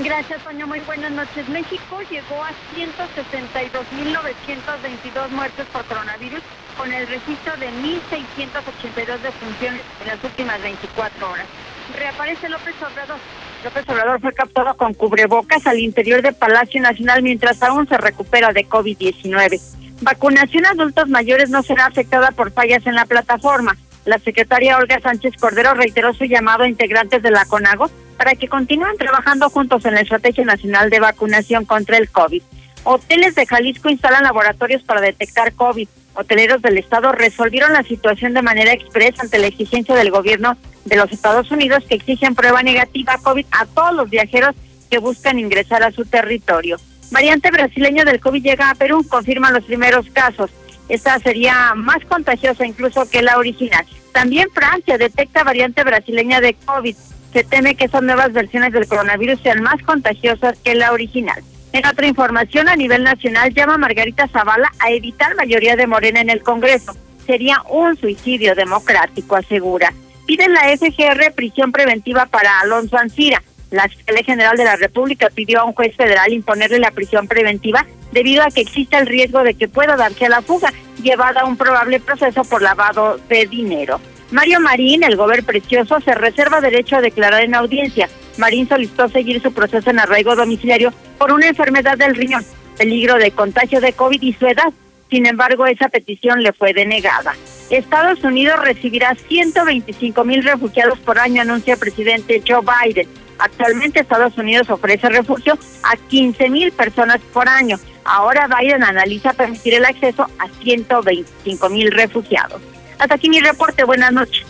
Gracias, 0.03 0.43
Toño. 0.43 0.67
Muy 0.67 0.81
buenas 0.81 1.11
noches. 1.11 1.47
México 1.49 1.99
llegó 2.09 2.43
a 2.43 2.51
162.922 2.75 5.29
muertes 5.31 5.65
por 5.71 5.85
coronavirus 5.85 6.41
con 6.79 6.93
el 6.93 7.05
registro 7.07 7.57
de 7.57 7.67
1.682 7.67 9.19
defunciones 9.19 9.81
en 9.99 10.07
las 10.07 10.23
últimas 10.23 10.61
24 10.61 11.29
horas. 11.29 11.45
Reaparece 11.93 12.47
López 12.47 12.73
Obrador. 12.77 13.17
López 13.65 13.89
Obrador 13.89 14.21
fue 14.21 14.33
captado 14.33 14.77
con 14.77 14.93
cubrebocas 14.93 15.67
al 15.67 15.79
interior 15.79 16.21
del 16.21 16.35
Palacio 16.35 16.81
Nacional 16.81 17.21
mientras 17.21 17.61
aún 17.63 17.85
se 17.89 17.97
recupera 17.97 18.53
de 18.53 18.65
COVID-19. 18.65 19.59
Vacunación 20.03 20.65
a 20.67 20.69
adultos 20.69 21.09
mayores 21.09 21.49
no 21.49 21.63
será 21.63 21.87
afectada 21.87 22.31
por 22.31 22.53
fallas 22.53 22.87
en 22.87 22.95
la 22.95 23.05
plataforma. 23.05 23.75
La 24.05 24.17
secretaria 24.17 24.77
Olga 24.77 25.01
Sánchez 25.01 25.33
Cordero 25.37 25.73
reiteró 25.73 26.13
su 26.13 26.23
llamado 26.23 26.63
a 26.63 26.69
integrantes 26.69 27.21
de 27.21 27.31
la 27.31 27.43
CONAGO 27.43 27.91
para 28.15 28.35
que 28.35 28.47
continúen 28.47 28.95
trabajando 28.95 29.49
juntos 29.49 29.83
en 29.83 29.95
la 29.95 30.01
Estrategia 30.01 30.45
Nacional 30.45 30.89
de 30.89 31.01
Vacunación 31.01 31.65
contra 31.65 31.97
el 31.97 32.09
COVID. 32.09 32.41
Hoteles 32.85 33.35
de 33.35 33.45
Jalisco 33.45 33.89
instalan 33.89 34.23
laboratorios 34.23 34.81
para 34.83 35.01
detectar 35.01 35.51
COVID. 35.51 35.89
Hoteleros 36.19 36.61
del 36.61 36.77
Estado 36.77 37.13
resolvieron 37.13 37.71
la 37.71 37.83
situación 37.83 38.33
de 38.33 38.41
manera 38.41 38.73
expresa 38.73 39.21
ante 39.21 39.39
la 39.39 39.47
exigencia 39.47 39.95
del 39.95 40.11
gobierno 40.11 40.57
de 40.83 40.97
los 40.97 41.09
Estados 41.13 41.49
Unidos 41.49 41.85
que 41.87 41.95
exigen 41.95 42.35
prueba 42.35 42.61
negativa 42.61 43.17
COVID 43.23 43.45
a 43.51 43.65
todos 43.65 43.93
los 43.93 44.09
viajeros 44.09 44.53
que 44.91 44.97
buscan 44.97 45.39
ingresar 45.39 45.81
a 45.81 45.91
su 45.91 46.03
territorio. 46.03 46.77
Variante 47.11 47.51
brasileña 47.51 48.03
del 48.03 48.19
COVID 48.19 48.43
llega 48.43 48.69
a 48.69 48.75
Perú, 48.75 49.05
confirman 49.07 49.53
los 49.53 49.63
primeros 49.63 50.07
casos. 50.09 50.51
Esta 50.89 51.17
sería 51.19 51.73
más 51.75 52.03
contagiosa 52.03 52.65
incluso 52.65 53.09
que 53.09 53.21
la 53.21 53.37
original. 53.37 53.85
También 54.11 54.49
Francia 54.53 54.97
detecta 54.97 55.45
variante 55.45 55.85
brasileña 55.85 56.41
de 56.41 56.53
COVID. 56.53 56.97
Se 57.31 57.45
teme 57.45 57.75
que 57.75 57.85
esas 57.85 58.03
nuevas 58.03 58.33
versiones 58.33 58.73
del 58.73 58.89
coronavirus 58.89 59.39
sean 59.39 59.61
más 59.61 59.81
contagiosas 59.83 60.57
que 60.59 60.75
la 60.75 60.91
original. 60.91 61.41
En 61.71 61.85
otra 61.85 62.07
información 62.07 62.67
a 62.67 62.75
nivel 62.75 63.03
nacional 63.03 63.53
llama 63.53 63.77
Margarita 63.77 64.27
Zavala 64.27 64.71
a 64.79 64.91
evitar 64.91 65.35
mayoría 65.35 65.75
de 65.75 65.85
Morena 65.85 66.19
en 66.19 66.31
el 66.31 66.41
Congreso. 66.41 66.95
Sería 67.27 67.61
un 67.69 67.95
suicidio 67.95 68.55
democrático, 68.55 69.35
asegura. 69.35 69.93
Piden 70.25 70.53
la 70.53 70.61
FGR 70.75 71.31
prisión 71.35 71.71
preventiva 71.71 72.25
para 72.25 72.59
Alonso 72.59 72.97
Ancira. 72.97 73.43
La 73.69 73.87
Fiscalía 73.87 74.23
General 74.23 74.57
de 74.57 74.65
la 74.65 74.77
República 74.77 75.29
pidió 75.29 75.61
a 75.61 75.65
un 75.65 75.73
juez 75.73 75.95
federal 75.95 76.33
imponerle 76.33 76.79
la 76.79 76.89
prisión 76.89 77.27
preventiva 77.27 77.85
debido 78.11 78.41
a 78.41 78.49
que 78.49 78.61
existe 78.61 78.97
el 78.97 79.05
riesgo 79.05 79.43
de 79.43 79.53
que 79.53 79.67
pueda 79.67 79.95
darse 79.95 80.25
a 80.25 80.29
la 80.29 80.41
fuga, 80.41 80.73
llevada 81.03 81.41
a 81.41 81.45
un 81.45 81.55
probable 81.55 81.99
proceso 81.99 82.43
por 82.45 82.63
lavado 82.63 83.19
de 83.29 83.45
dinero. 83.45 83.99
Mario 84.31 84.59
Marín, 84.59 85.03
el 85.03 85.15
gober 85.15 85.43
precioso, 85.43 85.99
se 86.01 86.13
reserva 86.13 86.61
derecho 86.61 86.97
a 86.97 87.01
declarar 87.01 87.41
en 87.41 87.55
audiencia. 87.55 88.07
Marín 88.37 88.69
solicitó 88.69 89.09
seguir 89.09 89.41
su 89.41 89.51
proceso 89.51 89.89
en 89.89 89.99
arraigo 89.99 90.35
domiciliario 90.35 90.93
por 91.17 91.31
una 91.31 91.47
enfermedad 91.47 91.97
del 91.97 92.15
riñón, 92.15 92.45
peligro 92.77 93.15
de 93.15 93.31
contagio 93.31 93.81
de 93.81 93.93
COVID 93.93 94.21
y 94.21 94.33
su 94.33 94.45
edad. 94.45 94.71
Sin 95.09 95.25
embargo, 95.25 95.65
esa 95.65 95.89
petición 95.89 96.43
le 96.43 96.53
fue 96.53 96.73
denegada. 96.73 97.33
Estados 97.71 98.23
Unidos 98.23 98.59
recibirá 98.61 99.15
125 99.15 100.23
mil 100.23 100.43
refugiados 100.43 100.99
por 100.99 101.17
año, 101.17 101.41
anuncia 101.41 101.73
el 101.73 101.79
presidente 101.79 102.43
Joe 102.47 102.61
Biden. 102.61 103.07
Actualmente 103.39 104.01
Estados 104.01 104.37
Unidos 104.37 104.69
ofrece 104.69 105.09
refugio 105.09 105.57
a 105.83 105.97
15 105.97 106.49
mil 106.49 106.71
personas 106.71 107.19
por 107.33 107.49
año. 107.49 107.79
Ahora 108.03 108.47
Biden 108.47 108.83
analiza 108.83 109.33
permitir 109.33 109.73
el 109.75 109.85
acceso 109.85 110.27
a 110.37 110.47
125 110.61 111.69
mil 111.69 111.91
refugiados. 111.91 112.61
Hasta 112.99 113.15
aquí 113.15 113.29
mi 113.29 113.39
reporte. 113.39 113.83
Buenas 113.83 114.11
noches. 114.11 114.45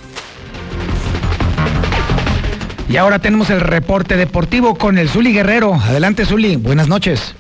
Y 2.90 2.98
ahora 2.98 3.20
tenemos 3.20 3.52
el 3.52 3.62
reporte 3.62 4.18
deportivo 4.18 4.76
con 4.76 4.98
el 4.98 5.10
Zuli 5.10 5.32
Guerrero. 5.32 5.76
Adelante, 5.76 6.26
Zuli. 6.26 6.56
Buenas 6.56 6.88
noches. 6.88 7.36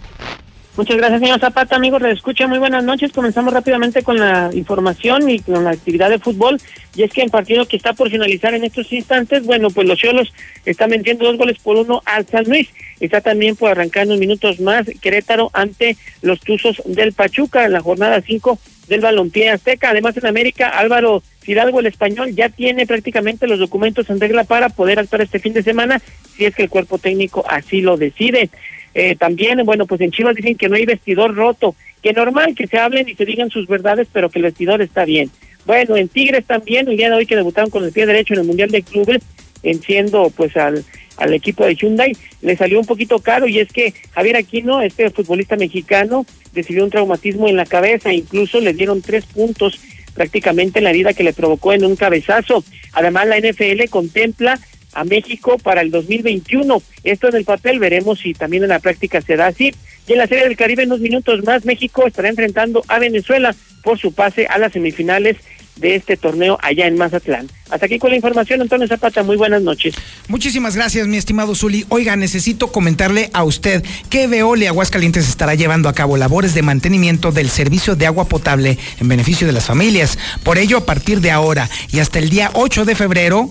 Muchas 0.80 0.96
gracias, 0.96 1.20
señor 1.20 1.42
Zapata. 1.42 1.76
Amigos, 1.76 2.02
le 2.02 2.12
escucha. 2.12 2.48
Muy 2.48 2.58
buenas 2.58 2.86
noches. 2.86 3.12
Comenzamos 3.12 3.54
rápidamente 3.54 4.02
con 4.02 4.18
la 4.18 4.50
información 4.54 5.30
y 5.30 5.40
con 5.40 5.66
la 5.66 5.72
actividad 5.72 6.10
de 6.10 6.20
fútbol. 6.20 6.58
Y 6.96 7.04
es 7.04 7.12
que 7.12 7.22
en 7.22 7.30
partido 7.30 7.68
que 7.68 7.76
está 7.76 7.92
por 7.92 8.10
finalizar 8.10 8.54
en 8.54 8.64
estos 8.64 8.90
instantes, 8.94 9.44
bueno, 9.44 9.72
pues 9.72 9.86
los 9.86 10.00
Cholos 10.00 10.32
están 10.64 10.92
metiendo 10.92 11.26
dos 11.26 11.38
goles 11.38 11.58
por 11.60 11.76
uno 11.76 12.02
al 12.06 12.26
San 12.28 12.46
Luis. 12.46 12.70
Está 13.02 13.20
también 13.20 13.58
por 13.58 13.72
arrancar 13.72 14.08
unos 14.08 14.20
minutos 14.20 14.62
más 14.62 14.88
Querétaro 15.02 15.50
ante 15.52 15.98
los 16.22 16.40
Tuzos 16.40 16.82
del 16.86 17.12
Pachuca 17.12 17.66
en 17.66 17.74
la 17.74 17.82
jornada 17.82 18.22
5 18.22 18.58
del 18.88 19.02
balompié 19.02 19.50
azteca. 19.50 19.90
Además, 19.90 20.16
en 20.16 20.28
América, 20.28 20.70
Álvaro 20.70 21.22
Fidalgo, 21.42 21.82
el 21.82 21.88
español, 21.88 22.34
ya 22.34 22.48
tiene 22.48 22.88
prácticamente 22.88 23.48
los 23.48 23.60
documentos 23.60 24.10
en 24.10 24.22
regla 24.22 24.46
para 24.46 24.70
poder 24.70 25.00
actuar 25.00 25.24
este 25.24 25.40
fin 25.40 25.52
de 25.52 25.62
semana, 25.62 26.02
si 26.38 26.46
es 26.46 26.56
que 26.56 26.64
el 26.64 26.70
cuerpo 26.70 27.00
técnico 27.00 27.44
así 27.50 27.82
lo 27.82 27.98
decide. 27.98 28.50
Eh, 28.94 29.16
también, 29.16 29.64
bueno, 29.66 29.86
pues 29.86 30.02
en 30.02 30.12
Chivas 30.12 30.36
dicen 30.36 30.56
que 30.56 30.70
no 30.70 30.76
hay 30.76 30.86
vestidor 30.86 31.36
roto, 31.36 31.76
que 32.02 32.14
normal 32.14 32.56
que 32.56 32.68
se 32.68 32.78
hablen 32.78 33.08
y 33.08 33.16
se 33.16 33.26
digan 33.26 33.50
sus 33.50 33.68
verdades, 33.68 34.08
pero 34.12 34.30
que 34.30 34.40
el 34.40 34.44
vestidor 34.44 34.82
está 34.82 35.06
bien. 35.06 35.30
Bueno, 35.66 35.98
en 35.98 36.08
Tigres 36.08 36.46
también, 36.46 36.88
el 36.88 36.98
día 36.98 37.10
de 37.10 37.16
hoy 37.16 37.26
que 37.26 37.36
debutaron 37.36 37.70
con 37.70 37.84
el 37.84 37.92
pie 37.92 38.06
derecho 38.06 38.34
en 38.34 38.42
el 38.42 38.46
Mundial 38.48 38.70
de 38.70 38.82
Clubes, 38.82 39.22
enciendo 39.62 40.32
pues 40.36 40.56
al, 40.58 40.84
al 41.18 41.34
equipo 41.34 41.66
de 41.66 41.76
Hyundai, 41.76 42.16
le 42.42 42.56
salió 42.56 42.80
un 42.80 42.86
poquito 42.86 43.20
caro 43.20 43.48
y 43.48 43.60
es 43.60 43.72
que 43.72 43.94
Javier 44.12 44.38
Aquino, 44.38 44.82
este 44.82 45.10
futbolista 45.10 45.58
mexicano, 45.58 46.26
recibió 46.54 46.84
un 46.84 46.90
traumatismo 46.90 47.48
en 47.48 47.58
la 47.58 47.66
cabeza, 47.66 48.14
incluso 48.14 48.60
le 48.60 48.74
dieron 48.74 49.02
tres 49.02 49.26
puntos 49.26 49.80
prácticamente 50.14 50.80
en 50.80 50.86
la 50.86 50.90
herida 50.90 51.14
que 51.14 51.24
le 51.24 51.34
provocó 51.34 51.74
en 51.74 51.86
un 51.86 51.96
cabezazo. 51.96 52.64
Además, 52.94 53.28
la 53.28 53.40
NFL 53.40 53.90
contempla 53.90 54.60
a 54.94 55.04
México 55.04 55.58
para 55.58 55.82
el 55.82 55.92
2021. 55.92 56.82
Esto 57.04 57.30
en 57.30 57.36
el 57.36 57.46
papel, 57.46 57.80
veremos 57.80 58.20
si 58.20 58.34
también 58.34 58.64
en 58.64 58.70
la 58.70 58.80
práctica 58.80 59.22
se 59.22 59.36
da 59.36 59.48
así. 59.48 59.74
Y 60.08 60.14
en 60.14 60.18
la 60.18 60.28
Serie 60.28 60.46
del 60.46 60.58
Caribe, 60.58 60.84
en 60.84 60.90
unos 60.90 61.02
minutos 61.02 61.44
más, 61.44 61.66
México 61.66 62.08
estará 62.08 62.30
enfrentando 62.30 62.84
a 62.88 63.00
Venezuela 63.00 63.56
por 63.84 64.00
su 64.00 64.14
pase 64.14 64.48
a 64.48 64.58
las 64.58 64.74
semifinales 64.74 65.38
de 65.80 65.96
este 65.96 66.18
torneo 66.18 66.58
allá 66.62 66.88
en 66.88 66.98
Mazatlán. 66.98 67.48
Hasta 67.70 67.86
aquí 67.86 68.00
con 68.00 68.10
la 68.10 68.16
información, 68.16 68.62
Antonio 68.62 68.88
Zapata, 68.88 69.24
muy 69.24 69.38
buenas 69.38 69.62
noches. 69.62 69.96
Muchísimas 70.28 70.76
gracias, 70.76 71.08
mi 71.08 71.18
estimado 71.18 71.56
Zuli. 71.56 71.86
Oiga, 71.90 72.16
necesito 72.16 72.72
comentarle 72.72 73.30
a 73.34 73.44
usted 73.44 73.84
que 74.10 74.28
Veole 74.28 74.68
Aguascalientes 74.68 75.28
estará 75.28 75.56
llevando 75.56 75.90
a 75.90 75.94
cabo 75.94 76.18
labores 76.18 76.54
de 76.54 76.62
mantenimiento 76.62 77.32
del 77.32 77.50
servicio 77.50 77.96
de 77.96 78.08
agua 78.08 78.26
potable 78.28 78.78
en 79.00 79.08
beneficio 79.08 79.48
de 79.48 79.54
las 79.54 79.66
familias. 79.66 80.18
Por 80.44 80.58
ello, 80.58 80.78
a 80.78 80.86
partir 80.86 81.22
de 81.22 81.32
ahora 81.32 81.70
y 81.92 82.00
hasta 82.00 82.20
el 82.20 82.30
día 82.30 82.52
8 82.54 82.86
de 82.86 82.96
febrero, 82.96 83.50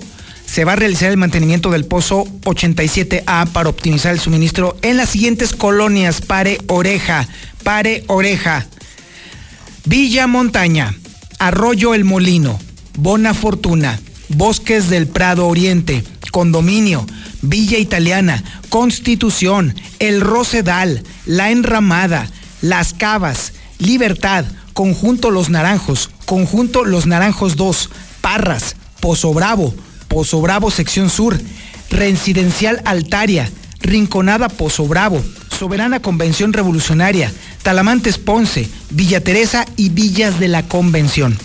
se 0.49 0.65
va 0.65 0.73
a 0.73 0.77
realizar 0.77 1.11
el 1.11 1.19
mantenimiento 1.19 1.71
del 1.71 1.85
pozo 1.85 2.25
87A 2.45 3.49
para 3.49 3.69
optimizar 3.69 4.15
el 4.15 4.21
suministro 4.21 4.79
en 4.81 4.97
las 4.97 5.11
siguientes 5.11 5.53
colonias. 5.53 6.23
Pare 6.23 6.59
Oreja, 6.69 7.29
Pare 7.63 8.05
Oreja, 8.07 8.67
Villa 9.85 10.27
Montaña, 10.27 10.95
Arroyo 11.39 11.93
El 11.93 12.05
Molino, 12.05 12.59
Bona 12.97 13.35
Fortuna, 13.35 14.01
Bosques 14.31 14.89
del 14.89 15.07
Prado 15.07 15.47
Oriente, 15.47 16.03
Condominio, 16.33 17.07
Villa 17.43 17.77
Italiana, 17.77 18.43
Constitución, 18.71 19.75
El 19.99 20.23
Rosedal, 20.23 21.03
La 21.27 21.51
Enramada, 21.51 22.27
Las 22.63 22.95
Cavas, 22.95 23.53
Libertad, 23.79 24.47
Conjunto 24.73 25.31
Los 25.31 25.51
Naranjos, 25.51 26.09
Conjunto 26.25 26.87
Los 26.87 27.07
Naranjos 27.07 27.57
2, 27.57 27.91
Parras, 28.23 28.77
Pozo 29.01 29.35
Bravo, 29.35 29.75
Pozo 30.09 30.41
Bravo 30.41 30.71
Sección 30.71 31.11
Sur, 31.11 31.39
Residencial 31.91 32.83
Altaria, 32.85 33.51
Rinconada 33.81 34.49
Pozo 34.49 34.87
Bravo, 34.87 35.23
Soberana 35.57 36.01
Convención 36.01 36.53
Revolucionaria, 36.53 37.33
Talamantes 37.63 38.19
Ponce, 38.19 38.69
Villa 38.91 39.23
Teresa 39.23 39.65
y 39.77 39.91
Villas 39.91 40.41
de 40.41 40.49
la 40.49 40.67
Convención. 40.67 41.39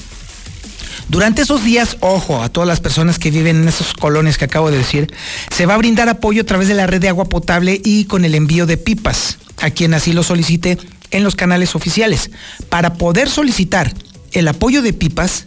Durante 1.09 1.41
esos 1.41 1.63
días, 1.63 1.97
ojo 1.99 2.41
a 2.41 2.49
todas 2.49 2.67
las 2.67 2.79
personas 2.79 3.19
que 3.19 3.29
viven 3.29 3.61
en 3.61 3.67
esos 3.67 3.93
colonias 3.93 4.37
que 4.37 4.45
acabo 4.45 4.71
de 4.71 4.77
decir, 4.77 5.13
se 5.55 5.65
va 5.65 5.75
a 5.75 5.77
brindar 5.77 6.09
apoyo 6.09 6.41
a 6.41 6.45
través 6.45 6.67
de 6.67 6.73
la 6.73 6.87
red 6.87 7.01
de 7.01 7.09
agua 7.09 7.25
potable 7.25 7.79
y 7.83 8.05
con 8.05 8.25
el 8.25 8.35
envío 8.35 8.65
de 8.65 8.77
pipas 8.77 9.37
a 9.61 9.69
quien 9.69 9.93
así 9.93 10.13
lo 10.13 10.23
solicite 10.23 10.77
en 11.11 11.23
los 11.23 11.35
canales 11.35 11.75
oficiales. 11.75 12.31
Para 12.69 12.95
poder 12.95 13.29
solicitar 13.29 13.93
el 14.31 14.47
apoyo 14.47 14.81
de 14.81 14.93
pipas, 14.93 15.45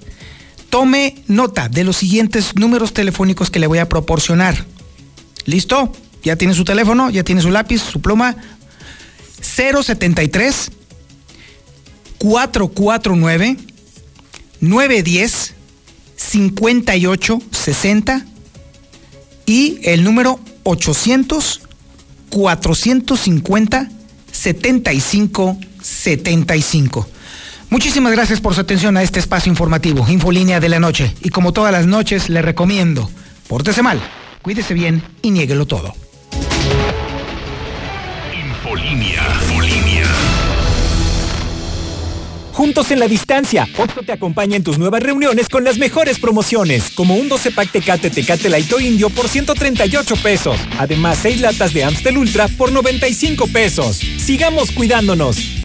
tome 0.70 1.22
nota 1.26 1.68
de 1.68 1.84
los 1.84 1.96
siguientes 1.96 2.56
números 2.56 2.92
telefónicos 2.92 3.50
que 3.50 3.58
le 3.58 3.66
voy 3.66 3.78
a 3.78 3.88
proporcionar. 3.88 4.66
¿Listo? 5.44 5.92
Ya 6.22 6.36
tiene 6.36 6.54
su 6.54 6.64
teléfono, 6.64 7.10
ya 7.10 7.22
tiene 7.22 7.42
su 7.42 7.50
lápiz, 7.50 7.80
su 7.80 8.00
pluma. 8.00 8.36
073 9.40 10.72
449 12.18 13.56
910 14.60 15.54
5860 16.16 18.26
y 19.46 19.78
el 19.84 20.02
número 20.02 20.40
800 20.64 21.60
450 22.30 23.90
75 24.32 25.58
75. 25.80 27.08
Muchísimas 27.68 28.12
gracias 28.12 28.40
por 28.40 28.54
su 28.54 28.60
atención 28.60 28.96
a 28.96 29.02
este 29.02 29.18
espacio 29.18 29.50
informativo, 29.50 30.06
Infolínea 30.08 30.60
de 30.60 30.68
la 30.68 30.78
Noche. 30.78 31.14
Y 31.22 31.30
como 31.30 31.52
todas 31.52 31.72
las 31.72 31.86
noches, 31.86 32.28
le 32.28 32.40
recomiendo, 32.40 33.10
pórtese 33.48 33.82
mal, 33.82 34.00
cuídese 34.42 34.72
bien 34.72 35.02
y 35.22 35.32
niéguelo 35.32 35.66
todo. 35.66 35.94
Infolínea, 38.32 39.22
Infolínea. 39.42 40.06
Juntos 42.56 42.90
en 42.90 43.00
la 43.00 43.06
distancia, 43.06 43.68
Oxo 43.76 44.00
te 44.00 44.12
acompaña 44.12 44.56
en 44.56 44.64
tus 44.64 44.78
nuevas 44.78 45.02
reuniones 45.02 45.50
con 45.50 45.62
las 45.62 45.76
mejores 45.76 46.18
promociones, 46.18 46.90
como 46.94 47.14
un 47.16 47.28
12 47.28 47.50
pack 47.50 47.70
Tecate 47.70 48.08
Tecate 48.08 48.48
Light 48.48 48.72
Indio 48.80 49.10
por 49.10 49.28
138 49.28 50.16
pesos. 50.22 50.58
Además, 50.78 51.18
6 51.20 51.42
latas 51.42 51.74
de 51.74 51.84
Amstel 51.84 52.16
Ultra 52.16 52.48
por 52.48 52.72
95 52.72 53.48
pesos. 53.48 53.98
Sigamos 53.98 54.72
cuidándonos. 54.72 55.36